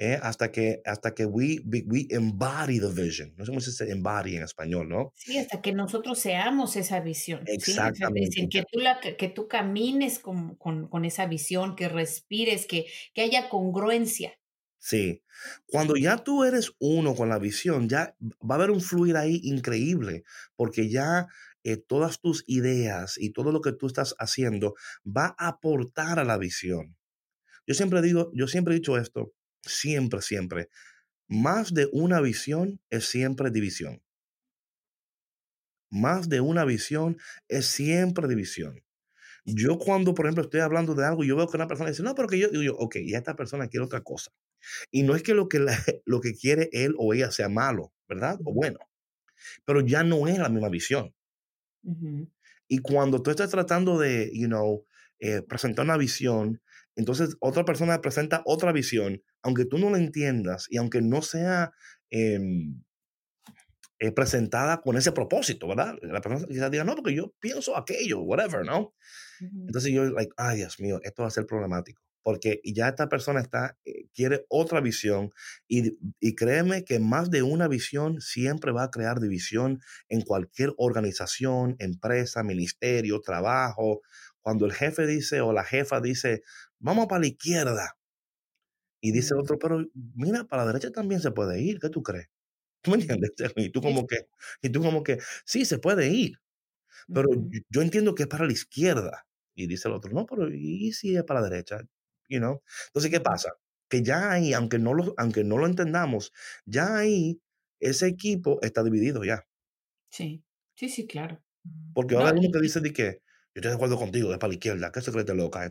¿eh? 0.00 0.18
hasta 0.22 0.50
que, 0.50 0.80
hasta 0.84 1.14
que 1.14 1.26
we, 1.26 1.60
we, 1.64 2.06
embody 2.10 2.80
the 2.80 2.88
vision. 2.88 3.34
No 3.36 3.44
sé 3.44 3.50
cómo 3.50 3.60
se 3.60 3.70
dice 3.70 3.92
embody 3.92 4.36
en 4.36 4.42
español, 4.42 4.88
¿no? 4.88 5.12
Sí, 5.14 5.38
hasta 5.38 5.60
que 5.60 5.72
nosotros 5.72 6.18
seamos 6.18 6.74
esa 6.76 7.00
visión. 7.00 7.42
Exactamente. 7.46 8.48
que, 8.48 8.64
tú 8.70 8.80
la, 8.80 8.98
que 9.00 9.28
tú 9.28 9.46
camines 9.46 10.18
con, 10.18 10.56
con, 10.56 10.88
con, 10.88 11.04
esa 11.04 11.26
visión, 11.26 11.76
que 11.76 11.88
respires, 11.88 12.66
que, 12.66 12.86
que 13.12 13.20
haya 13.20 13.50
congruencia. 13.50 14.39
Sí. 14.80 15.22
Cuando 15.66 15.94
ya 15.96 16.16
tú 16.24 16.42
eres 16.42 16.72
uno 16.80 17.14
con 17.14 17.28
la 17.28 17.38
visión, 17.38 17.88
ya 17.88 18.16
va 18.42 18.54
a 18.54 18.58
haber 18.58 18.70
un 18.72 18.80
fluir 18.80 19.16
ahí 19.16 19.40
increíble, 19.44 20.24
porque 20.56 20.88
ya 20.88 21.28
eh, 21.62 21.76
todas 21.76 22.20
tus 22.20 22.42
ideas 22.46 23.16
y 23.18 23.30
todo 23.30 23.52
lo 23.52 23.60
que 23.60 23.72
tú 23.72 23.86
estás 23.86 24.14
haciendo 24.18 24.74
va 25.06 25.36
a 25.38 25.48
aportar 25.48 26.18
a 26.18 26.24
la 26.24 26.38
visión. 26.38 26.96
Yo 27.66 27.74
siempre 27.74 28.02
digo, 28.02 28.32
yo 28.34 28.48
siempre 28.48 28.74
he 28.74 28.78
dicho 28.78 28.98
esto, 28.98 29.32
Siempre, 29.62 30.22
siempre. 30.22 30.68
Más 31.28 31.74
de 31.74 31.88
una 31.92 32.20
visión 32.20 32.80
es 32.90 33.06
siempre 33.06 33.50
división. 33.50 34.02
Más 35.90 36.28
de 36.28 36.40
una 36.40 36.64
visión 36.64 37.18
es 37.48 37.66
siempre 37.66 38.26
división. 38.28 38.82
Yo 39.44 39.78
cuando, 39.78 40.14
por 40.14 40.26
ejemplo, 40.26 40.44
estoy 40.44 40.60
hablando 40.60 40.94
de 40.94 41.04
algo, 41.04 41.24
yo 41.24 41.36
veo 41.36 41.48
que 41.48 41.56
una 41.56 41.66
persona 41.66 41.90
dice, 41.90 42.02
no, 42.02 42.14
pero 42.14 42.28
que 42.28 42.38
yo 42.38 42.48
digo, 42.48 42.62
yo, 42.62 42.76
ok, 42.76 42.96
ya 43.06 43.18
esta 43.18 43.34
persona 43.36 43.68
quiere 43.68 43.84
otra 43.84 44.02
cosa. 44.02 44.32
Y 44.90 45.02
no 45.02 45.14
es 45.14 45.22
que 45.22 45.34
lo 45.34 45.48
que, 45.48 45.64
lo 46.04 46.20
que 46.20 46.34
quiere 46.34 46.68
él 46.72 46.94
o 46.98 47.14
ella 47.14 47.30
sea 47.30 47.48
malo, 47.48 47.92
¿verdad? 48.08 48.38
O 48.44 48.52
bueno, 48.52 48.78
pero 49.64 49.80
ya 49.80 50.04
no 50.04 50.28
es 50.28 50.38
la 50.38 50.48
misma 50.48 50.68
visión. 50.68 51.14
Y 52.68 52.78
cuando 52.78 53.22
tú 53.22 53.30
estás 53.30 53.50
tratando 53.50 53.98
de, 53.98 54.30
you 54.34 54.46
know, 54.46 54.84
eh, 55.18 55.42
presentar 55.42 55.84
una 55.84 55.96
visión, 55.96 56.60
entonces 56.94 57.36
otra 57.40 57.64
persona 57.64 58.00
presenta 58.00 58.42
otra 58.44 58.72
visión, 58.72 59.22
aunque 59.42 59.64
tú 59.64 59.78
no 59.78 59.90
la 59.90 59.98
entiendas 59.98 60.66
y 60.68 60.76
aunque 60.76 61.00
no 61.00 61.22
sea 61.22 61.72
em, 62.10 62.82
eh, 63.98 64.12
presentada 64.12 64.80
con 64.80 64.96
ese 64.96 65.12
propósito, 65.12 65.68
¿verdad? 65.68 65.94
La 66.02 66.20
persona 66.20 66.46
quizás 66.46 66.70
diga, 66.70 66.84
no, 66.84 66.94
porque 66.94 67.14
yo 67.14 67.34
pienso 67.40 67.76
aquello, 67.76 68.20
whatever, 68.20 68.64
¿no? 68.64 68.94
Entonces 69.40 69.92
yo, 69.92 70.04
like, 70.04 70.32
ay, 70.36 70.58
Dios 70.58 70.80
mío, 70.80 71.00
esto 71.02 71.22
va 71.22 71.28
a 71.28 71.32
ser 71.32 71.46
problemático. 71.46 72.02
Porque 72.22 72.60
ya 72.64 72.88
esta 72.88 73.08
persona 73.08 73.40
está, 73.40 73.78
eh, 73.86 74.06
quiere 74.14 74.44
otra 74.48 74.80
visión 74.82 75.30
y, 75.66 75.96
y 76.20 76.34
créeme 76.34 76.84
que 76.84 76.98
más 77.00 77.30
de 77.30 77.42
una 77.42 77.66
visión 77.66 78.20
siempre 78.20 78.72
va 78.72 78.84
a 78.84 78.90
crear 78.90 79.20
división 79.20 79.80
en 80.08 80.20
cualquier 80.22 80.74
organización, 80.76 81.76
empresa, 81.78 82.42
ministerio, 82.42 83.20
trabajo. 83.22 84.02
Cuando 84.42 84.66
el 84.66 84.72
jefe 84.72 85.06
dice 85.06 85.40
o 85.40 85.52
la 85.54 85.64
jefa 85.64 86.00
dice, 86.00 86.42
vamos 86.78 87.06
para 87.06 87.20
la 87.20 87.28
izquierda. 87.28 87.96
Y 89.02 89.12
dice 89.12 89.34
otro, 89.34 89.58
pero 89.58 89.86
mira, 90.14 90.44
para 90.44 90.64
la 90.64 90.72
derecha 90.72 90.90
también 90.92 91.20
se 91.20 91.30
puede 91.30 91.60
ir, 91.60 91.78
¿qué 91.80 91.88
tú 91.88 92.02
crees? 92.02 92.28
¿Tú 92.82 92.92
me 92.92 92.98
entiendes? 92.98 93.32
Y 93.56 93.70
tú 93.70 93.80
como 93.82 94.06
que, 94.06 94.28
y 94.62 94.70
tú 94.70 94.82
como 94.82 95.02
que, 95.02 95.18
sí, 95.44 95.64
se 95.64 95.78
puede 95.78 96.08
ir, 96.08 96.40
pero 97.12 97.28
yo, 97.70 97.82
entiendo 97.82 98.14
que 98.14 98.24
es 98.24 98.28
para 98.28 98.46
la 98.46 98.52
izquierda. 98.52 99.26
Y 99.60 99.66
dice 99.66 99.88
el 99.88 99.94
otro, 99.94 100.10
no, 100.12 100.24
pero 100.24 100.48
¿y 100.48 100.92
si 100.92 101.16
es 101.16 101.24
para 101.24 101.40
la 101.40 101.50
derecha? 101.50 101.80
You 102.28 102.38
know? 102.38 102.62
Entonces, 102.86 103.10
¿qué 103.10 103.20
pasa? 103.20 103.52
Que 103.88 104.02
ya 104.02 104.32
ahí, 104.32 104.54
aunque 104.54 104.78
no 104.78 104.94
lo, 104.94 105.12
aunque 105.18 105.44
no 105.44 105.58
lo 105.58 105.66
entendamos, 105.66 106.32
ya 106.64 106.96
ahí 106.96 107.40
ese 107.78 108.06
equipo 108.06 108.58
está 108.62 108.82
dividido 108.82 109.22
ya. 109.22 109.46
Sí, 110.10 110.42
sí, 110.74 110.88
sí, 110.88 111.06
claro. 111.06 111.42
Porque 111.92 112.14
ahora 112.14 112.32
uno 112.32 112.48
que 112.50 112.60
dice 112.60 112.80
de 112.80 112.92
que, 112.92 113.22
yo 113.54 113.58
estoy 113.58 113.70
de 113.70 113.76
acuerdo 113.76 113.98
contigo, 113.98 114.32
es 114.32 114.38
para 114.38 114.48
la 114.48 114.54
izquierda, 114.54 114.92
¿qué 114.92 115.02
se 115.02 115.12
cree 115.12 115.24
loca? 115.34 115.70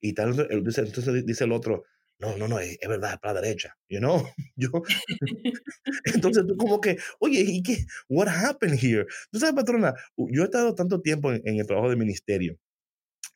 Y 0.00 0.14
tal, 0.14 0.48
entonces 0.50 1.26
dice 1.26 1.44
el 1.44 1.52
otro, 1.52 1.84
no, 2.18 2.36
no, 2.36 2.48
no, 2.48 2.60
es, 2.60 2.78
verdad, 2.86 3.14
es 3.14 3.18
para 3.18 3.34
la 3.34 3.40
derecha, 3.40 3.76
you 3.88 3.98
know? 3.98 4.22
Yo, 4.56 4.70
entonces 6.14 6.46
tú 6.46 6.56
como 6.56 6.80
que, 6.80 6.98
oye, 7.18 7.40
¿y 7.46 7.62
qué? 7.62 7.78
What 8.08 8.28
happened 8.28 8.78
here? 8.80 9.06
Tú 9.30 9.38
sabes, 9.38 9.54
patrona, 9.54 9.94
yo 10.16 10.42
he 10.42 10.44
estado 10.44 10.74
tanto 10.74 11.00
tiempo 11.00 11.32
en, 11.32 11.58
el 11.58 11.66
trabajo 11.66 11.90
de 11.90 11.96
ministerio 11.96 12.58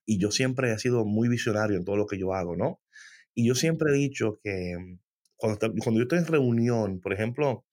y 0.06 0.18
yo 0.18 0.30
siempre 0.30 0.72
he 0.72 0.78
sido 0.78 1.04
muy 1.04 1.28
visionario 1.28 1.76
en 1.76 1.84
todo 1.84 1.96
lo 1.96 2.06
que 2.06 2.18
yo 2.18 2.34
hago, 2.34 2.56
¿no? 2.56 2.80
Y 3.34 3.46
yo 3.46 3.54
siempre 3.54 3.92
he 3.92 3.94
dicho 3.94 4.38
que 4.42 4.76
mm, 4.78 4.98
cuando, 5.36 5.58
cuando 5.82 6.00
yo 6.00 6.02
estoy 6.02 6.18
en 6.18 6.26
reunión, 6.26 7.00
por 7.00 7.12
ejemplo, 7.12 7.64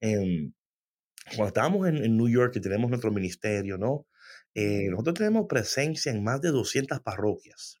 cuando 0.00 1.48
estábamos 1.48 1.88
en, 1.88 2.16
New 2.16 2.28
York 2.28 2.56
y 2.56 2.60
tenemos 2.60 2.88
nuestro 2.90 3.10
ministerio, 3.10 3.78
¿no? 3.78 4.06
Eh, 4.54 4.88
nosotros 4.90 5.14
tenemos 5.18 5.46
presencia 5.48 6.10
en 6.12 6.22
más 6.22 6.40
de 6.40 6.50
200 6.50 7.00
parroquias. 7.00 7.80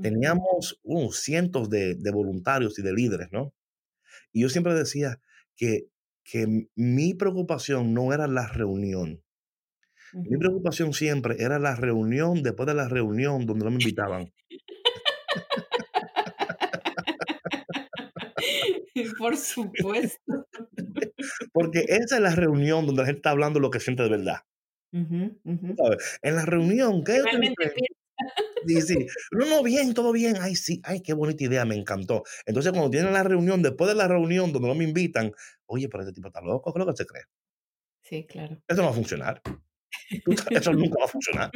Teníamos 0.00 0.78
uh, 0.84 1.12
cientos 1.12 1.68
de, 1.68 1.96
voluntarios 2.12 2.78
y 2.78 2.82
de 2.82 2.92
líderes, 2.92 3.28
¿no? 3.32 3.52
Y 4.32 4.42
yo 4.42 4.48
siempre 4.48 4.74
decía 4.74 5.20
que, 5.56 5.88
que 6.24 6.68
mi 6.74 7.14
preocupación 7.14 7.94
no 7.94 8.12
era 8.12 8.28
la 8.28 8.46
reunión. 8.46 9.22
Mi 10.12 10.38
preocupación 10.38 10.92
siempre 10.92 11.36
era 11.38 11.58
la 11.58 11.74
reunión 11.74 12.42
después 12.42 12.66
de 12.66 12.74
la 12.74 12.88
reunión 12.88 13.46
donde 13.46 13.64
no 13.64 13.70
me 13.70 13.76
invitaban. 13.76 14.32
Por 19.18 19.36
supuesto. 19.36 20.46
Porque 21.52 21.84
esa 21.88 22.16
es 22.16 22.22
la 22.22 22.34
reunión 22.34 22.86
donde 22.86 23.02
la 23.02 23.06
gente 23.06 23.18
está 23.18 23.30
hablando 23.30 23.60
lo 23.60 23.70
que 23.70 23.80
siente 23.80 24.02
de 24.02 24.08
verdad. 24.08 24.38
En 24.92 25.38
la 26.22 26.46
reunión, 26.46 27.04
¿qué? 27.04 27.20
Sí, 28.66 28.82
sí. 28.82 29.06
No, 29.30 29.46
no, 29.46 29.62
bien, 29.62 29.94
todo 29.94 30.12
bien. 30.12 30.36
Ay, 30.40 30.56
sí, 30.56 30.80
ay, 30.84 31.00
qué 31.00 31.12
bonita 31.12 31.44
idea, 31.44 31.64
me 31.64 31.76
encantó. 31.76 32.24
Entonces, 32.46 32.72
cuando 32.72 32.90
tienen 32.90 33.12
la 33.12 33.22
reunión, 33.22 33.62
después 33.62 33.88
de 33.88 33.94
la 33.94 34.08
reunión 34.08 34.52
donde 34.52 34.68
no 34.68 34.74
me 34.74 34.84
invitan, 34.84 35.32
oye, 35.66 35.88
pero 35.88 36.02
ese 36.02 36.12
tipo 36.12 36.28
está 36.28 36.40
loco, 36.40 36.72
¿qué 36.72 36.80
es 36.80 36.86
lo 36.86 36.92
que 36.92 36.96
se 36.96 37.06
cree? 37.06 37.22
Sí, 38.00 38.26
claro. 38.26 38.60
Eso 38.66 38.80
no 38.80 38.88
va 38.88 38.90
a 38.90 38.94
funcionar. 38.94 39.42
Eso 40.50 40.72
nunca 40.72 40.98
va 41.00 41.04
a 41.04 41.08
funcionar. 41.08 41.50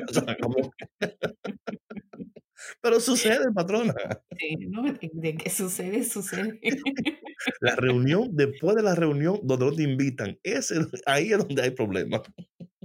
Pero 2.80 3.00
sucede, 3.00 3.52
patrona. 3.52 3.94
Sí, 4.38 4.56
¿no? 4.68 4.82
De, 4.82 5.34
qué 5.36 5.50
sucede, 5.50 6.04
sucede. 6.04 6.60
La 7.60 7.74
reunión, 7.74 8.28
después 8.32 8.76
de 8.76 8.82
la 8.82 8.94
reunión 8.94 9.40
donde 9.42 9.66
no 9.66 9.72
te 9.72 9.82
invitan, 9.82 10.38
ese, 10.42 10.76
ahí 11.06 11.32
es 11.32 11.38
donde 11.38 11.62
hay 11.62 11.70
problemas. 11.70 12.22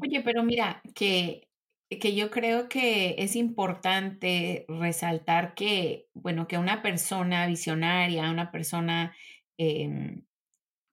Oye, 0.02 0.22
pero 0.24 0.44
mira, 0.44 0.82
que 0.96 1.48
que 1.90 2.16
yo 2.16 2.32
creo 2.32 2.68
que 2.68 3.16
es 3.18 3.36
importante 3.36 4.66
resaltar 4.68 5.54
que, 5.56 6.08
bueno, 6.14 6.48
que 6.48 6.58
una 6.58 6.82
persona 6.82 7.48
visionaria, 7.48 8.30
una 8.30 8.52
persona 8.52 9.16
em, 9.58 10.26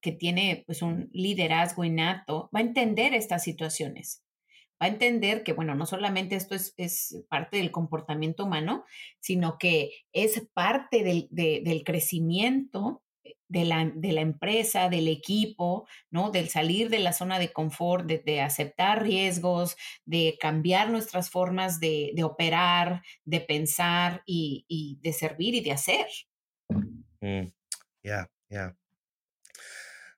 que 0.01 0.13
tiene 0.13 0.63
pues 0.67 0.83
un 0.83 1.11
liderazgo 1.13 1.85
innato, 1.85 2.49
va 2.55 2.61
a 2.61 2.63
entender 2.63 3.15
estas 3.15 3.43
situaciones. 3.43 4.24
A 4.85 4.89
entender 4.89 5.45
que, 5.45 5.55
bueno, 5.55 5.75
no 5.75 5.87
solamente 5.87 6.37
esto 6.37 6.55
es, 6.55 6.75
es 6.77 7.25
parte 7.31 7.57
del 7.57 7.71
comportamiento 7.71 8.45
humano, 8.45 8.85
sino 9.19 9.57
que 9.57 9.93
es 10.13 10.47
parte 10.53 11.03
del, 11.03 11.27
del 11.31 11.85
crecimiento 11.85 13.03
de 13.49 13.65
la, 13.65 13.91
de 13.95 14.13
la, 14.13 14.21
empresa, 14.21 14.91
del 14.91 15.09
equipo, 15.09 15.89
¿no? 16.11 16.31
Del 16.31 16.51
salir 16.51 16.91
de 16.91 16.99
la 16.99 17.15
zona 17.15 17.39
de 17.39 17.51
confort, 17.51 18.05
de, 18.05 18.43
aceptar 18.43 19.03
riesgos, 19.03 19.79
de 20.05 20.37
cambiar 20.39 20.91
nuestras 20.91 21.31
formas 21.31 21.81
de, 21.81 22.15
operar, 22.23 23.01
de 23.25 23.41
pensar 23.41 24.23
y, 24.27 24.99
de 25.01 25.15
servir 25.15 25.55
y 25.55 25.63
de 25.63 25.73
hacer. 25.73 26.07
Mm, 27.23 27.47
ya. 28.03 28.29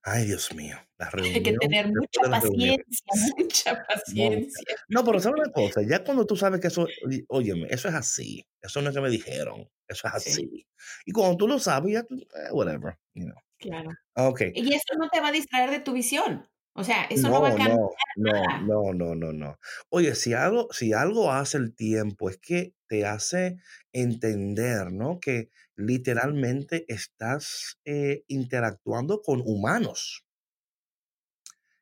Ay, 0.09 0.25
Dios 0.25 0.55
mío, 0.55 0.77
la 0.99 1.11
Hay 1.37 1.43
que 1.43 1.53
tener 1.55 1.89
mucha 1.89 2.31
paciencia, 2.31 3.07
mucha 3.37 3.87
paciencia. 3.87 4.77
No, 4.89 5.05
pero 5.05 5.19
¿sabes 5.19 5.41
una 5.41 5.53
cosa? 5.53 5.83
Ya 5.83 6.05
cuando 6.05 6.25
tú 6.25 6.37
sabes 6.37 6.61
que 6.61 6.69
eso, 6.69 6.87
óyeme, 7.27 7.67
eso 7.71 7.89
es 7.89 7.95
así, 7.95 8.47
eso 8.63 8.81
no 8.81 8.91
es 8.91 8.95
que 8.95 9.01
me 9.01 9.11
dijeron, 9.11 9.69
eso 9.89 10.07
es 10.07 10.15
así. 10.15 10.65
Y 11.05 11.11
cuando 11.11 11.37
tú 11.37 11.49
lo 11.49 11.59
sabes, 11.59 11.95
ya, 11.95 12.01
eh, 12.01 12.53
whatever, 12.53 12.97
you 13.15 13.25
know. 13.25 13.37
Claro. 13.59 13.91
Okay. 14.15 14.53
Y 14.55 14.73
eso 14.75 14.95
no 14.97 15.09
te 15.09 15.21
va 15.21 15.29
a 15.29 15.33
distraer 15.33 15.71
de 15.71 15.81
tu 15.81 15.93
visión. 15.93 16.49
O 16.77 16.85
sea, 16.85 17.05
eso 17.05 17.29
no, 17.31 17.41
va 17.41 17.49
a 17.49 17.57
cambiar. 17.57 17.79
No, 18.17 18.33
no, 18.61 18.93
no, 18.93 19.15
no, 19.15 19.33
no. 19.33 19.59
Oye, 19.89 20.15
si 20.15 20.35
algo, 20.35 20.69
si 20.73 20.93
algo 20.93 21.33
hace 21.33 21.57
el 21.57 21.75
tiempo 21.75 22.29
es 22.29 22.37
que 22.37 22.75
te 22.87 23.07
hace 23.07 23.57
entender, 23.93 24.93
¿no? 24.93 25.19
Que 25.19 25.49
literalmente 25.75 26.85
estás 26.89 27.79
eh, 27.87 28.25
interactuando 28.29 29.23
con 29.23 29.43
humanos. 29.45 30.27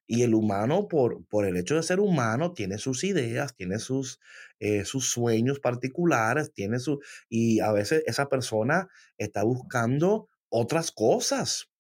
Y 0.06 0.22
el 0.22 0.34
humano, 0.34 0.86
por, 0.86 1.24
por 1.26 1.44
el 1.44 1.56
hecho 1.56 1.74
de 1.74 1.82
ser 1.82 1.98
humano, 1.98 2.52
tiene 2.52 2.78
sus 2.78 3.02
ideas, 3.02 3.56
tiene 3.56 3.80
sus, 3.80 4.20
eh, 4.60 4.84
sus 4.84 5.10
sueños 5.10 5.58
particulares, 5.58 6.52
tiene 6.52 6.78
su, 6.78 7.00
y 7.28 7.60
a 7.60 7.72
veces 7.72 8.04
esa 8.06 8.28
persona 8.28 8.88
está 9.18 9.42
buscando 9.42 10.28
otras 10.50 10.92
cosas. 10.92 11.70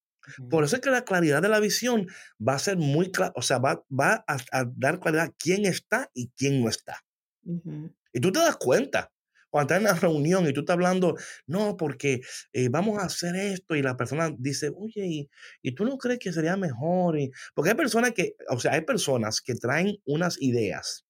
Por 0.50 0.64
eso 0.64 0.76
es 0.76 0.82
que 0.82 0.90
la 0.90 1.04
claridad 1.04 1.42
de 1.42 1.48
la 1.48 1.60
visión 1.60 2.06
va 2.46 2.54
a 2.54 2.58
ser 2.58 2.76
muy 2.76 3.10
clara, 3.10 3.32
o 3.36 3.42
sea, 3.42 3.58
va, 3.58 3.84
va 3.90 4.24
a, 4.26 4.64
dar 4.76 5.00
claridad 5.00 5.32
quién 5.38 5.66
está 5.66 6.10
y 6.14 6.30
quién 6.36 6.62
no 6.62 6.68
está. 6.68 7.04
Y 7.44 8.20
tú 8.20 8.32
te 8.32 8.38
das 8.38 8.56
cuenta 8.56 9.10
cuando 9.50 9.72
estás 9.72 9.84
en 9.84 9.92
una 9.92 10.00
reunión 10.00 10.48
y 10.48 10.52
tú 10.52 10.60
estás 10.60 10.74
hablando, 10.74 11.16
no, 11.46 11.76
porque 11.76 12.22
eh, 12.52 12.68
vamos 12.68 12.98
a 12.98 13.06
hacer 13.06 13.36
esto 13.36 13.76
y 13.76 13.82
la 13.82 13.96
persona 13.96 14.34
dice, 14.36 14.72
oye, 14.74 15.28
¿y, 15.62 15.74
tú 15.76 15.84
no 15.84 15.96
crees 15.96 16.18
que 16.18 16.32
sería 16.32 16.56
mejor? 16.56 17.16
porque 17.54 17.70
hay 17.70 17.76
personas 17.76 18.10
que, 18.12 18.34
o 18.48 18.58
sea, 18.58 18.72
hay 18.72 18.80
personas 18.80 19.40
que 19.40 19.54
traen 19.54 19.96
unas 20.06 20.42
ideas 20.42 21.06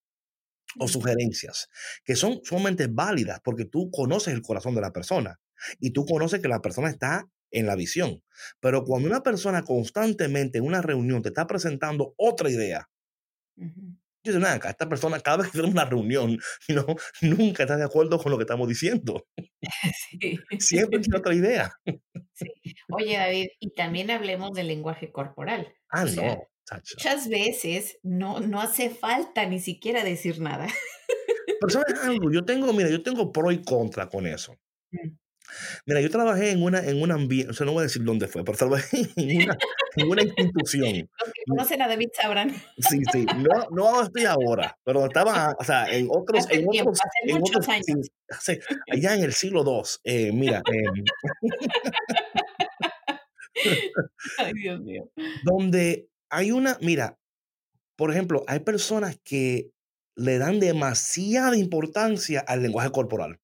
o 0.77 0.87
sugerencias 0.87 1.69
que 2.03 2.15
son 2.15 2.39
sumamente 2.43 2.87
válidas 2.87 3.39
porque 3.43 3.65
tú 3.65 3.89
conoces 3.89 4.33
el 4.33 4.43
corazón 4.43 4.75
de 4.75 4.81
la 4.81 4.93
persona 4.93 5.39
y 5.79 5.91
tú 5.91 6.05
conoces 6.05 6.39
que 6.39 6.47
la 6.47 6.61
persona 6.61 6.89
está 6.89 7.27
en 7.57 7.65
la 7.65 7.75
visión. 7.75 8.23
Pero 8.59 8.83
cuando 8.83 9.07
una 9.07 9.23
persona 9.23 9.63
constantemente 9.63 10.57
en 10.57 10.65
una 10.65 10.81
reunión 10.81 11.21
te 11.21 11.29
está 11.29 11.47
presentando 11.47 12.13
otra 12.17 12.49
idea, 12.49 12.89
yo 13.57 14.33
digo, 14.33 14.39
nada, 14.39 14.69
esta 14.69 14.89
persona 14.89 15.19
cada 15.19 15.37
vez 15.37 15.47
que 15.47 15.59
tenemos 15.59 15.73
una 15.73 15.85
reunión, 15.85 16.39
¿no? 16.69 16.85
nunca 17.21 17.63
está 17.63 17.77
de 17.77 17.85
acuerdo 17.85 18.17
con 18.17 18.31
lo 18.31 18.37
que 18.37 18.43
estamos 18.43 18.67
diciendo. 18.67 19.27
Siempre 20.59 20.99
tiene 20.99 21.17
otra 21.17 21.33
idea. 21.33 21.71
Oye, 22.89 23.17
David, 23.17 23.47
y 23.59 23.73
también 23.75 24.09
hablemos 24.09 24.53
del 24.53 24.67
lenguaje 24.67 25.11
corporal. 25.11 25.73
Ah, 25.89 26.05
no. 26.05 26.47
Muchas 26.71 27.29
veces 27.29 27.99
no, 28.01 28.39
no 28.39 28.59
hace 28.59 28.89
falta 28.89 29.45
ni 29.45 29.59
siquiera 29.59 30.03
decir 30.03 30.41
nada. 30.41 30.67
Pero 31.59 31.69
sabes 31.69 31.99
algo, 32.01 32.31
yo 32.31 32.43
tengo, 32.43 32.73
mira, 32.73 32.89
yo 32.89 33.03
tengo 33.03 33.31
pro 33.31 33.51
y 33.51 33.61
contra 33.61 34.09
con 34.09 34.25
eso. 34.25 34.57
Mm. 34.91 35.09
Mira, 35.85 36.01
yo 36.01 36.09
trabajé 36.09 36.51
en 36.51 36.63
una, 36.63 36.79
en 36.79 37.01
un 37.01 37.11
ambiente, 37.11 37.51
o 37.51 37.53
sea, 37.53 37.65
no 37.65 37.73
voy 37.73 37.81
a 37.81 37.83
decir 37.83 38.03
dónde 38.03 38.27
fue, 38.27 38.43
pero 38.43 38.57
trabajé 38.57 38.97
en 39.15 39.43
una, 39.43 39.57
en 39.95 40.09
una 40.09 40.23
institución. 40.23 41.09
Los 41.19 41.33
que 41.33 41.41
conocen 41.47 41.81
a 41.81 41.87
David 41.87 42.09
sabrán. 42.13 42.51
Sí, 42.77 43.01
sí, 43.11 43.25
no, 43.37 43.67
no 43.71 44.03
estoy 44.03 44.25
ahora, 44.25 44.77
pero 44.83 45.05
estaba, 45.05 45.55
o 45.59 45.63
sea, 45.63 45.85
en 45.91 46.07
otros, 46.09 46.47
en 46.49 46.67
otros, 46.67 46.99
en 47.23 47.37
otros 47.37 47.69
años. 47.69 48.11
allá 48.91 49.15
en 49.15 49.23
el 49.23 49.33
siglo 49.33 49.63
II, 49.65 49.83
eh, 50.03 50.31
mira. 50.31 50.61
Eh, 50.71 50.83
Ay, 54.39 54.53
Dios 54.53 54.81
mío. 54.81 55.09
Donde 55.43 56.09
hay 56.29 56.51
una, 56.51 56.77
mira, 56.81 57.17
por 57.95 58.11
ejemplo, 58.11 58.43
hay 58.47 58.59
personas 58.59 59.17
que 59.23 59.71
le 60.15 60.37
dan 60.37 60.59
demasiada 60.59 61.57
importancia 61.57 62.39
al 62.39 62.61
lenguaje 62.61 62.91
corporal. 62.91 63.39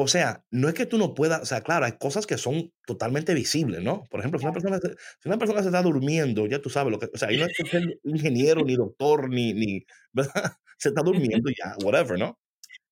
O 0.00 0.06
sea, 0.06 0.44
no 0.52 0.68
es 0.68 0.74
que 0.74 0.86
tú 0.86 0.96
no 0.96 1.12
puedas, 1.12 1.42
o 1.42 1.44
sea, 1.44 1.60
claro, 1.62 1.84
hay 1.84 1.98
cosas 1.98 2.24
que 2.24 2.38
son 2.38 2.72
totalmente 2.86 3.34
visibles, 3.34 3.82
¿no? 3.82 4.04
Por 4.10 4.20
ejemplo, 4.20 4.38
si 4.38 4.46
una 4.46 4.52
persona, 4.52 4.78
si 4.78 5.28
una 5.28 5.38
persona 5.38 5.60
se 5.60 5.68
está 5.68 5.82
durmiendo, 5.82 6.46
ya 6.46 6.62
tú 6.62 6.70
sabes 6.70 6.92
lo 6.92 7.00
que, 7.00 7.10
o 7.12 7.18
sea, 7.18 7.30
ahí 7.30 7.36
no 7.36 7.46
es 7.46 7.56
que 7.68 7.98
ingeniero, 8.04 8.64
ni 8.64 8.76
doctor, 8.76 9.28
ni, 9.28 9.54
ni, 9.54 9.84
¿verdad? 10.12 10.52
Se 10.78 10.90
está 10.90 11.02
durmiendo 11.04 11.50
ya, 11.50 11.74
whatever, 11.84 12.16
¿no? 12.16 12.38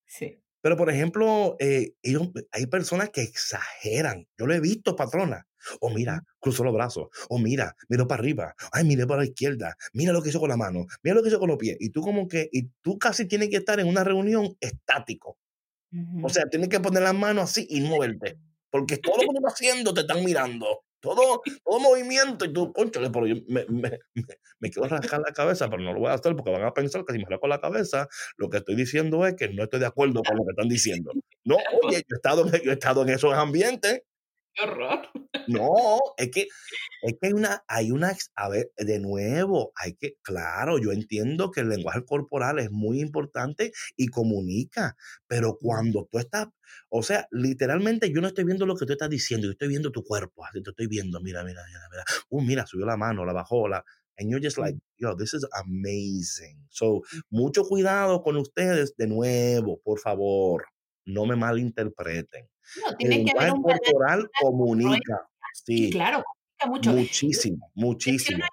Sí. 0.04 0.42
Pero, 0.60 0.76
por 0.76 0.90
ejemplo, 0.90 1.54
eh, 1.60 1.92
ellos, 2.02 2.28
hay 2.50 2.66
personas 2.66 3.10
que 3.10 3.22
exageran. 3.22 4.26
Yo 4.36 4.48
lo 4.48 4.54
he 4.54 4.58
visto, 4.58 4.96
patrona. 4.96 5.46
O 5.80 5.90
mira, 5.90 6.24
cruzó 6.40 6.64
los 6.64 6.74
brazos. 6.74 7.06
O 7.28 7.38
mira, 7.38 7.76
miró 7.88 8.08
para 8.08 8.20
arriba. 8.20 8.54
Ay, 8.72 8.82
mire 8.82 9.06
para 9.06 9.20
la 9.20 9.28
izquierda. 9.28 9.76
Mira 9.92 10.12
lo 10.12 10.22
que 10.22 10.30
hizo 10.30 10.40
con 10.40 10.48
la 10.48 10.56
mano. 10.56 10.86
Mira 11.04 11.14
lo 11.14 11.22
que 11.22 11.28
hizo 11.28 11.38
con 11.38 11.50
los 11.50 11.58
pies. 11.58 11.76
Y 11.78 11.90
tú 11.90 12.00
como 12.00 12.26
que, 12.26 12.48
y 12.50 12.64
tú 12.82 12.98
casi 12.98 13.26
tienes 13.28 13.50
que 13.50 13.58
estar 13.58 13.78
en 13.78 13.86
una 13.86 14.02
reunión 14.02 14.56
estático. 14.58 15.38
O 16.22 16.28
sea, 16.28 16.44
tienes 16.50 16.68
que 16.68 16.80
poner 16.80 17.02
las 17.02 17.14
manos 17.14 17.44
así 17.44 17.66
y 17.68 17.80
moverte. 17.80 18.38
Porque 18.70 18.98
todo 18.98 19.16
lo 19.16 19.20
que 19.20 19.26
tú 19.26 19.36
estás 19.36 19.54
haciendo 19.54 19.94
te 19.94 20.00
están 20.00 20.24
mirando. 20.24 20.66
todo, 21.00 21.42
todo 21.64 21.80
movimiento 21.80 22.44
y 22.44 22.52
tú, 22.52 22.72
conchale, 22.72 23.10
pero 23.10 23.26
yo 23.26 23.36
me, 23.48 23.64
me, 23.68 23.98
me, 24.58 24.70
quiero 24.70 24.88
rascar 24.88 25.20
la 25.20 25.32
cabeza, 25.32 25.70
pero 25.70 25.82
no 25.82 25.92
lo 25.92 26.00
voy 26.00 26.10
a 26.10 26.14
hacer 26.14 26.34
porque 26.34 26.50
van 26.50 26.64
a 26.64 26.72
pensar 26.72 27.04
que 27.04 27.12
si 27.12 27.20
me 27.20 27.26
rasco 27.28 27.46
la 27.46 27.60
cabeza, 27.60 28.08
lo 28.36 28.50
que 28.50 28.58
estoy 28.58 28.74
diciendo 28.74 29.24
es 29.24 29.34
que 29.34 29.48
no 29.48 29.62
estoy 29.62 29.80
de 29.80 29.86
acuerdo 29.86 30.22
con 30.22 30.36
lo 30.36 30.44
que 30.44 30.50
están 30.50 30.68
diciendo. 30.68 31.12
No, 31.44 31.56
oye, 31.82 31.98
yo 32.08 32.14
he 32.14 32.16
estado, 32.16 32.50
yo 32.50 32.70
he 32.70 32.74
estado 32.74 33.02
en 33.02 33.10
esos 33.10 33.32
ambientes 33.34 34.02
Qué 34.56 34.64
horror. 34.64 35.08
No, 35.48 36.00
es 36.16 36.30
que, 36.30 36.48
es 37.02 37.14
que 37.20 37.26
hay 37.28 37.32
una, 37.32 37.62
hay 37.68 37.90
una, 37.90 38.16
a 38.34 38.48
ver, 38.48 38.72
de 38.76 38.98
nuevo, 38.98 39.72
hay 39.76 39.94
que, 39.94 40.16
claro, 40.22 40.78
yo 40.78 40.92
entiendo 40.92 41.50
que 41.50 41.60
el 41.60 41.68
lenguaje 41.68 42.04
corporal 42.04 42.58
es 42.58 42.70
muy 42.70 43.00
importante 43.00 43.72
y 43.96 44.08
comunica, 44.08 44.96
pero 45.28 45.56
cuando 45.60 46.08
tú 46.10 46.18
estás, 46.18 46.48
o 46.88 47.02
sea, 47.02 47.28
literalmente 47.30 48.10
yo 48.12 48.20
no 48.20 48.28
estoy 48.28 48.44
viendo 48.44 48.66
lo 48.66 48.76
que 48.76 48.86
tú 48.86 48.92
estás 48.92 49.10
diciendo, 49.10 49.46
yo 49.46 49.52
estoy 49.52 49.68
viendo 49.68 49.92
tu 49.92 50.02
cuerpo, 50.02 50.44
así 50.44 50.62
te 50.62 50.70
estoy 50.70 50.88
viendo, 50.88 51.20
mira, 51.20 51.44
mira, 51.44 51.62
mira, 51.66 51.88
mira, 51.90 52.04
uh, 52.30 52.42
mira, 52.42 52.66
subió 52.66 52.86
la 52.86 52.96
mano, 52.96 53.24
la 53.24 53.32
bajó, 53.32 53.68
la, 53.68 53.84
and 54.18 54.30
you're 54.30 54.40
just 54.40 54.58
like, 54.58 54.76
yo, 54.98 55.14
this 55.14 55.34
is 55.34 55.46
amazing. 55.64 56.58
So, 56.70 57.02
mucho 57.30 57.64
cuidado 57.64 58.22
con 58.22 58.36
ustedes 58.36 58.94
de 58.96 59.06
nuevo, 59.06 59.80
por 59.84 60.00
favor, 60.00 60.64
no 61.06 61.24
me 61.24 61.36
malinterpreten. 61.36 62.48
No, 62.84 62.96
tiene 62.96 63.24
que 63.24 63.32
haber 63.38 63.52
un 63.52 63.62
corporal 63.62 64.28
comunica. 64.40 65.28
Sí, 65.54 65.90
claro, 65.90 66.22
mucho. 66.66 66.92
Muchísimo, 66.92 67.70
muchísimo. 67.74 68.44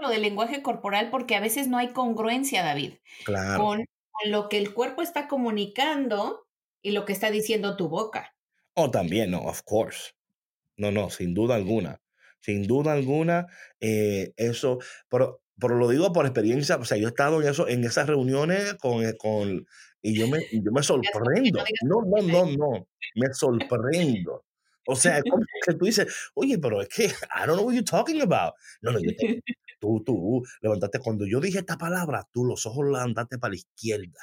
lo 0.00 0.08
del 0.08 0.22
lenguaje 0.22 0.62
corporal 0.62 1.10
porque 1.10 1.36
a 1.36 1.40
veces 1.40 1.68
no 1.68 1.78
hay 1.78 1.88
congruencia, 1.88 2.62
David. 2.62 2.94
Claro. 3.24 3.62
Con, 3.62 3.84
lo 4.24 4.48
que 4.48 4.56
el 4.56 4.72
cuerpo 4.72 5.02
está 5.02 5.28
comunicando 5.28 6.46
y 6.80 6.92
lo 6.92 7.04
que 7.04 7.12
está 7.12 7.30
diciendo 7.30 7.76
tu 7.76 7.88
boca. 7.88 8.34
Oh, 8.72 8.90
también, 8.90 9.30
no, 9.30 9.42
of 9.42 9.60
course. 9.62 10.12
No, 10.76 10.90
no, 10.90 11.10
sin 11.10 11.34
duda 11.34 11.54
alguna. 11.54 12.00
Sin 12.40 12.66
duda 12.66 12.92
alguna, 12.92 13.46
eh, 13.80 14.32
eso, 14.36 14.78
pero, 15.08 15.42
pero 15.58 15.76
lo 15.76 15.88
digo 15.88 16.12
por 16.12 16.26
experiencia, 16.26 16.76
o 16.76 16.84
sea, 16.84 16.98
yo 16.98 17.06
he 17.06 17.10
estado 17.10 17.40
en 17.40 17.48
eso, 17.48 17.68
en 17.68 17.84
esas 17.84 18.06
reuniones 18.06 18.74
con, 18.74 19.04
eh, 19.04 19.16
con 19.16 19.66
y 20.02 20.14
yo 20.14 20.28
me, 20.28 20.38
yo 20.52 20.70
me 20.72 20.82
sorprendo. 20.82 21.64
No, 21.84 22.02
no, 22.02 22.22
no, 22.22 22.46
no. 22.46 22.88
Me 23.14 23.32
sorprendo. 23.32 24.44
O 24.86 24.94
sea, 24.94 25.20
como 25.22 25.42
que 25.66 25.74
tú 25.74 25.86
dices, 25.86 26.30
oye, 26.34 26.58
pero 26.58 26.80
es 26.80 26.88
que, 26.88 27.06
I 27.06 27.46
don't 27.46 27.54
know 27.54 27.64
what 27.66 27.74
you're 27.74 27.84
talking 27.84 28.20
about. 28.20 28.54
No, 28.82 28.92
no, 28.92 29.00
yo 29.00 29.10
tú, 29.80 30.02
tú, 30.04 30.42
levantaste, 30.60 31.00
cuando 31.00 31.26
yo 31.26 31.40
dije 31.40 31.58
esta 31.58 31.76
palabra, 31.76 32.28
tú 32.32 32.44
los 32.44 32.66
ojos 32.66 32.86
levantaste 32.86 33.38
para 33.38 33.50
la 33.50 33.56
izquierda. 33.56 34.20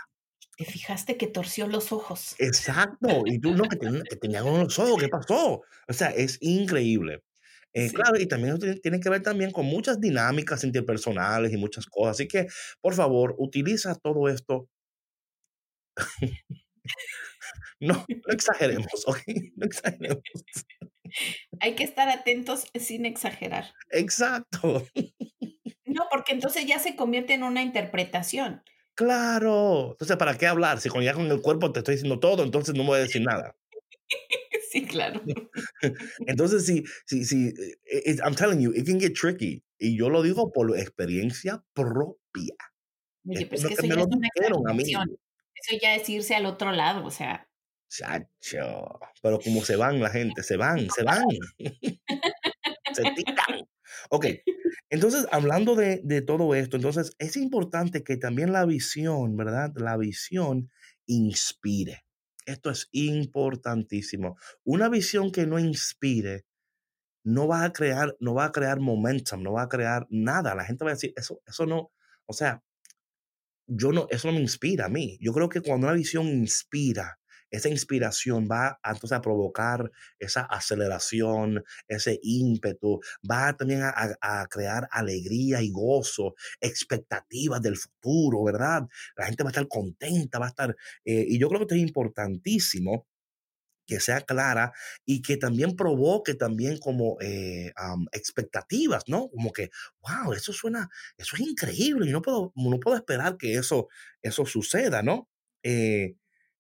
Te 0.55 0.65
fijaste 0.65 1.17
que 1.17 1.27
torció 1.27 1.67
los 1.67 1.91
ojos. 1.91 2.35
Exacto. 2.37 3.23
Y 3.25 3.39
tú 3.39 3.53
no, 3.55 3.63
que, 3.63 3.75
tenía, 3.75 4.03
que 4.03 4.15
tenía 4.15 4.41
los 4.41 4.79
ojos, 4.79 5.01
¿qué 5.01 5.09
pasó? 5.09 5.63
O 5.87 5.93
sea, 5.93 6.11
es 6.11 6.37
increíble. 6.41 7.23
Eh, 7.73 7.91
claro, 7.91 8.19
y 8.19 8.27
también 8.27 8.59
tiene 8.81 8.99
que 8.99 9.09
ver 9.09 9.23
también 9.23 9.51
con 9.51 9.65
muchas 9.65 9.99
dinámicas 9.99 10.63
interpersonales 10.63 11.51
y 11.51 11.57
muchas 11.57 11.87
cosas. 11.87 12.11
Así 12.11 12.27
que, 12.27 12.47
por 12.81 12.93
favor, 12.93 13.35
utiliza 13.37 13.95
todo 13.95 14.29
esto 14.29 14.69
no, 17.79 18.05
no 18.07 18.33
exageremos, 18.33 18.87
¿ok? 19.07 19.19
No 19.55 19.65
exageremos. 19.65 20.23
Hay 21.59 21.75
que 21.75 21.83
estar 21.83 22.09
atentos 22.09 22.65
sin 22.79 23.05
exagerar. 23.05 23.73
Exacto. 23.91 24.87
No, 25.85 26.07
porque 26.09 26.33
entonces 26.33 26.65
ya 26.65 26.79
se 26.79 26.95
convierte 26.95 27.33
en 27.33 27.43
una 27.43 27.61
interpretación. 27.61 28.63
Claro. 28.95 29.91
Entonces, 29.91 30.17
¿para 30.17 30.37
qué 30.37 30.47
hablar? 30.47 30.79
Si 30.79 30.89
con 30.89 31.03
ya 31.03 31.13
con 31.13 31.29
el 31.29 31.41
cuerpo 31.41 31.71
te 31.71 31.79
estoy 31.79 31.95
diciendo 31.95 32.19
todo, 32.19 32.43
entonces 32.43 32.73
no 32.73 32.83
me 32.83 32.89
voy 32.89 32.99
a 32.99 33.03
decir 33.03 33.21
nada. 33.21 33.55
Sí, 34.73 34.87
claro. 34.87 35.21
Entonces, 36.27 36.65
sí, 36.65 36.83
sí, 37.05 37.25
sí, 37.25 37.53
eh, 37.85 38.15
I'm 38.25 38.33
telling 38.33 38.59
you, 38.59 38.73
it 38.73 38.87
can 38.87 38.99
get 38.99 39.13
tricky. 39.13 39.63
Y 39.77 39.95
yo 39.95 40.09
lo 40.09 40.23
digo 40.23 40.51
por 40.51 40.75
experiencia 40.75 41.63
propia. 41.73 42.55
Oye, 43.27 43.47
que 43.47 43.53
eso 43.53 43.67
ya 43.67 43.75
es 43.75 43.83
una. 43.83 44.73
Eso 44.73 45.77
ya 45.79 45.95
es 45.95 46.09
irse 46.09 46.33
al 46.33 46.47
otro 46.47 46.71
lado, 46.71 47.05
o 47.05 47.11
sea. 47.11 47.47
Chacho. 47.87 48.99
Pero 49.21 49.39
como 49.39 49.63
se 49.63 49.75
van 49.75 49.99
la 49.99 50.09
gente, 50.09 50.41
se 50.41 50.57
van, 50.57 50.89
se 50.89 51.03
van. 51.03 51.23
se 51.59 53.03
tiran. 53.15 53.67
Ok, 54.09 54.25
entonces 54.89 55.27
hablando 55.31 55.75
de, 55.75 56.01
de, 56.03 56.23
todo 56.23 56.55
esto, 56.55 56.77
entonces 56.77 57.15
es 57.19 57.37
importante 57.37 58.03
que 58.03 58.17
también 58.17 58.51
la 58.51 58.65
visión, 58.65 59.37
¿verdad? 59.37 59.71
La 59.75 59.97
visión 59.97 60.71
inspire. 61.05 62.05
Esto 62.45 62.69
es 62.69 62.89
importantísimo. 62.91 64.37
Una 64.63 64.89
visión 64.89 65.31
que 65.31 65.45
no 65.45 65.59
inspire 65.59 66.45
no 67.23 67.47
va 67.47 67.63
a 67.63 67.71
crear, 67.71 68.15
no 68.19 68.33
va 68.33 68.45
a 68.45 68.51
crear 68.51 68.79
momentum, 68.79 69.41
no 69.41 69.53
va 69.53 69.63
a 69.63 69.69
crear 69.69 70.07
nada. 70.09 70.55
La 70.55 70.65
gente 70.65 70.83
va 70.83 70.91
a 70.91 70.95
decir, 70.95 71.13
eso, 71.15 71.41
eso 71.45 71.65
no, 71.65 71.91
o 72.25 72.33
sea, 72.33 72.63
yo 73.67 73.91
no, 73.91 74.07
eso 74.09 74.27
no 74.27 74.33
me 74.33 74.41
inspira 74.41 74.85
a 74.85 74.89
mí. 74.89 75.17
Yo 75.21 75.33
creo 75.33 75.49
que 75.49 75.61
cuando 75.61 75.87
una 75.87 75.95
visión 75.95 76.27
inspira, 76.27 77.19
esa 77.53 77.69
inspiración 77.69 78.47
va 78.51 78.79
a, 78.81 78.91
entonces 78.91 79.15
a 79.15 79.21
provocar 79.21 79.91
esa 80.17 80.41
aceleración, 80.41 81.63
ese 81.87 82.19
ímpetu, 82.23 82.99
va 83.29 83.55
también 83.55 83.83
a, 83.83 84.47
crear 84.49 84.87
alegría 84.91 85.61
y 85.61 85.69
gozo, 85.69 86.33
expectativas 86.59 87.61
del 87.61 87.77
futuro, 87.77 88.43
¿verdad? 88.43 88.87
La 89.15 89.27
gente 89.27 89.43
va 89.43 89.49
a 89.49 89.51
estar 89.51 89.67
contenta, 89.67 90.39
va 90.39 90.47
a 90.47 90.49
estar, 90.49 90.75
eh, 91.05 91.25
y 91.27 91.37
yo 91.37 91.47
creo 91.47 91.59
que 91.59 91.63
esto 91.65 91.75
es 91.75 91.81
importantísimo 91.81 93.07
que 93.85 93.99
sea 93.99 94.21
clara 94.21 94.73
y 95.05 95.21
que 95.21 95.37
también 95.37 95.75
provoque 95.75 96.33
también 96.33 96.79
como 96.79 97.17
eh, 97.21 97.71
expectativas, 98.13 99.03
¿no? 99.07 99.29
Como 99.29 99.51
que, 99.51 99.69
wow, 100.01 100.33
eso 100.33 100.53
suena, 100.53 100.89
eso 101.17 101.35
es 101.35 101.41
increíble 101.41 102.09
y 102.09 102.11
no 102.11 102.21
puedo, 102.23 102.51
no 102.55 102.79
puedo 102.79 102.97
esperar 102.97 103.37
que 103.37 103.55
eso, 103.55 103.89
eso 104.23 104.45
suceda, 104.47 105.03
¿no? 105.03 105.29
Eh, 105.61 106.15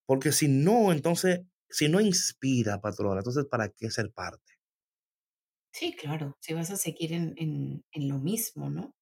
porque 0.05 0.31
si 0.31 0.47
no, 0.47 0.91
entonces, 0.91 1.41
si 1.69 1.89
no 1.89 1.99
inspira, 2.01 2.81
patrona, 2.81 3.19
entonces, 3.19 3.45
¿para 3.49 3.69
qué 3.69 3.89
ser 3.91 4.11
parte? 4.13 4.53
Sí, 5.71 5.93
claro, 5.95 6.37
si 6.39 6.53
vas 6.53 6.69
a 6.71 6.77
seguir 6.77 7.11
en, 7.13 7.33
en, 7.37 7.83
en 7.91 8.07
lo 8.07 8.17
mismo, 8.19 8.69
¿no? 8.69 8.95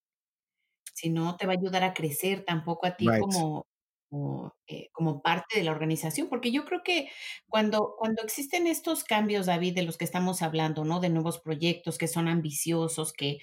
Si 0.94 1.10
no, 1.10 1.36
te 1.38 1.46
va 1.48 1.54
a 1.54 1.58
ayudar 1.58 1.84
a 1.84 1.94
crecer 1.94 2.46
tampoco 2.46 2.86
a 2.86 2.96
ti 2.96 3.14
como, 3.18 3.66
como, 4.12 4.54
eh, 4.68 4.90
como, 4.92 5.22
parte 5.22 5.58
de 5.58 5.64
la 5.64 5.72
organización, 5.72 6.28
porque 6.28 6.52
yo 6.52 6.66
creo 6.66 6.82
que 6.84 7.10
cuando, 7.48 7.96
cuando 7.98 8.22
existen 8.24 8.68
estos 8.68 9.06
cambios, 9.06 9.46
David, 9.46 9.74
de 9.74 9.84
los 9.84 9.98
que 9.98 10.04
estamos 10.04 10.42
hablando, 10.42 10.84
¿no? 10.84 11.00
De 11.00 11.10
nuevos 11.10 11.40
proyectos 11.40 11.98
que 11.98 12.10
son 12.10 12.28
ambiciosos, 12.28 13.14
que, 13.14 13.40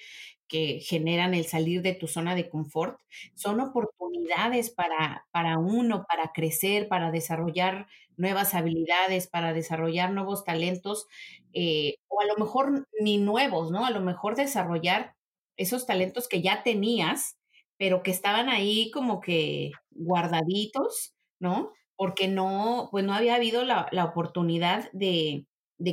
que 0.47 0.79
generan 0.81 1.33
el 1.33 1.45
salir 1.45 1.81
de 1.81 1.95
tu 1.95 2.07
zona 2.07 2.35
de 2.35 2.49
confort, 2.49 2.99
son 3.33 3.59
oportunidades 3.61 4.69
para, 4.69 5.25
para 5.31 5.57
uno, 5.57 6.05
para 6.07 6.31
crecer, 6.33 6.87
para 6.87 7.09
desarrollar 7.09 7.87
nuevas 8.15 8.53
habilidades, 8.53 9.27
para 9.27 9.53
desarrollar 9.53 10.11
nuevos 10.11 10.43
talentos, 10.43 11.07
eh, 11.53 11.95
o 12.09 12.21
a 12.21 12.25
lo 12.27 12.35
mejor 12.37 12.87
ni 12.99 13.17
nuevos, 13.17 13.71
¿no? 13.71 13.87
A 13.87 13.91
lo 13.91 14.01
mejor 14.01 14.35
desarrollar 14.35 15.15
esos 15.57 15.87
talentos 15.87 16.27
que 16.27 16.43
ya 16.43 16.61
tenías 16.61 17.38
pero 17.79 18.03
que 18.03 18.11
estaban 18.11 18.49
ahí 18.49 18.91
como 18.91 19.21
que 19.21 19.71
guardaditos, 19.91 21.15
¿no? 21.39 21.71
Porque 21.95 22.27
no, 22.27 22.89
pues 22.91 23.05
no 23.05 23.13
había 23.13 23.35
habido 23.35 23.63
la, 23.63 23.89
oportunidad 24.03 24.91
de, 24.91 25.45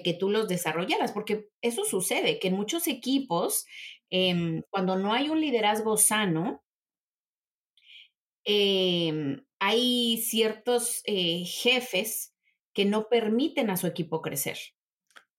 que 0.04 0.12
tú 0.12 0.28
los 0.28 0.48
desarrollaras, 0.48 1.12
porque 1.12 1.48
eso 1.62 1.84
sucede, 1.84 2.40
que 2.40 2.48
en 2.48 2.56
muchos 2.56 2.88
equipos, 2.88 3.66
em, 4.10 4.62
cuando 4.68 4.96
no 4.96 5.12
hay 5.12 5.30
un 5.30 5.40
liderazgo 5.40 5.96
sano, 5.96 6.64
em, 8.44 9.44
hay 9.60 10.18
ciertos 10.18 11.02
eh, 11.04 11.44
jefes 11.44 12.34
que 12.74 12.84
no 12.84 13.08
permiten 13.08 13.70
a 13.70 13.76
su 13.76 13.86
equipo 13.86 14.22
crecer. 14.22 14.58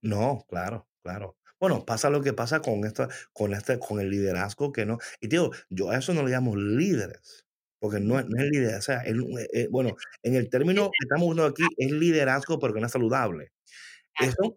No, 0.02 0.45
claro, 0.48 0.88
claro. 1.04 1.36
Bueno, 1.60 1.86
pasa 1.86 2.10
lo 2.10 2.22
que 2.22 2.34
pasa 2.34 2.62
con 2.62 2.86
esto, 2.86 3.08
con 3.34 3.53
este, 3.53 3.80
con 3.80 3.99
el 3.99 4.10
liderazgo 4.10 4.72
que 4.72 4.86
no. 4.86 4.99
Y 5.20 5.28
digo, 5.28 5.51
yo 5.70 5.89
a 5.89 5.97
eso 5.97 6.14
no 6.14 6.24
le 6.24 6.32
llamo 6.32 6.55
líderes, 6.55 7.45
porque 7.80 7.99
no, 7.99 8.20
es 8.20 8.28
liderazgo. 8.28 8.80
O 8.80 8.82
sea, 8.82 9.01
eh, 9.03 9.14
eh, 9.53 9.68
bueno, 9.72 9.95
en 10.22 10.36
el 10.36 10.49
término 10.49 10.86
que 10.86 11.05
estamos 11.05 11.28
usando 11.28 11.45
aquí 11.45 11.64
es 11.78 11.91
liderazgo, 11.91 12.60
pero 12.60 12.74
que 12.74 12.80
no 12.80 12.86
es 12.86 12.91
saludable. 12.91 13.51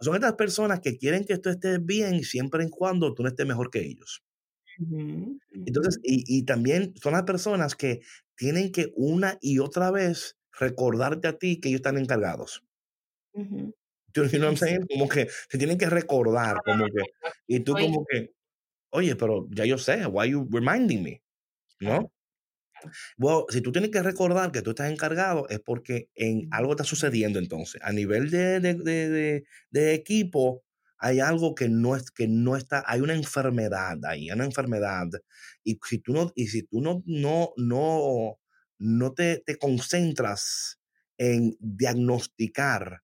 son, 0.01 0.15
estas 0.15 0.35
personas 0.35 0.81
que 0.81 0.99
quieren 0.99 1.25
que 1.25 1.39
tú 1.39 1.49
estés 1.49 1.85
bien 1.85 2.23
siempre 2.23 2.65
y 2.65 2.71
cuando 2.71 3.15
tú 3.15 3.23
no 3.23 3.29
estés 3.31 3.47
mejor 3.47 3.71
que 3.71 3.81
ellos. 3.81 4.23
Entonces, 5.67 6.01
y, 6.03 6.45
también 6.45 6.95
son 7.03 7.13
las 7.13 7.25
personas 7.25 7.77
que 7.77 8.01
tienen 8.35 8.73
que 8.73 8.93
una 8.97 9.39
y 9.41 9.59
otra 9.59 9.91
vez 9.91 10.39
recordarte 10.59 11.29
a 11.29 11.39
ti 11.39 11.61
que 11.61 11.69
ellos 11.69 11.81
están 11.81 11.99
encargados. 11.99 12.65
You 14.15 14.25
know 14.39 14.41
what 14.41 14.51
I'm 14.51 14.57
saying? 14.57 14.87
Como 14.89 15.09
que 15.09 15.29
se 15.49 15.59
tienen 15.59 15.79
que 15.79 15.89
recordar, 15.91 16.59
como 16.65 16.87
que, 16.87 17.03
y 17.47 17.61
tú 17.61 17.75
como 17.75 18.05
que, 18.07 18.33
oye, 18.91 19.17
pero 19.17 19.49
ya 19.51 19.65
yo 19.67 19.79
sé, 19.79 20.07
why 20.07 20.31
you 20.31 20.49
reminding 20.53 21.03
me? 21.03 21.23
¿No? 21.81 22.13
Bueno, 23.17 23.45
si 23.51 23.61
tú 23.61 23.73
tienes 23.73 23.91
que 23.91 24.03
recordar 24.03 24.53
que 24.53 24.63
tú 24.63 24.71
estás 24.71 24.91
encargado, 24.91 25.49
es 25.49 25.61
porque 25.61 26.09
en 26.15 26.49
algo 26.51 26.73
está 26.73 26.85
sucediendo 26.85 27.39
entonces. 27.39 27.81
A 27.85 27.93
nivel 27.93 28.31
de, 28.31 28.61
de, 28.61 28.75
de, 28.75 29.45
de 29.71 29.95
equipo, 29.95 30.65
hay 30.99 31.21
algo 31.21 31.55
que 31.55 31.69
no 31.69 31.97
es 31.97 32.11
que 32.11 32.29
no 32.29 32.57
está, 32.57 32.85
hay 32.87 33.01
una 33.01 33.15
enfermedad 33.15 33.99
ahí, 34.05 34.31
una 34.31 34.45
enfermedad. 34.45 35.09
Y 35.65 35.79
si 35.87 35.99
tú 35.99 36.13
no, 36.13 36.33
y 36.35 36.49
si 36.49 36.63
tú 36.63 36.81
no, 36.81 37.03
no, 37.07 37.53
no, 37.57 38.39
no 38.79 39.13
te, 39.15 39.39
te 39.45 39.57
concentras 39.57 40.79
en 41.19 41.57
diagnosticar 41.61 43.03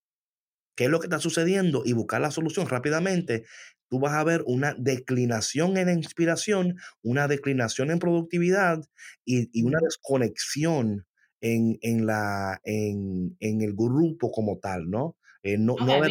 qué 0.77 0.85
es 0.85 0.91
lo 0.91 1.01
que 1.01 1.07
está 1.07 1.19
sucediendo 1.19 1.83
y 1.85 1.93
buscar 1.93 2.21
la 2.21 2.31
solución 2.31 2.69
rápidamente, 2.69 3.45
tú 3.89 3.99
vas 3.99 4.13
a 4.13 4.23
ver 4.23 4.43
una 4.45 4.75
declinación 4.77 5.77
en 5.77 5.89
inspiración, 5.89 6.77
una 7.01 7.27
declinación 7.27 7.91
en 7.91 7.99
productividad 7.99 8.83
y, 9.25 9.49
y 9.51 9.63
una 9.63 9.79
desconexión 9.83 11.05
en, 11.41 11.77
en, 11.81 12.05
la, 12.05 12.59
en, 12.63 13.35
en, 13.39 13.61
el 13.61 13.73
grupo 13.73 14.31
como 14.31 14.57
tal, 14.57 14.89
¿no? 14.89 15.17
Eh, 15.43 15.57
no, 15.57 15.75
no 15.79 16.03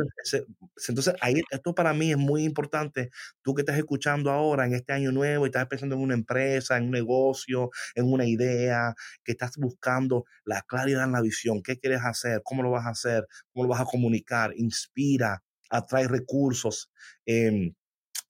entonces, 0.89 1.15
ahí, 1.21 1.43
esto 1.51 1.75
para 1.75 1.93
mí 1.93 2.11
es 2.11 2.17
muy 2.17 2.45
importante. 2.45 3.11
Tú 3.43 3.55
que 3.55 3.63
estás 3.63 3.77
escuchando 3.77 4.31
ahora 4.31 4.67
en 4.67 4.75
este 4.75 4.93
año 4.93 5.13
nuevo 5.13 5.45
y 5.45 5.49
estás 5.49 5.67
pensando 5.67 5.95
en 5.95 6.03
una 6.03 6.15
empresa, 6.15 6.77
en 6.77 6.85
un 6.85 6.91
negocio, 6.91 7.71
en 7.95 8.11
una 8.11 8.27
idea, 8.27 8.95
que 9.25 9.33
estás 9.33 9.57
buscando 9.59 10.25
la 10.45 10.63
claridad 10.63 11.05
en 11.05 11.13
la 11.13 11.21
visión, 11.21 11.63
qué 11.63 11.79
quieres 11.79 12.01
hacer, 12.05 12.41
cómo 12.45 12.63
lo 12.63 12.71
vas 12.71 12.87
a 12.87 12.91
hacer, 12.91 13.27
cómo 13.53 13.65
lo 13.65 13.71
vas 13.71 13.81
a 13.81 13.85
comunicar, 13.85 14.53
inspira, 14.57 15.43
atrae 15.71 16.09
recursos. 16.09 16.91
Em, 17.27 17.75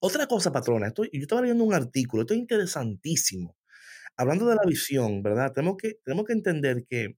otra 0.01 0.27
cosa, 0.27 0.53
patrona, 0.53 0.89
estoy, 0.89 1.11
yo 1.13 1.21
estaba 1.21 1.43
leyendo 1.43 1.65
un 1.65 1.75
artículo, 1.75 2.23
esto 2.23 2.35
es 2.35 2.41
interesantísimo. 2.41 3.57
Hablando 4.17 4.47
de 4.47 4.57
la 4.57 4.63
visión, 4.67 5.23
¿verdad? 5.23 5.53
Tenemos 5.53 5.77
que, 5.77 5.99
tenemos 6.05 6.25
que 6.25 6.33
entender 6.33 6.85
que 6.89 7.17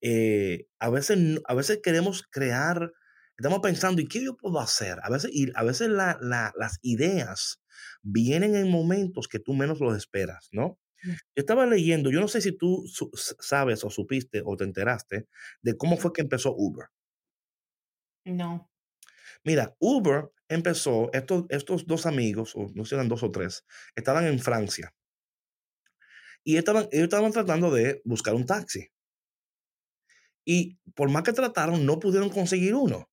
eh, 0.00 0.66
a, 0.80 0.90
veces, 0.90 1.40
a 1.46 1.54
veces 1.54 1.80
queremos 1.82 2.24
crear, 2.30 2.92
estamos 3.36 3.60
pensando, 3.60 4.02
¿y 4.02 4.08
qué 4.08 4.24
yo 4.24 4.36
puedo 4.36 4.58
hacer? 4.60 4.98
A 5.02 5.10
veces, 5.10 5.30
y 5.32 5.50
a 5.54 5.62
veces 5.62 5.88
las 5.88 6.78
ideas 6.82 7.62
vienen 8.02 8.54
en 8.56 8.70
momentos 8.70 9.28
que 9.28 9.38
tú 9.38 9.54
menos 9.54 9.80
los 9.80 9.96
esperas, 9.96 10.48
¿no? 10.52 10.78
Mm. 11.04 11.10
Yo 11.10 11.16
estaba 11.36 11.66
leyendo, 11.66 12.10
yo 12.10 12.20
no 12.20 12.28
sé 12.28 12.40
si 12.40 12.52
tú 12.52 12.84
sabes 13.40 13.84
o 13.84 13.90
supiste 13.90 14.42
o 14.44 14.56
te 14.56 14.64
enteraste 14.64 15.28
de 15.62 15.76
cómo 15.76 15.96
fue 15.96 16.12
que 16.12 16.22
empezó 16.22 16.54
Uber. 16.56 16.86
No. 18.24 18.70
Mira, 19.44 19.74
Uber 19.78 20.30
empezó, 20.48 21.10
estos, 21.12 21.44
estos 21.48 21.86
dos 21.86 22.06
amigos, 22.06 22.54
o 22.54 22.70
no 22.74 22.84
sé, 22.84 22.94
eran 22.94 23.08
dos 23.08 23.22
o 23.22 23.30
tres, 23.30 23.64
estaban 23.94 24.26
en 24.26 24.38
Francia. 24.38 24.94
Y 26.44 26.56
estaban, 26.56 26.88
ellos 26.92 27.04
estaban 27.04 27.32
tratando 27.32 27.70
de 27.70 28.02
buscar 28.04 28.34
un 28.34 28.46
taxi. 28.46 28.88
Y 30.44 30.78
por 30.94 31.10
más 31.10 31.22
que 31.22 31.32
trataron, 31.32 31.86
no 31.86 31.98
pudieron 32.00 32.30
conseguir 32.30 32.74
uno. 32.74 33.08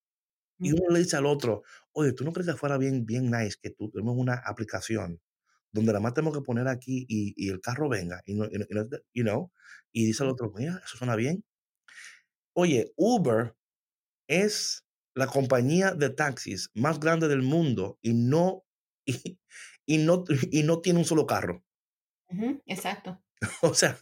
Y 0.60 0.74
uno 0.74 0.90
le 0.92 1.00
dice 1.00 1.18
al 1.18 1.26
otro, 1.26 1.64
oye, 1.94 2.14
¿tú 2.14 2.24
no 2.26 2.34
crees 2.34 2.48
que 2.50 2.58
fuera 2.58 2.78
bien, 2.78 3.06
bien 3.06 3.32
nice 3.32 3.58
que 3.62 3.72
tú 3.72 3.90
tenemos 3.92 4.18
una 4.18 4.36
aplicación 4.46 5.22
donde 5.74 5.94
nada 5.94 6.02
más 6.02 6.14
tenemos 6.16 6.38
que 6.38 6.44
poner 6.44 6.68
aquí 6.68 7.06
y, 7.10 7.34
y 7.38 7.50
el 7.50 7.62
carro 7.62 7.90
venga? 7.90 8.22
Y, 8.26 8.36
no, 8.36 8.46
y, 8.46 8.60
you 9.14 9.24
know, 9.24 9.52
y 9.92 10.06
dice 10.06 10.24
al 10.24 10.30
otro, 10.30 10.52
mira, 10.56 10.82
eso 10.86 10.98
suena 10.98 11.16
bien. 11.16 11.44
Oye, 12.54 12.92
Uber 12.96 13.56
es 14.28 14.86
la 15.16 15.28
compañía 15.28 15.94
de 15.94 16.10
taxis 16.10 16.70
más 16.74 17.00
grande 17.00 17.28
del 17.28 17.42
mundo 17.42 18.00
y 18.02 18.14
no, 18.14 18.64
y, 19.86 19.98
no, 20.00 20.24
y 20.52 20.64
no 20.64 20.82
tiene 20.82 21.00
un 21.00 21.06
solo 21.06 21.26
carro. 21.26 21.64
exacto. 22.66 23.22
O 23.62 23.74
sea, 23.74 23.98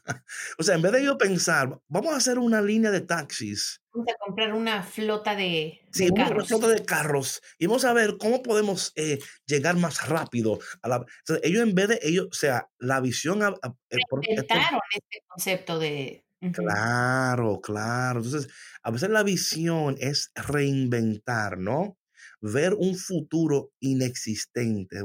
o 0.57 0.63
sea, 0.63 0.75
en 0.75 0.81
vez 0.81 0.91
de 0.93 1.05
yo 1.05 1.17
pensar, 1.17 1.79
vamos 1.87 2.13
a 2.13 2.17
hacer 2.17 2.39
una 2.39 2.59
línea 2.61 2.89
de 2.89 3.01
taxis. 3.01 3.81
Vamos 3.93 4.07
a 4.09 4.25
comprar 4.25 4.53
una 4.53 4.81
flota 4.81 5.35
de, 5.35 5.79
sí, 5.91 6.09
una 6.11 6.27
flota 6.43 6.67
de 6.67 6.83
carros 6.83 7.41
y 7.59 7.67
vamos 7.67 7.85
a 7.85 7.93
ver 7.93 8.17
cómo 8.17 8.41
podemos 8.41 8.93
eh, 8.95 9.19
llegar 9.45 9.75
más 9.75 10.07
rápido 10.07 10.59
a 10.81 10.87
la. 10.87 11.05
ellos 11.43 11.61
en 11.61 11.75
vez 11.75 11.87
de 11.89 11.99
ellos, 12.01 12.27
o 12.31 12.33
sea, 12.33 12.67
la 12.79 12.99
visión. 12.99 13.43
A, 13.43 13.49
eh, 13.89 13.97
Inventaron 14.27 14.81
este 14.91 15.23
concepto 15.27 15.77
de. 15.77 16.23
Claro, 16.53 17.61
claro. 17.61 18.19
Entonces, 18.19 18.51
a 18.83 18.91
veces 18.91 19.09
la 19.09 19.23
visión 19.23 19.97
es 19.99 20.31
reinventar, 20.35 21.57
¿no? 21.57 21.97
Ver 22.41 22.73
un 22.73 22.95
futuro 22.95 23.71
inexistente. 23.79 25.01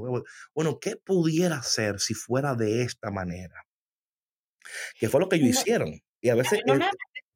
Bueno, 0.54 0.78
¿qué 0.80 0.96
pudiera 0.96 1.62
ser 1.62 2.00
si 2.00 2.14
fuera 2.14 2.54
de 2.54 2.82
esta 2.82 3.10
manera? 3.10 3.66
que 4.98 5.08
fue 5.08 5.20
lo 5.20 5.28
que 5.28 5.36
ellos 5.36 5.50
hicieron. 5.50 6.00
Y 6.20 6.28
a 6.28 6.34
veces... 6.34 6.60
No, 6.66 6.78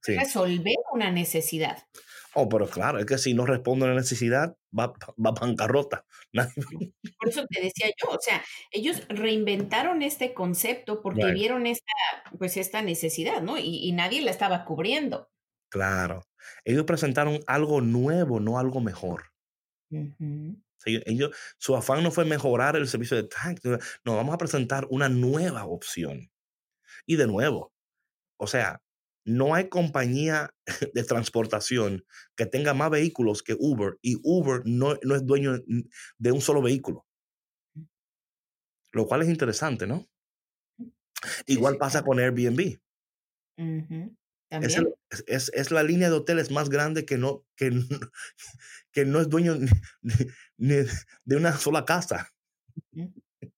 resolver 0.07 0.77
una 0.93 1.11
necesidad. 1.11 1.83
Oh, 2.35 2.49
pero 2.49 2.69
claro, 2.69 2.99
es 2.99 3.07
que 3.07 3.19
si 3.19 3.35
no 3.35 3.45
responde 3.45 3.87
a 3.87 3.89
la 3.89 3.95
necesidad, 3.95 4.57
va, 4.79 4.93
va 5.25 5.33
bancarrota. 5.33 6.05
Por 7.19 7.29
eso 7.29 7.45
te 7.49 7.61
decía 7.61 7.89
yo, 8.01 8.11
o 8.11 8.21
sea, 8.21 8.45
ellos 8.71 9.03
reinventaron 9.09 10.03
este 10.03 10.35
concepto 10.35 11.01
porque 11.01 11.33
vieron 11.33 11.67
esta, 11.67 11.93
pues 12.39 12.57
esta 12.57 12.83
necesidad, 12.83 13.41
¿no? 13.43 13.59
Y, 13.59 13.91
nadie 13.93 14.21
la 14.21 14.31
estaba 14.31 14.65
cubriendo. 14.65 15.29
Claro. 15.71 16.23
Ellos 16.65 16.85
presentaron 16.85 17.41
algo 17.47 17.81
nuevo, 17.81 18.39
no 18.39 18.59
algo 18.59 18.81
mejor. 18.81 19.33
Ellos, 20.85 21.35
su 21.59 21.77
afán 21.77 22.03
no 22.03 22.11
fue 22.11 22.25
mejorar 22.25 22.77
el 22.77 22.89
servicio 22.89 23.17
de 23.17 23.25
taxi, 23.25 23.69
no, 24.05 24.17
vamos 24.17 24.35
a 24.35 24.39
presentar 24.39 24.87
una 24.91 25.09
nueva 25.09 25.65
opción. 25.65 26.31
Y 27.07 27.17
de 27.17 27.27
nuevo, 27.27 27.73
o 28.39 28.47
sea, 28.47 28.83
no 29.25 29.55
hay 29.55 29.69
compañía 29.69 30.55
de 30.95 31.05
transportación 31.05 32.05
que 32.37 32.47
tenga 32.47 32.75
más 32.75 32.91
vehículos 32.91 33.43
que 33.43 33.57
Uber 33.59 33.99
y 34.01 34.19
Uber 34.23 34.63
no, 34.65 34.95
es 34.95 35.27
dueño 35.27 35.59
de 36.19 36.33
un 36.33 36.41
solo 36.41 36.63
vehículo. 36.63 37.07
Lo 38.93 39.07
cual 39.07 39.23
es 39.23 39.29
interesante, 39.29 39.87
¿no? 39.87 40.09
Igual 41.47 41.77
pasa 41.77 42.03
con 42.03 42.19
Airbnb. 42.19 42.79
es, 44.49 45.71
la 45.71 45.83
línea 45.83 46.09
de 46.09 46.17
hoteles 46.17 46.51
más 46.51 46.69
grande 46.69 47.05
que 47.05 47.19
no, 47.19 47.45
que, 47.57 47.71
que 48.97 49.05
no 49.05 49.21
es 49.21 49.29
dueño 49.29 49.59
de 50.57 51.37
una 51.37 51.55
sola 51.55 51.85
casa. 51.85 52.33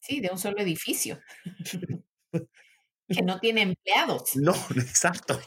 Sí, 0.01 0.19
de 0.19 0.31
un 0.33 0.39
solo 0.39 0.59
edificio. 0.59 1.21
que 3.09 3.23
no 3.23 3.39
tiene 3.39 3.63
empleados. 3.63 4.35
No, 4.35 4.53
exacto. 4.75 5.41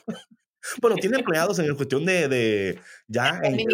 Bueno, 0.79 0.95
tiene 0.95 1.17
empleados 1.17 1.59
en 1.59 1.75
cuestión 1.75 2.05
de, 2.05 2.29
de 2.29 2.79
ya 3.05 3.41
en, 3.43 3.67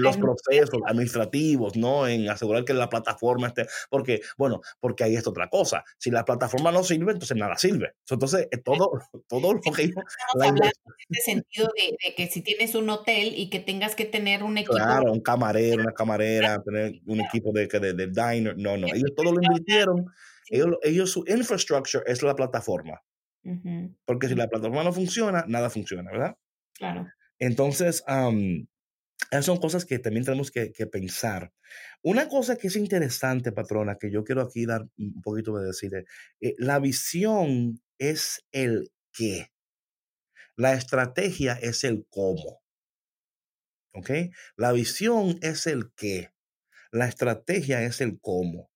los 0.00 0.16
procesos 0.16 0.80
administrativos, 0.86 1.76
¿no? 1.76 2.06
En 2.06 2.28
asegurar 2.28 2.64
que 2.64 2.74
la 2.74 2.88
plataforma 2.88 3.48
esté, 3.48 3.66
porque, 3.90 4.20
bueno, 4.36 4.60
porque 4.80 5.04
ahí 5.04 5.16
es 5.16 5.26
otra 5.26 5.48
cosa. 5.48 5.84
Si 5.98 6.10
la 6.10 6.24
plataforma 6.24 6.72
no 6.72 6.82
sirve, 6.82 7.12
entonces 7.12 7.36
nada 7.36 7.56
sirve. 7.56 7.94
Entonces, 8.08 8.48
todo, 8.64 8.90
todo 9.28 9.54
lo 9.54 9.60
que... 9.60 9.82
Estamos 9.82 10.12
hablando 10.34 10.64
en 10.64 10.72
este 11.08 11.32
sentido 11.32 11.68
de, 11.76 12.14
que 12.14 12.26
si 12.28 12.42
tienes 12.42 12.74
un 12.74 12.90
hotel 12.90 13.32
y 13.36 13.50
que 13.50 13.60
tengas 13.60 13.94
que 13.94 14.04
tener 14.04 14.42
un 14.42 14.58
equipo... 14.58 14.74
Claro, 14.74 15.12
un 15.12 15.20
camarero, 15.20 15.82
una 15.82 15.92
camarera, 15.94 16.62
tener 16.62 17.00
un 17.06 17.20
equipo 17.20 17.52
de, 17.52 17.66
de, 17.66 17.92
de 17.92 18.06
diner, 18.06 18.56
no, 18.56 18.76
no, 18.76 18.86
ellos 18.88 19.12
todo 19.16 19.32
lo 19.32 19.42
invirtieron. 19.42 20.06
Ellos, 20.50 20.76
ellos, 20.82 21.10
su 21.10 21.24
infrastructure 21.26 22.02
es 22.06 22.22
la 22.22 22.34
plataforma. 22.34 23.02
Porque 24.04 24.28
si 24.28 24.34
la 24.34 24.48
plataforma 24.48 24.84
no 24.84 24.92
funciona, 24.92 25.44
nada 25.48 25.70
funciona, 25.70 26.10
¿verdad? 26.10 26.36
Claro. 26.74 27.06
Entonces, 27.38 28.04
esas 29.30 29.44
son 29.44 29.58
cosas 29.58 29.84
que 29.84 29.98
también 29.98 30.24
tenemos 30.24 30.50
que, 30.50 30.70
pensar. 30.90 31.52
Una 32.02 32.28
cosa 32.28 32.56
que 32.56 32.68
es 32.68 32.76
interesante, 32.76 33.52
patrona, 33.52 33.96
que 33.96 34.10
yo 34.10 34.24
quiero 34.24 34.42
aquí 34.42 34.64
dar 34.64 34.86
un 34.96 35.20
poquito 35.22 35.56
de 35.58 35.66
decir, 35.66 35.92
eh, 36.40 36.54
la 36.58 36.78
visión 36.78 37.82
es 37.98 38.44
el 38.52 38.90
qué. 39.12 39.52
La 40.56 40.72
estrategia 40.74 41.54
es 41.54 41.84
el 41.84 42.06
cómo. 42.08 42.62
¿Ok? 43.92 44.10
La 44.56 44.72
visión 44.72 45.38
es 45.42 45.66
el 45.66 45.92
qué. 45.94 46.30
La 46.90 47.06
estrategia 47.06 47.82
es 47.82 48.00
el 48.00 48.18
cómo. 48.20 48.70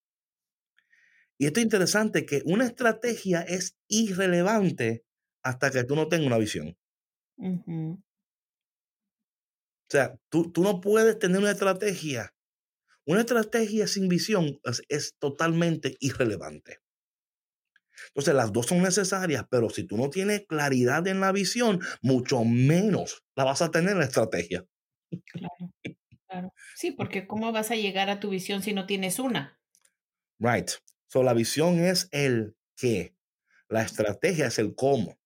Y 1.38 1.46
esto 1.46 1.60
es 1.60 1.64
interesante 1.64 2.26
que 2.26 2.42
una 2.44 2.66
estrategia 2.66 3.40
es 3.40 3.76
irrelevante 3.88 5.04
hasta 5.42 5.70
que 5.70 5.84
tú 5.84 5.96
no 5.96 6.08
tengas 6.08 6.26
una 6.26 6.38
visión. 6.38 6.76
O 7.36 7.98
sea, 9.92 10.18
tú, 10.30 10.50
tú, 10.50 10.62
no 10.62 10.80
puedes 10.80 11.18
tener 11.18 11.38
una 11.38 11.50
estrategia. 11.50 12.34
Una 13.04 13.20
estrategia 13.20 13.86
sin 13.86 14.08
visión 14.08 14.58
es, 14.88 15.14
totalmente 15.18 15.96
irrelevante. 16.00 16.78
Entonces, 18.08 18.34
las 18.34 18.52
dos 18.52 18.66
son 18.66 18.82
necesarias, 18.82 19.44
pero 19.50 19.70
si 19.70 19.84
tú 19.84 19.96
no 19.96 20.08
tienes 20.10 20.46
claridad 20.46 21.06
en 21.06 21.20
la 21.20 21.32
visión, 21.32 21.80
mucho 22.00 22.44
menos 22.44 23.22
la 23.36 23.44
vas 23.44 23.62
a 23.62 23.70
tener 23.70 23.92
en 23.92 23.98
la 23.98 24.04
estrategia. 24.04 24.64
Claro, 25.26 25.72
claro. 26.26 26.54
Sí, 26.74 26.92
porque 26.96 27.26
¿cómo 27.26 27.52
vas 27.52 27.70
a 27.70 27.76
llegar 27.76 28.08
a 28.08 28.20
tu 28.20 28.30
visión 28.30 28.62
si 28.62 28.72
no 28.72 28.86
tienes 28.86 29.18
una? 29.18 29.60
Right. 30.38 30.70
So, 31.08 31.22
la 31.22 31.34
visión 31.34 31.80
es 31.80 32.08
el 32.12 32.56
qué, 32.76 33.14
la 33.68 33.82
estrategia 33.82 34.46
es 34.46 34.58
el 34.58 34.74
cómo. 34.74 35.18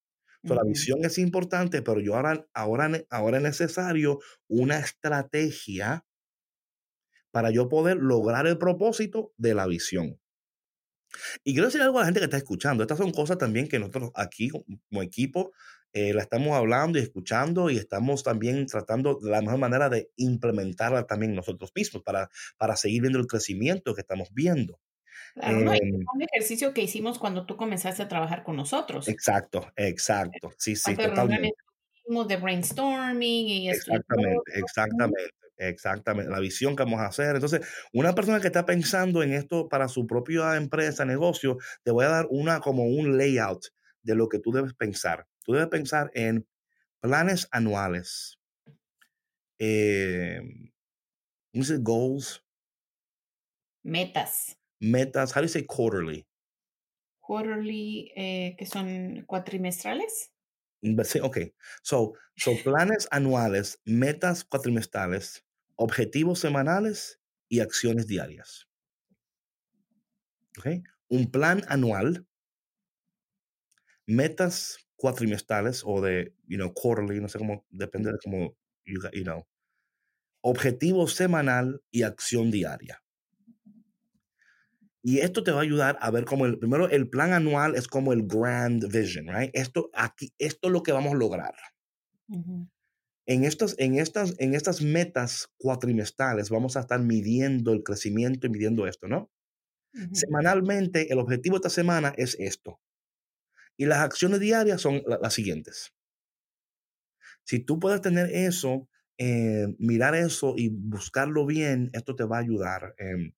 So, 0.46 0.54
La 0.54 0.64
visión 0.64 1.04
es 1.04 1.18
importante, 1.18 1.82
pero 1.82 2.00
yo 2.00 2.14
ahora, 2.14 2.46
ahora, 2.54 2.90
ahora 3.10 3.38
es 3.38 3.42
necesario 3.42 4.20
una 4.48 4.78
estrategia 4.78 6.04
para 7.30 7.50
yo 7.50 7.68
poder 7.68 7.98
lograr 7.98 8.46
el 8.46 8.58
propósito 8.58 9.32
de 9.36 9.54
la 9.54 9.66
visión. 9.66 10.18
Y 11.44 11.52
quiero 11.52 11.66
decir 11.66 11.82
algo 11.82 11.98
a 11.98 12.02
la 12.02 12.06
gente 12.06 12.20
que 12.20 12.24
está 12.24 12.36
escuchando. 12.36 12.82
Estas 12.82 12.98
son 12.98 13.12
cosas 13.12 13.38
también 13.38 13.68
que 13.68 13.78
nosotros 13.78 14.10
aquí 14.14 14.48
como 14.50 15.02
equipo 15.02 15.52
eh, 15.92 16.12
la 16.12 16.22
estamos 16.22 16.54
hablando 16.54 16.98
y 16.98 17.02
escuchando 17.02 17.70
y 17.70 17.76
estamos 17.78 18.22
también 18.22 18.66
tratando 18.66 19.18
de 19.20 19.30
la 19.30 19.40
mejor 19.40 19.58
manera 19.58 19.88
de 19.88 20.10
implementarla 20.16 21.06
también 21.06 21.34
nosotros 21.34 21.72
mismos 21.74 22.02
para, 22.02 22.30
para 22.58 22.76
seguir 22.76 23.02
viendo 23.02 23.18
el 23.18 23.26
crecimiento 23.26 23.94
que 23.94 24.02
estamos 24.02 24.28
viendo. 24.32 24.80
Claro, 25.36 25.72
em 25.74 26.04
un 26.14 26.22
ejercicio 26.22 26.72
que 26.72 26.82
hicimos 26.82 27.18
cuando 27.18 27.44
tú 27.44 27.56
comenzaste 27.56 28.02
a 28.02 28.08
trabajar 28.08 28.42
con 28.42 28.56
nosotros. 28.56 29.06
Exacto, 29.06 29.70
exacto. 29.76 30.50
Sí, 30.56 30.74
sí, 30.74 30.94
totalmente. 30.96 31.52
De 32.28 32.36
brainstorming 32.36 33.48
y 33.48 33.68
Exactamente, 33.68 34.52
exactamente. 34.54 35.30
Exactamente, 35.58 36.30
la 36.30 36.38
visión 36.38 36.76
que 36.76 36.84
vamos 36.84 37.00
a 37.00 37.06
hacer. 37.06 37.34
Entonces, 37.34 37.66
una 37.94 38.14
persona 38.14 38.40
que 38.40 38.48
está 38.48 38.66
pensando 38.66 39.22
en 39.22 39.32
esto 39.32 39.68
para 39.70 39.88
su 39.88 40.06
propia 40.06 40.54
empresa, 40.56 41.06
negocio, 41.06 41.56
te 41.82 41.92
voy 41.92 42.04
a 42.04 42.10
dar 42.10 42.26
una 42.28 42.60
como 42.60 42.84
un 42.84 43.16
layout 43.16 43.64
de 44.02 44.14
lo 44.14 44.28
que 44.28 44.38
tú 44.38 44.52
debes 44.52 44.74
pensar. 44.74 45.26
Tú 45.44 45.54
debes 45.54 45.68
pensar 45.68 46.10
en 46.12 46.46
planes 47.00 47.48
anuales. 47.52 48.38
Eh, 49.58 50.42
goals? 51.80 52.42
Metas. 53.82 54.58
Metas. 54.80 55.32
How 55.32 55.40
do 55.40 55.44
you 55.46 55.48
say 55.48 55.62
quarterly? 55.62 56.26
Quarterly, 57.20 58.12
eh, 58.16 58.54
que 58.58 58.66
son 58.66 59.24
cuatrimestrales. 59.26 60.32
Sí, 61.04 61.20
ok. 61.20 61.38
So, 61.82 62.14
so 62.36 62.52
planes 62.64 63.08
anuales, 63.10 63.80
metas 63.84 64.44
cuatrimestrales, 64.44 65.44
objetivos 65.76 66.38
semanales 66.40 67.20
y 67.48 67.60
acciones 67.60 68.06
diarias. 68.06 68.68
Okay. 70.58 70.82
Un 71.08 71.30
plan 71.30 71.62
anual 71.68 72.26
metas 74.06 74.78
cuatrimestrales 74.96 75.82
o 75.84 76.00
de, 76.00 76.34
you 76.46 76.56
know, 76.56 76.72
quarterly, 76.72 77.20
no 77.20 77.28
sé 77.28 77.38
cómo, 77.38 77.66
depende 77.70 78.12
de 78.12 78.18
cómo, 78.22 78.56
you, 78.84 79.00
you 79.12 79.24
know, 79.24 79.46
objetivo 80.42 81.08
semanal 81.08 81.82
y 81.90 82.02
acción 82.02 82.50
diaria. 82.50 83.02
Y 85.06 85.20
esto 85.20 85.44
te 85.44 85.52
va 85.52 85.60
a 85.60 85.62
ayudar 85.62 85.96
a 86.00 86.10
ver 86.10 86.24
cómo 86.24 86.46
el, 86.46 86.58
primero, 86.58 86.90
el 86.90 87.08
plan 87.08 87.32
anual 87.32 87.76
es 87.76 87.86
como 87.86 88.12
el 88.12 88.26
grand 88.26 88.92
vision, 88.92 89.28
right? 89.28 89.52
Esto 89.52 89.88
aquí, 89.94 90.34
esto 90.36 90.66
es 90.66 90.72
lo 90.72 90.82
que 90.82 90.90
vamos 90.90 91.12
a 91.12 91.16
lograr. 91.16 91.54
En 93.24 93.44
estas, 93.44 93.76
en, 93.78 94.00
estas, 94.00 94.34
en 94.38 94.56
estas 94.56 94.82
metas 94.82 95.48
cuatrimestrales 95.58 96.50
vamos 96.50 96.76
a 96.76 96.80
estar 96.80 97.00
midiendo 97.00 97.72
el 97.72 97.84
crecimiento 97.84 98.48
y 98.48 98.50
midiendo 98.50 98.88
esto, 98.88 99.06
¿no? 99.06 99.30
Semanalmente, 100.12 101.12
el 101.12 101.20
objetivo 101.20 101.54
de 101.54 101.58
esta 101.58 101.70
semana 101.70 102.12
es 102.16 102.34
esto. 102.40 102.80
Y 103.76 103.86
las 103.86 103.98
acciones 103.98 104.40
diarias 104.40 104.80
son 104.80 105.04
las 105.22 105.34
siguientes. 105.34 105.94
Si 107.44 107.60
tú 107.60 107.78
puedes 107.78 108.00
tener 108.00 108.28
eso, 108.34 108.88
eh, 109.18 109.68
mirar 109.78 110.16
eso 110.16 110.54
y 110.56 110.68
buscarlo 110.68 111.46
bien, 111.46 111.90
esto 111.92 112.16
te 112.16 112.24
va 112.24 112.38
a 112.38 112.40
ayudar. 112.40 112.96
Em, 112.98 113.32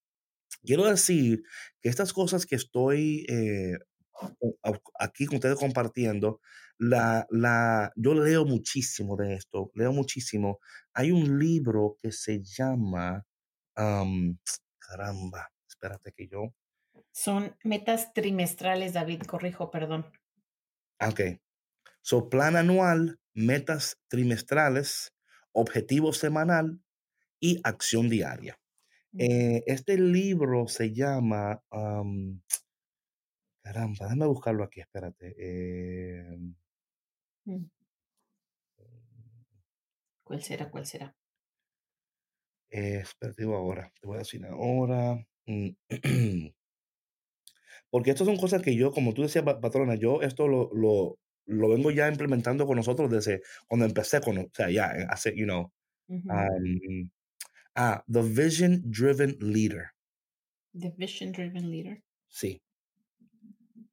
quiero 0.64 0.84
decir 0.84 1.42
que 1.80 1.88
estas 1.88 2.12
cosas 2.12 2.46
que 2.46 2.56
estoy 2.56 3.26
eh, 3.28 3.78
aquí 4.98 5.26
con 5.26 5.36
ustedes 5.36 5.58
compartiendo, 5.58 6.40
la, 6.78 7.26
la, 7.30 7.92
yo 7.96 8.14
leo 8.14 8.44
muchísimo 8.44 9.16
de 9.16 9.34
esto, 9.34 9.70
leo 9.74 9.92
muchísimo. 9.92 10.60
Hay 10.92 11.10
un 11.10 11.38
libro 11.38 11.96
que 12.00 12.12
se 12.12 12.42
llama, 12.42 13.24
caramba, 13.74 15.50
espérate 15.68 16.12
que 16.12 16.28
yo. 16.28 16.54
Son 17.12 17.56
metas 17.64 18.12
trimestrales, 18.12 18.92
David, 18.92 19.22
corrijo, 19.22 19.70
perdón. 19.70 20.06
Ok. 21.00 21.20
So, 22.00 22.28
plan 22.28 22.56
anual, 22.56 23.18
metas 23.34 23.98
trimestrales, 24.08 25.12
objetivo 25.52 26.12
semanal 26.12 26.80
y 27.40 27.60
acción 27.64 28.08
diaria. 28.08 28.58
Eh, 29.16 29.62
este 29.66 29.96
libro 29.98 30.68
se 30.68 30.92
llama. 30.92 31.62
caramba, 33.62 34.04
déjame 34.06 34.26
buscarlo 34.26 34.64
aquí, 34.64 34.80
espérate. 34.80 35.34
Mm. 37.44 37.64
¿Cuál 40.24 40.42
será? 40.42 40.70
¿Cuál 40.70 40.86
será? 40.86 41.14
Eh, 42.70 43.00
espérate, 43.02 43.44
ahora. 43.44 43.90
Te 44.00 44.06
voy 44.06 44.16
a 44.16 44.18
decir 44.20 44.44
ahora. 44.46 45.26
Mm, 45.46 45.70
Porque 47.90 48.10
estas 48.10 48.26
son 48.26 48.36
cosas 48.36 48.62
que 48.62 48.76
yo, 48.76 48.92
como 48.92 49.14
tú 49.14 49.22
decías, 49.22 49.44
patrona, 49.44 49.94
yo 49.94 50.20
esto 50.22 50.46
lo, 50.48 50.70
lo, 50.74 51.18
lo 51.46 51.68
vengo 51.70 51.90
ya 51.90 52.08
implementando 52.08 52.66
con 52.66 52.76
nosotros 52.76 53.10
desde 53.10 53.42
cuando 53.66 53.86
empecé 53.86 54.20
con, 54.20 54.38
o 54.38 54.50
sea, 54.52 54.70
ya 54.70 54.86
hace, 55.08 55.34
you 55.34 55.44
know, 55.46 55.72
um, 56.08 57.10
ah, 57.78 58.04
The 58.12 58.22
Vision 58.22 58.82
Driven 58.84 59.36
Leader. 59.40 59.94
The 60.74 60.92
Vision 60.96 61.32
Driven 61.32 61.70
Leader. 61.70 62.02
Sí. 62.28 62.60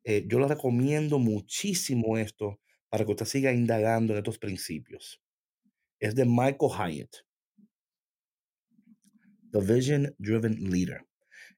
Eh, 0.04 0.26
yo 0.28 0.40
lo 0.40 0.48
recomiendo 0.48 1.20
muchísimo 1.20 2.18
esto 2.18 2.60
para 2.90 3.06
que 3.06 3.12
usted 3.12 3.26
siga 3.26 3.54
indagando 3.54 4.14
en 4.14 4.18
estos 4.18 4.40
principios. 4.40 5.22
Es 6.00 6.16
de 6.16 6.26
Michael 6.26 6.72
Hyatt. 6.78 7.16
The 9.52 9.60
Vision 9.62 10.16
Driven 10.18 10.70
Leader. 10.70 11.06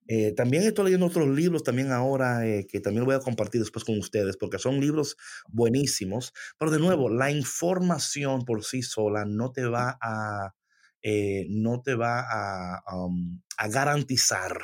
Eh, 0.09 0.33
también 0.33 0.63
estoy 0.63 0.85
leyendo 0.85 1.07
otros 1.07 1.27
libros 1.27 1.63
también 1.63 1.91
ahora 1.91 2.47
eh, 2.47 2.65
que 2.65 2.79
también 2.79 3.03
voy 3.03 3.15
a 3.15 3.19
compartir 3.19 3.59
después 3.59 3.83
con 3.83 3.97
ustedes 3.99 4.37
porque 4.37 4.59
son 4.59 4.79
libros 4.79 5.17
buenísimos. 5.49 6.33
Pero 6.57 6.71
de 6.71 6.79
nuevo, 6.79 7.09
la 7.09 7.31
información 7.31 8.45
por 8.45 8.63
sí 8.63 8.81
sola 8.81 9.25
no 9.25 9.51
te 9.51 9.65
va 9.65 9.97
a, 10.01 10.53
eh, 11.09 11.45
no 11.49 11.81
te 11.81 11.95
va 11.95 12.19
a, 12.29 12.83
um, 12.93 13.41
a 13.57 13.69
garantizar 13.69 14.57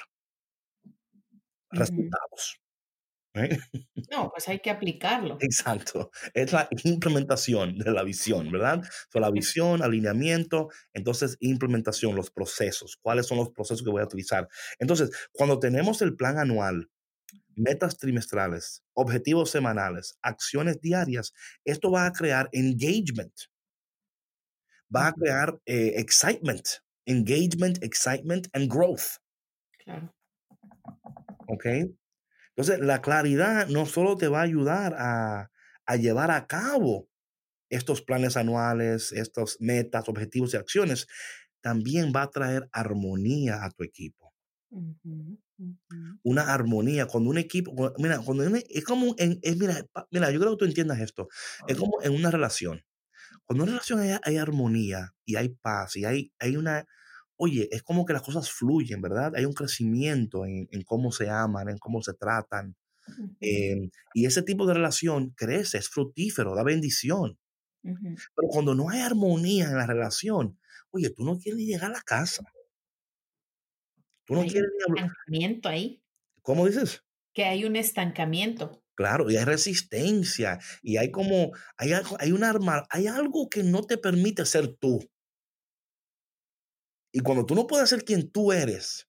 resultados. 1.72 2.60
¿Eh? 3.36 3.58
No, 4.12 4.30
pues 4.30 4.48
hay 4.50 4.60
que 4.60 4.70
aplicarlo. 4.70 5.38
Exacto. 5.39 6.12
Es 6.34 6.52
la 6.52 6.68
implementación 6.84 7.78
de 7.78 7.91
la 7.91 8.04
visión, 8.04 8.52
¿verdad? 8.52 8.84
So, 9.12 9.20
la 9.20 9.32
visión, 9.32 9.82
alineamiento, 9.82 10.68
entonces 10.94 11.38
implementación, 11.39 12.16
los 12.16 12.30
procesos. 12.30 12.98
¿Cuáles 13.02 13.26
son 13.26 13.38
los 13.38 13.50
procesos 13.52 13.82
que 13.82 13.89
voy 13.89 14.02
a 14.02 14.06
utilizar? 14.06 14.50
Entonces, 14.80 15.10
cuando 15.32 15.58
tenemos 15.60 16.02
el 16.02 16.16
plan 16.16 16.38
anual, 16.38 16.89
metas 17.56 17.98
trimestrales, 17.98 18.84
objetivos 18.94 19.50
semanales, 19.50 20.18
acciones 20.22 20.82
diarias, 20.82 21.34
esto 21.66 21.89
va 21.89 22.06
a 22.06 22.12
crear 22.12 22.50
engagement. 22.52 23.34
Va 24.94 25.08
a 25.08 25.14
crear 25.14 25.60
eh, 25.66 25.94
excitement, 25.96 26.82
engagement, 27.06 27.84
excitement 27.84 28.48
and 28.54 28.70
growth. 28.70 29.18
Claro. 29.84 30.14
¿Ok? 31.48 31.66
Entonces, 32.56 32.86
la 32.86 33.02
claridad 33.02 33.68
no 33.68 33.86
solo 33.86 34.16
te 34.16 34.28
va 34.28 34.41
a 34.41 34.44
ayudar 34.44 34.96
a, 34.98 35.50
llevar 35.98 36.32
a 36.32 36.46
cabo 36.48 37.10
estos 37.70 38.02
planes 38.02 38.38
anuales, 38.38 39.12
estas 39.12 39.58
metas, 39.60 40.08
objetivos 40.08 40.54
y 40.54 40.58
acciones, 40.58 41.08
también 41.62 42.12
va 42.16 42.24
a 42.24 42.30
traer 42.30 42.70
armonía 42.72 43.64
a 43.64 43.72
tu 43.72 43.84
equipo. 43.84 44.34
Una 46.24 46.54
armonía, 46.54 47.08
cuando 47.08 47.32
un 47.32 47.38
equipo, 47.38 47.94
mira, 47.98 48.20
cuando 48.20 48.44
es 48.44 48.84
como, 48.84 49.16
en, 49.18 49.39
mira, 49.58 49.86
mira, 50.12 50.32
yo 50.32 50.39
creo 50.39 50.52
que 50.52 50.58
tú 50.58 50.66
entiendas 50.66 51.00
esto, 51.00 51.30
es 51.68 51.78
como 51.78 52.02
en 52.04 52.14
una 52.14 52.30
relación. 52.30 52.84
Cuando 53.46 53.64
en 53.64 53.70
una 53.70 53.80
relación 53.80 54.20
hay, 54.24 54.38
armonía 54.38 55.14
y 55.26 55.36
hay 55.36 55.50
paz 55.50 55.96
y 55.96 56.06
hay, 56.06 56.32
hay 56.39 56.56
una, 56.56 56.86
oye, 57.36 57.68
es 57.72 57.84
como 57.84 58.06
que 58.06 58.14
las 58.14 58.22
cosas 58.22 58.50
fluyen, 58.50 59.02
¿verdad? 59.02 59.34
Hay 59.36 59.46
un 59.46 59.54
crecimiento 59.54 60.46
en, 60.46 60.68
cómo 60.86 61.12
se 61.12 61.30
aman, 61.30 61.70
en 61.70 61.78
cómo 61.78 62.02
se 62.02 62.14
tratan. 62.14 62.76
Em, 63.41 63.89
y 64.14 64.26
ese 64.26 64.44
tipo 64.44 64.66
de 64.66 64.74
relación 64.74 65.32
crece, 65.32 65.78
es 65.78 65.89
fructífero, 65.89 66.56
da 66.56 66.64
bendición. 66.64 67.38
Pero 67.82 68.48
cuando 68.48 68.76
no 68.76 68.89
hay 68.89 69.02
armonía 69.02 69.66
en 69.66 69.76
la 69.76 69.86
relación, 69.86 70.58
oye, 70.91 71.10
tú 71.10 71.26
no 71.26 71.38
quieres 71.38 71.58
ni 71.58 71.66
llegar 71.66 71.91
a 71.91 71.96
la 71.96 72.02
casa. 72.02 72.44
Tú 74.26 74.36
no 74.36 74.41
hay 74.41 74.50
quieres 74.50 74.70
un 74.88 74.98
estancamiento 74.98 75.70
ahí. 75.70 76.02
¿Cómo 76.41 76.66
dices? 76.66 77.04
Que 77.34 77.44
hay 77.44 77.66
un 77.66 77.76
estancamiento. 77.76 78.82
Claro, 78.96 79.30
y 79.30 79.38
hay 79.38 79.46
resistencia, 79.46 80.60
y 80.82 80.98
hay 80.98 81.10
como, 81.10 81.52
hay, 81.78 81.94
hay 82.20 82.32
un 82.32 82.44
arma, 82.44 82.86
hay 82.89 83.08
algo 83.08 83.50
que 83.50 83.64
no 83.64 83.84
te 83.84 83.98
permite 83.98 84.46
ser 84.46 84.76
tú. 84.76 85.00
Y 87.12 87.20
cuando 87.22 87.46
tú 87.46 87.56
no 87.56 87.68
puedes 87.68 87.89
ser 87.89 88.04
quien 88.04 88.32
tú 88.32 88.52
eres, 88.52 89.08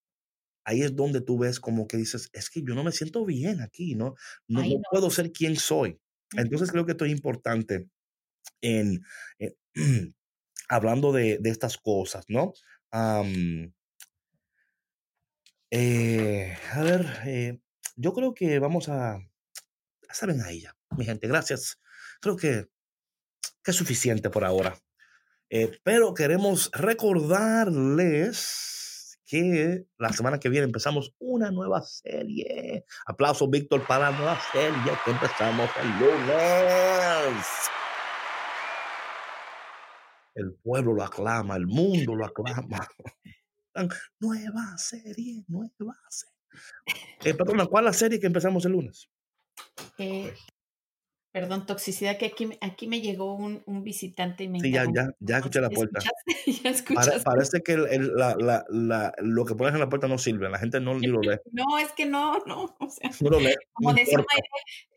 ahí 0.65 0.83
es 0.83 0.97
donde 0.97 1.21
tú 1.21 1.39
ves 1.39 1.61
como 1.61 1.87
que 1.87 1.97
dices, 1.97 2.31
es 2.33 2.51
que 2.51 2.63
yo 2.63 2.75
no 2.75 2.85
me 2.85 2.93
siento 2.93 3.25
bien 3.25 3.61
aquí, 3.61 3.95
¿no? 3.95 4.15
No, 4.49 4.63
puedo 4.91 5.11
ser 5.11 5.33
quien 5.33 5.57
soy. 5.57 5.99
Entonces 6.33 6.71
creo 6.71 6.85
que 6.85 6.93
esto 6.93 7.05
es 7.05 7.13
importante 7.13 7.89
en, 8.63 9.05
eh, 9.39 9.55
hablando 10.69 11.13
de, 11.13 11.39
estas 11.45 11.79
cosas, 11.79 12.25
¿no? 12.29 12.53
Eh, 15.71 16.57
a 16.73 16.83
ver, 16.83 17.07
eh, 17.27 17.59
yo 17.97 18.13
creo 18.13 18.35
que 18.35 18.59
vamos 18.59 18.89
a... 18.89 19.19
Saben 20.15 20.41
a 20.43 20.51
ella, 20.51 20.77
mi 20.97 21.05
gente, 21.05 21.27
gracias. 21.27 21.81
Creo 22.21 22.37
que, 22.37 22.69
que 23.65 23.73
es 23.73 23.77
suficiente 23.77 24.31
por 24.31 24.45
ahora. 24.45 24.79
Eh, 25.51 25.77
pero 25.83 26.15
queremos 26.15 26.71
recordarles 26.73 29.19
que 29.27 29.89
la 29.99 30.13
semana 30.13 30.39
que 30.39 30.49
viene 30.49 30.67
empezamos 30.67 31.17
una 31.19 31.51
nueva 31.51 31.83
serie. 31.83 32.85
Aplausos, 33.07 33.51
Víctor, 33.51 33.85
para 33.89 34.13
la 34.13 34.17
nueva 34.17 34.39
serie 34.53 34.93
que 35.05 35.11
empezamos 35.11 35.69
el 35.83 35.89
lunes. 35.99 37.43
El 40.37 40.55
pueblo 40.63 40.95
lo 40.95 41.03
aclama, 41.03 41.57
el 41.57 41.67
mundo 41.67 42.15
lo 42.15 42.25
aclama. 42.25 42.87
nueva 44.21 44.79
serie, 44.79 45.45
nueva 45.49 45.97
serie. 46.09 46.37
Eh, 47.25 47.35
perdona, 47.35 47.67
¿cuál 47.67 47.87
es 47.87 47.89
la 47.91 47.95
serie 47.95 48.21
que 48.21 48.29
empezamos 48.29 48.65
el 48.65 48.71
lunes? 48.73 49.09
Eh, 49.99 50.33
perdón, 51.35 51.67
toxicidad, 51.67 52.17
que 52.17 52.27
aquí, 52.27 52.49
aquí 52.61 52.87
me 52.87 53.01
llegó 53.01 53.35
un, 53.35 53.63
un 53.67 53.83
visitante 53.83 54.45
y 54.45 54.49
me 54.49 54.61
Sí, 54.61 54.71
ya, 54.71 54.85
ya, 54.95 55.11
ya 55.19 55.39
escuché 55.39 55.61
la 55.61 55.69
puerta. 55.71 55.99
¿Ya 56.63 56.71
escuchaste? 56.71 57.21
parece 57.21 57.61
que 57.63 57.73
el, 57.73 58.15
la, 58.15 58.37
la, 58.39 58.65
la, 58.69 59.13
lo 59.19 59.45
que 59.45 59.57
pones 59.57 59.75
en 59.75 59.81
la 59.81 59.89
puerta 59.89 60.07
no 60.07 60.17
sirve, 60.19 60.49
la 60.49 60.59
gente 60.59 60.81
no 60.81 60.95
ni 60.95 61.09
lo 61.09 61.21
lee. 61.21 61.39
No, 61.51 61.79
es 61.79 61.91
que 61.93 62.07
no, 62.07 62.39
no. 62.47 62.77
O 62.79 62.89
sea, 62.89 63.11
no 63.21 63.31
lo 63.31 63.41
lee. 63.41 63.55
Como 63.73 63.93
decía 63.93 64.25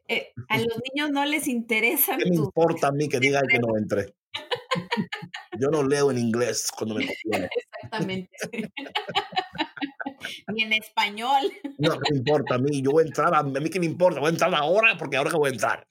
eh, 0.08 0.32
a 0.50 0.58
los 0.60 0.80
niños 0.94 1.10
no 1.12 1.26
les 1.26 1.48
interesa. 1.48 2.18
¿Qué 2.18 2.30
me 2.30 2.36
importa 2.36 2.88
a 2.88 2.92
mí 2.92 3.10
que 3.10 3.20
digan 3.20 3.48
que 3.48 3.60
no 3.60 3.76
entré? 3.78 4.14
Yo 5.60 5.70
no 5.70 5.84
leo 5.84 6.12
en 6.12 6.20
inglés 6.20 6.70
cuando 6.78 6.96
me 6.96 7.08
conviene. 7.08 7.50
Exactamente. 7.56 8.30
Ni 10.54 10.64
en 10.64 10.74
español. 10.74 11.52
No, 11.78 11.96
me 11.98 12.18
importa 12.18 12.56
a 12.56 12.58
mí. 12.58 12.82
Yo 12.82 12.92
voy 12.92 13.04
a 13.04 13.08
entrar, 13.08 13.34
a 13.34 13.44
mí 13.44 13.70
que 13.70 13.80
me 13.80 13.86
importa, 13.86 14.20
voy 14.20 14.28
a 14.28 14.32
entrar 14.32 14.54
ahora 14.54 14.98
porque 14.98 15.18
ahora 15.18 15.32
que 15.32 15.38
voy 15.38 15.50
a 15.50 15.54
entrar. 15.54 15.88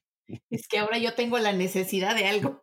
Es 0.50 0.66
que 0.68 0.78
ahora 0.78 0.98
yo 0.98 1.14
tengo 1.14 1.38
la 1.38 1.52
necesidad 1.52 2.14
de 2.14 2.26
algo. 2.26 2.60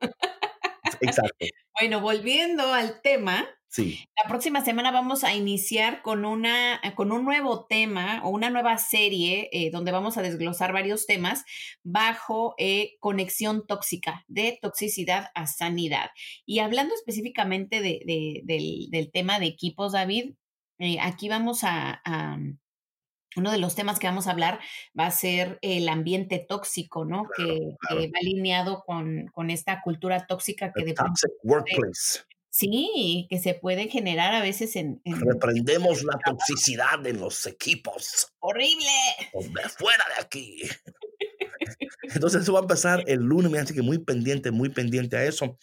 Exacto. 1.01 1.33
Bueno, 1.79 2.01
volviendo 2.01 2.71
al 2.71 3.01
tema, 3.01 3.49
Sí. 3.73 4.05
La 4.23 4.29
próxima 4.29 4.63
semana 4.63 4.91
vamos 4.91 5.23
a 5.23 5.33
iniciar 5.33 6.03
con, 6.03 6.25
una, 6.25 6.79
con 6.93 7.11
un 7.11 7.25
nuevo 7.25 7.65
tema 7.65 8.21
o 8.23 8.29
una 8.29 8.51
nueva 8.51 8.77
serie 8.77 9.49
eh, 9.51 9.71
donde 9.71 9.91
vamos 9.91 10.15
a 10.15 10.21
desglosar 10.21 10.73
varios 10.73 11.07
temas 11.07 11.43
bajo 11.81 12.53
eh, 12.59 12.97
conexión 12.99 13.65
tóxica, 13.65 14.25
de 14.27 14.59
toxicidad 14.61 15.31
a 15.33 15.47
sanidad. 15.47 16.11
Y 16.45 16.59
hablando 16.59 16.93
específicamente 16.93 17.81
de, 17.81 18.43
del, 18.45 19.11
tema 19.11 19.39
de 19.39 19.47
equipos, 19.47 19.93
David, 19.93 20.35
eh, 20.79 20.97
aquí 21.01 21.29
vamos 21.29 21.61
a, 21.63 22.01
uno 23.35 23.51
de 23.51 23.57
los 23.57 23.75
temas 23.75 23.99
que 23.99 24.07
vamos 24.07 24.27
a 24.27 24.31
hablar 24.31 24.59
va 24.97 25.07
a 25.07 25.11
ser 25.11 25.57
el 25.61 25.89
ambiente 25.89 26.45
tóxico, 26.47 27.05
¿no? 27.05 27.27
que, 27.35 27.75
va 27.91 28.19
alineado 28.19 28.83
con, 28.85 29.27
con, 29.33 29.49
esta 29.49 29.81
cultura 29.81 30.27
tóxica 30.27 30.71
que 30.71 30.85
de 30.85 30.93
toxic 30.93 31.31
workplace. 31.43 32.21
Sí, 32.49 33.25
que 33.31 33.39
se 33.39 33.55
puede 33.55 33.87
generar 33.87 34.35
a 34.35 34.41
veces 34.43 34.75
en... 34.75 35.01
Reprendemos 35.05 36.03
la 36.03 36.19
toxicidad 36.23 37.03
en 37.07 37.19
los 37.19 37.47
equipos. 37.47 38.31
¡Horrible! 38.37 38.91
fuera 39.75 40.05
de 40.15 40.23
aquí. 40.23 40.61
Entonces 42.13 42.43
eso 42.43 42.53
va 42.53 42.59
a 42.59 42.61
empezar 42.61 43.03
el 43.07 43.21
lunes, 43.21 43.51
así 43.59 43.73
que 43.73 43.81
muy 43.81 43.97
pendiente, 43.97 44.51
muy 44.51 44.69
pendiente 44.69 45.17
a 45.17 45.23
eso. 45.23 45.57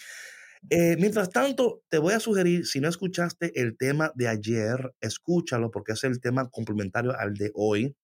Eh, 0.68 0.96
mientras 0.98 1.30
tanto, 1.30 1.82
te 1.88 1.98
voy 1.98 2.12
a 2.12 2.20
sugerir, 2.20 2.66
si 2.66 2.80
no 2.80 2.88
escuchaste 2.88 3.60
el 3.60 3.76
tema 3.76 4.12
de 4.14 4.28
ayer, 4.28 4.94
escúchalo 5.00 5.70
porque 5.70 5.92
es 5.92 6.04
el 6.04 6.20
tema 6.20 6.50
complementario 6.50 7.16
al 7.18 7.34
de 7.34 7.50
hoy. 7.54 7.96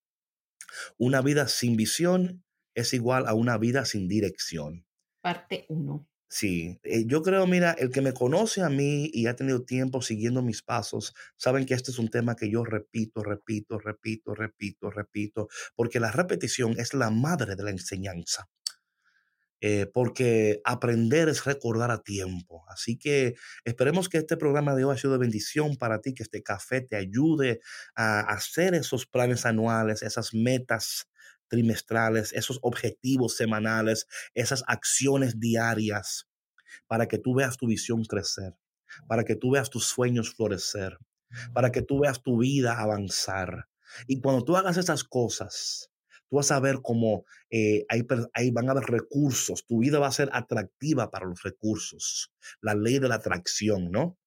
Una 0.97 1.21
vida 1.21 1.47
sin 1.47 1.75
visión 1.75 2.43
es 2.75 2.93
igual 2.93 3.27
a 3.27 3.33
una 3.33 3.57
vida 3.57 3.85
sin 3.85 4.07
dirección. 4.07 4.85
Parte 5.21 5.65
1. 5.69 6.07
Sí, 6.29 6.77
eh, 6.83 7.05
yo 7.07 7.21
creo, 7.21 7.47
mira, 7.47 7.71
el 7.71 7.89
que 7.89 8.01
me 8.01 8.13
conoce 8.13 8.61
a 8.61 8.69
mí 8.69 9.09
y 9.13 9.27
ha 9.27 9.35
tenido 9.37 9.63
tiempo 9.63 10.01
siguiendo 10.01 10.41
mis 10.41 10.61
pasos, 10.61 11.13
saben 11.37 11.65
que 11.65 11.73
este 11.73 11.91
es 11.91 11.99
un 11.99 12.09
tema 12.09 12.35
que 12.35 12.49
yo 12.51 12.65
repito, 12.65 13.23
repito, 13.23 13.79
repito, 13.79 14.35
repito, 14.35 14.89
repito, 14.89 15.47
porque 15.75 16.01
la 16.01 16.11
repetición 16.11 16.77
es 16.77 16.93
la 16.93 17.11
madre 17.11 17.55
de 17.55 17.63
la 17.63 17.71
enseñanza. 17.71 18.49
Eh, 19.59 19.87
porque 19.91 20.61
aprender 20.65 21.29
es 21.29 21.45
recordar 21.45 21.89
a 21.89 22.03
tiempo. 22.03 22.63
Así 22.69 22.97
que 22.97 23.35
esperemos 23.65 24.07
que 24.07 24.19
este 24.19 24.37
programa 24.37 24.75
de 24.75 24.83
hoy 24.83 24.91
haya 24.91 25.01
sido 25.01 25.13
de 25.13 25.19
bendición 25.19 25.77
para 25.77 25.99
ti, 25.99 26.13
que 26.13 26.23
este 26.23 26.43
café 26.43 26.81
te 26.81 26.95
ayude 26.95 27.59
a 27.95 28.19
hacer 28.19 28.75
esos 28.75 29.07
planes 29.07 29.45
anuales, 29.47 30.03
esas 30.03 30.33
metas 30.33 31.07
trimestrales, 31.47 32.33
esos 32.33 32.59
objetivos 32.61 33.35
semanales, 33.35 34.07
esas 34.35 34.63
acciones 34.67 35.39
diarias, 35.39 36.27
para 36.87 37.07
que 37.07 37.17
tú 37.17 37.33
veas 37.33 37.57
tu 37.57 37.67
visión 37.67 38.03
crecer, 38.03 38.53
para 39.07 39.23
que 39.23 39.35
tú 39.35 39.51
veas 39.51 39.69
tus 39.69 39.85
sueños 39.85 40.35
florecer, 40.35 40.97
para 41.53 41.71
que 41.71 41.81
tú 41.81 42.01
veas 42.01 42.21
tu 42.21 42.39
vida 42.39 42.79
avanzar. 42.79 43.67
Y 44.07 44.21
cuando 44.21 44.43
tú 44.43 44.55
hagas 44.55 44.77
esas 44.77 45.03
cosas, 45.03 45.89
tú 46.29 46.37
vas 46.37 46.51
a 46.51 46.59
ver 46.59 46.79
cómo 46.81 47.25
eh, 47.49 47.85
ahí, 47.89 48.51
van 48.51 48.67
a 48.67 48.71
haber 48.71 48.85
recursos, 48.85 49.65
tu 49.65 49.79
vida 49.79 49.99
va 49.99 50.07
a 50.07 50.11
ser 50.11 50.29
atractiva 50.33 51.09
para 51.09 51.25
los 51.25 51.41
recursos, 51.43 52.31
la 52.61 52.75
ley 52.75 52.99
de 52.99 53.07
la 53.07 53.15
atracción, 53.15 53.91
¿no? 53.91 54.17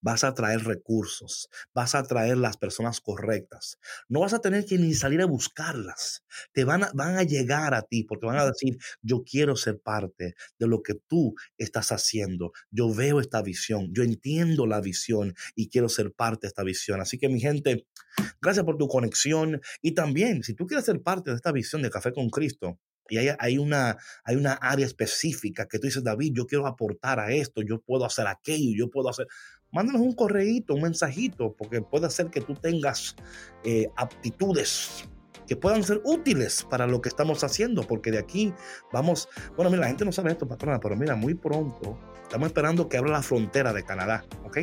Vas 0.00 0.24
a 0.24 0.34
traer 0.34 0.64
recursos, 0.64 1.48
vas 1.74 1.94
a 1.94 2.02
traer 2.02 2.36
las 2.38 2.56
personas 2.56 3.00
correctas. 3.00 3.78
No 4.08 4.20
vas 4.20 4.32
a 4.32 4.40
tener 4.40 4.64
que 4.64 4.78
ni 4.78 4.94
salir 4.94 5.20
a 5.20 5.26
buscarlas. 5.26 6.24
Te 6.52 6.64
van 6.64 6.84
a, 6.84 6.90
van 6.94 7.16
a 7.16 7.22
llegar 7.22 7.74
a 7.74 7.82
ti 7.82 8.04
porque 8.04 8.26
van 8.26 8.38
a 8.38 8.46
decir, 8.46 8.78
yo 9.02 9.22
quiero 9.22 9.56
ser 9.56 9.80
parte 9.80 10.34
de 10.58 10.66
lo 10.66 10.82
que 10.82 10.94
tú 10.94 11.34
estás 11.58 11.92
haciendo. 11.92 12.52
Yo 12.70 12.92
veo 12.94 13.20
esta 13.20 13.42
visión, 13.42 13.90
yo 13.92 14.02
entiendo 14.02 14.66
la 14.66 14.80
visión 14.80 15.34
y 15.54 15.68
quiero 15.68 15.88
ser 15.88 16.12
parte 16.12 16.42
de 16.42 16.48
esta 16.48 16.62
visión. 16.62 17.00
Así 17.00 17.18
que 17.18 17.28
mi 17.28 17.40
gente, 17.40 17.86
gracias 18.40 18.64
por 18.64 18.76
tu 18.76 18.88
conexión 18.88 19.60
y 19.82 19.92
también 19.92 20.42
si 20.42 20.54
tú 20.54 20.66
quieres 20.66 20.86
ser 20.86 21.02
parte 21.02 21.30
de 21.30 21.36
esta 21.36 21.52
visión 21.52 21.82
de 21.82 21.90
Café 21.90 22.12
con 22.12 22.30
Cristo, 22.30 22.78
y 23.10 23.18
hay, 23.18 23.28
hay, 23.38 23.58
una, 23.58 23.98
hay 24.24 24.36
una 24.36 24.52
área 24.52 24.86
específica 24.86 25.66
que 25.66 25.78
tú 25.78 25.88
dices, 25.88 26.04
David, 26.04 26.32
yo 26.32 26.46
quiero 26.46 26.66
aportar 26.66 27.18
a 27.18 27.32
esto, 27.32 27.60
yo 27.60 27.80
puedo 27.80 28.04
hacer 28.04 28.26
aquello, 28.28 28.72
yo 28.76 28.88
puedo 28.88 29.08
hacer 29.08 29.26
mándanos 29.72 30.02
un 30.02 30.14
correíto, 30.14 30.74
un 30.74 30.82
mensajito, 30.82 31.54
porque 31.56 31.80
puede 31.80 32.10
ser 32.10 32.26
que 32.26 32.40
tú 32.40 32.54
tengas 32.54 33.16
eh, 33.64 33.88
aptitudes 33.96 35.08
que 35.50 35.56
puedan 35.56 35.82
ser 35.82 36.00
útiles 36.04 36.64
para 36.70 36.86
lo 36.86 37.02
que 37.02 37.08
estamos 37.08 37.42
haciendo, 37.42 37.82
porque 37.82 38.12
de 38.12 38.20
aquí 38.20 38.54
vamos, 38.92 39.28
bueno, 39.56 39.68
mira, 39.68 39.80
la 39.80 39.88
gente 39.88 40.04
no 40.04 40.12
sabe 40.12 40.30
esto, 40.30 40.46
patrona, 40.46 40.78
pero 40.78 40.94
mira, 40.94 41.16
muy 41.16 41.34
pronto 41.34 41.98
estamos 42.22 42.46
esperando 42.46 42.88
que 42.88 42.96
abra 42.96 43.10
la 43.10 43.22
frontera 43.22 43.72
de 43.72 43.82
Canadá, 43.82 44.24
¿ok? 44.44 44.58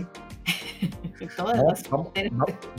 va, 1.40 1.52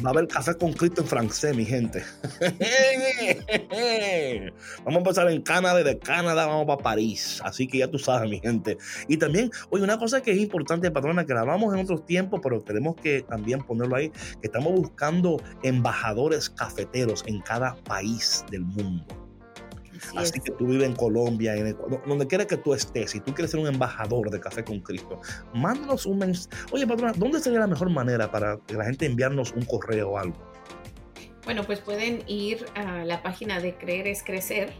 a 0.04 0.08
haber 0.08 0.28
café 0.28 0.54
con 0.54 0.72
Cristo 0.72 1.02
en 1.02 1.06
francés, 1.06 1.54
mi 1.54 1.66
gente. 1.66 2.02
vamos 4.84 4.94
a 4.94 4.98
empezar 4.98 5.30
en 5.30 5.42
Canadá, 5.42 5.82
de 5.82 5.98
Canadá 5.98 6.46
vamos 6.46 6.64
para 6.64 6.82
París. 6.82 7.42
Así 7.44 7.66
que 7.66 7.76
ya 7.78 7.90
tú 7.90 7.98
sabes, 7.98 8.30
mi 8.30 8.40
gente. 8.40 8.78
Y 9.08 9.18
también, 9.18 9.50
oye, 9.68 9.84
una 9.84 9.98
cosa 9.98 10.22
que 10.22 10.30
es 10.30 10.38
importante, 10.38 10.90
patrona, 10.90 11.26
que 11.26 11.34
grabamos 11.34 11.74
en 11.74 11.80
otros 11.80 12.06
tiempos, 12.06 12.40
pero 12.42 12.62
tenemos 12.62 12.96
que 12.96 13.20
también 13.22 13.62
ponerlo 13.62 13.96
ahí, 13.96 14.08
que 14.08 14.46
estamos 14.46 14.72
buscando 14.72 15.42
embajadores 15.62 16.48
cafeteros 16.48 17.24
en 17.26 17.42
cada 17.42 17.74
país 17.74 17.97
del 18.50 18.64
mundo. 18.64 19.04
Así, 20.16 20.40
que 20.40 20.52
tú 20.52 20.66
vives 20.66 20.86
en 20.86 20.94
Colombia, 20.94 21.56
en 21.56 21.76
donde 22.06 22.26
quiera 22.26 22.46
que 22.46 22.56
tú 22.56 22.72
estés, 22.72 23.10
si 23.10 23.20
tú 23.20 23.34
quieres 23.34 23.50
ser 23.50 23.60
un 23.60 23.66
embajador 23.66 24.30
de 24.30 24.38
Café 24.38 24.64
con 24.64 24.80
Cristo, 24.80 25.20
mándanos 25.54 26.06
un 26.06 26.18
mensaje. 26.18 26.56
Oye, 26.70 26.86
patrona, 26.86 27.12
¿dónde 27.16 27.40
sería 27.40 27.58
la 27.60 27.66
mejor 27.66 27.90
manera 27.90 28.30
para 28.30 28.58
que 28.66 28.74
la 28.74 28.84
gente 28.84 29.06
enviarnos 29.06 29.52
un 29.52 29.64
correo 29.64 30.10
o 30.10 30.18
algo? 30.18 30.36
Bueno, 31.44 31.64
pues 31.64 31.80
pueden 31.80 32.22
ir 32.28 32.64
a 32.74 33.04
la 33.04 33.22
página 33.22 33.60
de 33.60 33.76
Creer 33.76 34.06
es 34.06 34.22
Crecer. 34.22 34.72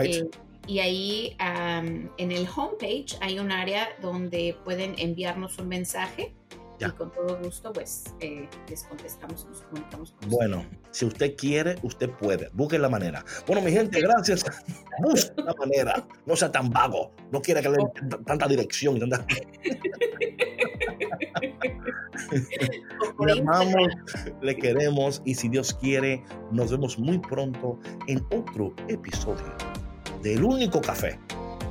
Eh, 0.00 0.28
y 0.66 0.78
ahí 0.78 1.36
en 1.38 2.30
el 2.30 2.46
homepage 2.54 3.16
hay 3.20 3.38
un 3.38 3.50
área 3.50 3.88
donde 4.00 4.56
pueden 4.64 4.94
enviarnos 4.98 5.58
un 5.58 5.68
mensaje 5.68 6.32
y 6.80 6.90
con 6.92 7.12
todo 7.12 7.38
gusto, 7.42 7.72
pues 7.72 8.04
eh, 8.20 8.48
les 8.68 8.84
contestamos, 8.84 9.46
nos 9.46 9.62
comunicamos 9.62 10.12
con 10.12 10.30
Bueno, 10.30 10.64
si 10.90 11.04
usted 11.04 11.36
quiere, 11.36 11.76
usted 11.82 12.10
puede. 12.10 12.48
Busque 12.52 12.78
la 12.78 12.88
manera. 12.88 13.24
Bueno, 13.46 13.62
mi 13.62 13.72
gente, 13.72 14.00
gracias. 14.00 14.44
Busque 15.02 15.42
la 15.42 15.54
manera. 15.54 16.06
No 16.26 16.36
sea 16.36 16.50
tan 16.50 16.70
vago. 16.70 17.12
No 17.30 17.42
quiera 17.42 17.60
que 17.62 17.68
le 17.68 17.76
den 17.76 18.24
tanta 18.24 18.46
dirección 18.48 18.96
y 18.96 19.00
tanta. 19.00 19.26
le 23.26 23.32
amamos, 23.32 23.88
le 24.40 24.56
queremos 24.56 25.22
y 25.24 25.34
si 25.34 25.48
Dios 25.48 25.74
quiere, 25.74 26.22
nos 26.50 26.70
vemos 26.70 26.98
muy 26.98 27.18
pronto 27.18 27.78
en 28.06 28.24
otro 28.30 28.74
episodio 28.88 29.54
del 30.22 30.44
único 30.44 30.80
café. 30.80 31.18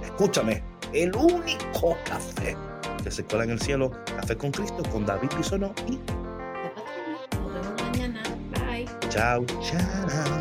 Escúchame, 0.04 0.64
el 0.94 1.16
único 1.16 1.96
café 2.06 2.56
se 3.12 3.24
cuela 3.24 3.44
en 3.44 3.52
el 3.52 3.62
cielo. 3.62 3.92
Café 4.06 4.36
con 4.36 4.52
Cristo 4.52 4.84
con 4.92 5.06
David 5.06 5.30
Bisono 5.38 5.74
y... 5.88 6.00
Nos. 8.08 9.10
Chao, 9.10 9.46
chao. 9.62 10.40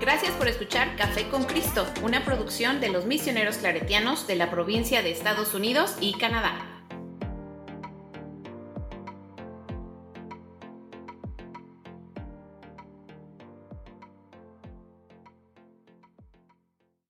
Gracias 0.00 0.32
por 0.32 0.48
escuchar 0.48 0.96
Café 0.96 1.28
con 1.28 1.44
Cristo, 1.44 1.86
una 2.02 2.24
producción 2.24 2.80
de 2.80 2.90
los 2.90 3.06
misioneros 3.06 3.56
claretianos 3.56 4.26
de 4.26 4.36
la 4.36 4.50
provincia 4.50 5.02
de 5.02 5.10
Estados 5.10 5.54
Unidos 5.54 5.96
y 6.00 6.12
Canadá. 6.18 6.73